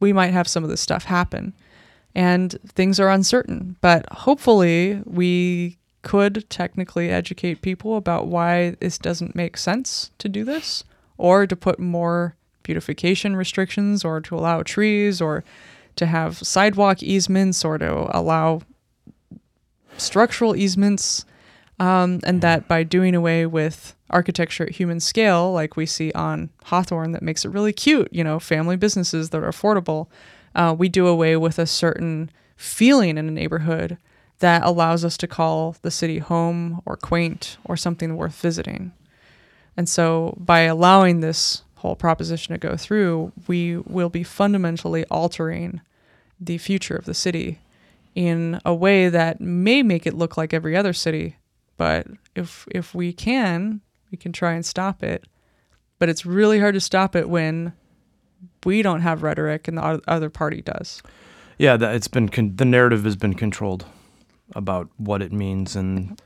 we 0.00 0.12
might 0.12 0.34
have 0.34 0.46
some 0.46 0.62
of 0.62 0.68
this 0.68 0.82
stuff 0.82 1.04
happen. 1.04 1.54
And 2.14 2.56
things 2.66 3.00
are 3.00 3.10
uncertain, 3.10 3.76
but 3.80 4.06
hopefully 4.12 5.02
we 5.04 5.78
could 6.02 6.48
technically 6.48 7.10
educate 7.10 7.62
people 7.62 7.96
about 7.96 8.28
why 8.28 8.76
this 8.80 8.98
doesn't 8.98 9.34
make 9.34 9.56
sense 9.56 10.10
to 10.18 10.28
do 10.28 10.44
this 10.44 10.84
or 11.16 11.46
to 11.46 11.56
put 11.56 11.78
more 11.78 12.36
beautification 12.62 13.34
restrictions 13.34 14.04
or 14.04 14.20
to 14.20 14.36
allow 14.36 14.62
trees 14.62 15.20
or 15.20 15.42
to 15.96 16.06
have 16.06 16.38
sidewalk 16.38 17.02
easements 17.02 17.64
or 17.64 17.78
to 17.78 18.16
allow 18.16 18.60
structural 19.96 20.54
easements. 20.54 21.24
Um, 21.80 22.20
and 22.22 22.40
that 22.40 22.68
by 22.68 22.84
doing 22.84 23.16
away 23.16 23.46
with 23.46 23.96
architecture 24.10 24.62
at 24.62 24.70
human 24.70 25.00
scale 25.00 25.52
like 25.52 25.76
we 25.76 25.86
see 25.86 26.12
on 26.12 26.50
hawthorne 26.66 27.10
that 27.10 27.22
makes 27.22 27.44
it 27.44 27.48
really 27.48 27.72
cute 27.72 28.06
you 28.12 28.22
know 28.22 28.38
family 28.38 28.76
businesses 28.76 29.30
that 29.30 29.42
are 29.42 29.50
affordable 29.50 30.06
uh, 30.54 30.74
we 30.76 30.88
do 30.88 31.06
away 31.06 31.36
with 31.36 31.58
a 31.58 31.66
certain 31.66 32.30
feeling 32.56 33.18
in 33.18 33.28
a 33.28 33.32
neighborhood 33.32 33.98
that 34.40 34.62
allows 34.64 35.04
us 35.04 35.16
to 35.16 35.26
call 35.26 35.76
the 35.82 35.90
city 35.90 36.18
home 36.18 36.80
or 36.84 36.96
quaint 36.96 37.56
or 37.64 37.76
something 37.76 38.16
worth 38.16 38.40
visiting 38.40 38.92
and 39.76 39.88
so 39.88 40.34
by 40.38 40.60
allowing 40.60 41.20
this 41.20 41.62
whole 41.76 41.96
proposition 41.96 42.52
to 42.52 42.58
go 42.58 42.76
through, 42.76 43.32
we 43.46 43.76
will 43.78 44.08
be 44.08 44.22
fundamentally 44.22 45.04
altering 45.06 45.80
the 46.40 46.58
future 46.58 46.96
of 46.96 47.04
the 47.04 47.14
city 47.14 47.60
in 48.14 48.60
a 48.64 48.74
way 48.74 49.08
that 49.08 49.40
may 49.40 49.82
make 49.82 50.06
it 50.06 50.14
look 50.14 50.36
like 50.36 50.54
every 50.54 50.76
other 50.76 50.92
city, 50.92 51.36
but 51.76 52.06
if 52.36 52.66
if 52.70 52.94
we 52.94 53.12
can, 53.12 53.80
we 54.10 54.16
can 54.16 54.32
try 54.32 54.52
and 54.52 54.64
stop 54.64 55.02
it. 55.02 55.24
But 55.98 56.08
it's 56.08 56.24
really 56.24 56.60
hard 56.60 56.74
to 56.74 56.80
stop 56.80 57.16
it 57.16 57.28
when 57.28 57.72
we 58.64 58.82
don't 58.82 59.00
have 59.02 59.22
rhetoric 59.22 59.68
and 59.68 59.78
the 59.78 60.00
other 60.08 60.30
party 60.30 60.62
does. 60.62 61.02
Yeah, 61.58 61.76
that 61.76 61.94
it's 61.94 62.08
been 62.08 62.28
con- 62.28 62.56
the 62.56 62.64
narrative 62.64 63.04
has 63.04 63.16
been 63.16 63.34
controlled 63.34 63.84
about 64.54 64.88
what 64.96 65.22
it 65.22 65.32
means, 65.32 65.76
and 65.76 66.20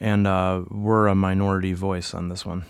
and 0.00 0.26
uh, 0.26 0.62
we're 0.70 1.06
a 1.06 1.14
minority 1.14 1.72
voice 1.72 2.14
on 2.14 2.28
this 2.28 2.44
one. 2.46 2.64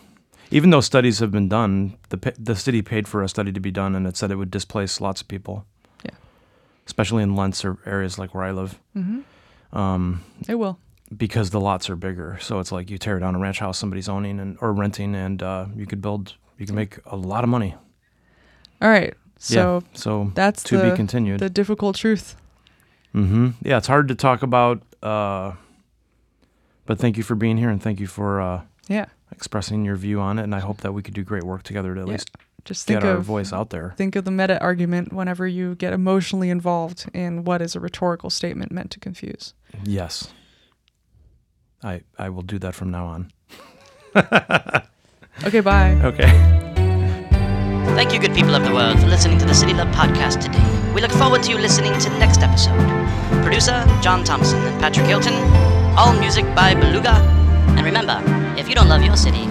Even 0.51 0.71
though 0.71 0.81
studies 0.81 1.19
have 1.19 1.31
been 1.31 1.49
done, 1.49 1.97
the 2.11 2.33
the 2.39 2.55
city 2.57 2.83
paid 2.83 3.09
for 3.09 3.23
a 3.23 3.29
study 3.29 3.53
to 3.53 3.61
be 3.61 3.71
done, 3.71 3.95
and 3.95 4.07
it 4.07 4.17
said 4.17 4.31
it 4.31 4.37
would 4.37 4.51
displace 4.51 5.01
lots 5.01 5.21
of 5.21 5.29
people. 5.29 5.65
Yeah. 6.05 6.13
especially 6.87 7.23
in 7.23 7.35
Lents 7.37 7.65
or 7.65 7.79
areas 7.85 8.19
like 8.19 8.35
where 8.35 8.45
I 8.45 8.53
live, 8.53 8.79
Mm-hmm. 8.97 9.77
um, 9.79 10.23
It 10.49 10.55
will. 10.55 10.79
because 11.17 11.51
the 11.51 11.61
lots 11.61 11.91
are 11.91 11.97
bigger. 11.97 12.39
So 12.41 12.61
it's 12.61 12.73
like 12.73 12.89
you 12.91 12.97
tear 12.99 13.19
down 13.19 13.35
a 13.35 13.39
ranch 13.39 13.59
house 13.59 13.77
somebody's 13.79 14.09
owning 14.09 14.39
and 14.41 14.57
or 14.61 14.73
renting, 14.73 15.15
and 15.15 15.43
uh, 15.43 15.67
you 15.77 15.85
could 15.87 16.01
build, 16.01 16.35
you 16.59 16.65
can 16.67 16.77
make 16.77 16.99
a 17.07 17.17
lot 17.17 17.43
of 17.45 17.51
money. 17.51 17.75
All 18.81 18.89
right. 18.89 19.15
So 19.39 19.83
yeah, 19.85 19.99
so 19.99 20.33
that's 20.35 20.63
to 20.65 20.77
the, 20.79 20.91
be 20.91 20.97
continued. 20.97 21.41
the 21.41 21.51
difficult 21.51 21.97
truth. 21.97 22.37
Mm-hmm. 23.15 23.51
Yeah, 23.63 23.79
it's 23.79 23.87
hard 23.87 24.09
to 24.09 24.15
talk 24.15 24.43
about, 24.43 24.83
uh, 25.03 25.53
but 26.87 26.99
thank 26.99 27.17
you 27.17 27.23
for 27.23 27.35
being 27.37 27.57
here 27.57 27.71
and 27.71 27.81
thank 27.83 28.01
you 28.01 28.07
for 28.07 28.41
uh, 28.41 28.63
Yeah. 28.89 29.07
expressing 29.33 29.85
your 29.85 29.97
view 29.97 30.21
on 30.21 30.39
it. 30.39 30.43
And 30.43 30.55
I 30.55 30.59
hope 30.61 30.79
that 30.83 30.93
we 30.93 31.03
could 31.03 31.15
do 31.15 31.23
great 31.23 31.45
work 31.45 31.63
together 31.63 31.95
to 31.95 32.01
at 32.01 32.07
Yeah. 32.07 32.13
least 32.13 32.31
Just 32.65 32.87
think 32.87 33.01
get 33.01 33.09
our 33.09 33.19
voice 33.19 33.53
out 33.53 33.71
there. 33.71 33.95
think 33.97 34.17
of 34.17 34.25
the 34.25 34.31
meta 34.33 34.61
argument 34.61 35.13
whenever 35.13 35.47
you 35.47 35.75
get 35.77 35.93
emotionally 35.93 36.51
involved 36.51 37.07
in 37.15 37.45
what 37.45 37.63
is 37.63 37.75
a 37.77 37.81
rhetorical 37.81 38.31
statement 38.31 38.73
meant 38.73 38.91
to 38.91 39.01
confuse. 39.01 39.55
Yes, 39.85 40.33
I 41.83 42.03
I 42.19 42.29
will 42.29 42.43
do 42.43 42.59
that 42.59 42.75
from 42.75 42.91
now 42.91 43.07
on. 43.07 43.33
Okay, 45.45 45.61
bye. 45.61 45.93
Okay. 46.03 46.65
Thank 47.95 48.13
you, 48.13 48.19
good 48.21 48.35
people 48.35 48.55
of 48.55 48.65
the 48.65 48.73
world, 48.73 48.99
for 49.01 49.07
listening 49.07 49.39
to 49.39 49.45
the 49.45 49.55
City 49.55 49.75
Love 49.75 49.89
podcast 49.89 50.41
today. 50.41 50.93
We 50.95 51.01
look 51.01 51.11
forward 51.13 51.43
to 51.45 51.51
you 51.51 51.59
listening 51.59 51.99
to 51.99 52.11
the 52.11 52.19
next 52.19 52.43
episode. 52.43 52.79
Producer 53.43 53.85
John 54.01 54.25
Thompson 54.25 54.59
and 54.61 54.81
Patrick 54.81 55.07
Hilton. 55.07 55.35
All 55.97 56.13
music 56.19 56.45
by 56.55 56.75
Beluga. 56.75 57.15
And 57.77 57.85
remember, 57.85 58.23
if 58.57 58.69
you 58.69 58.75
don't 58.75 58.89
love 58.89 59.03
your 59.03 59.17
city, 59.17 59.47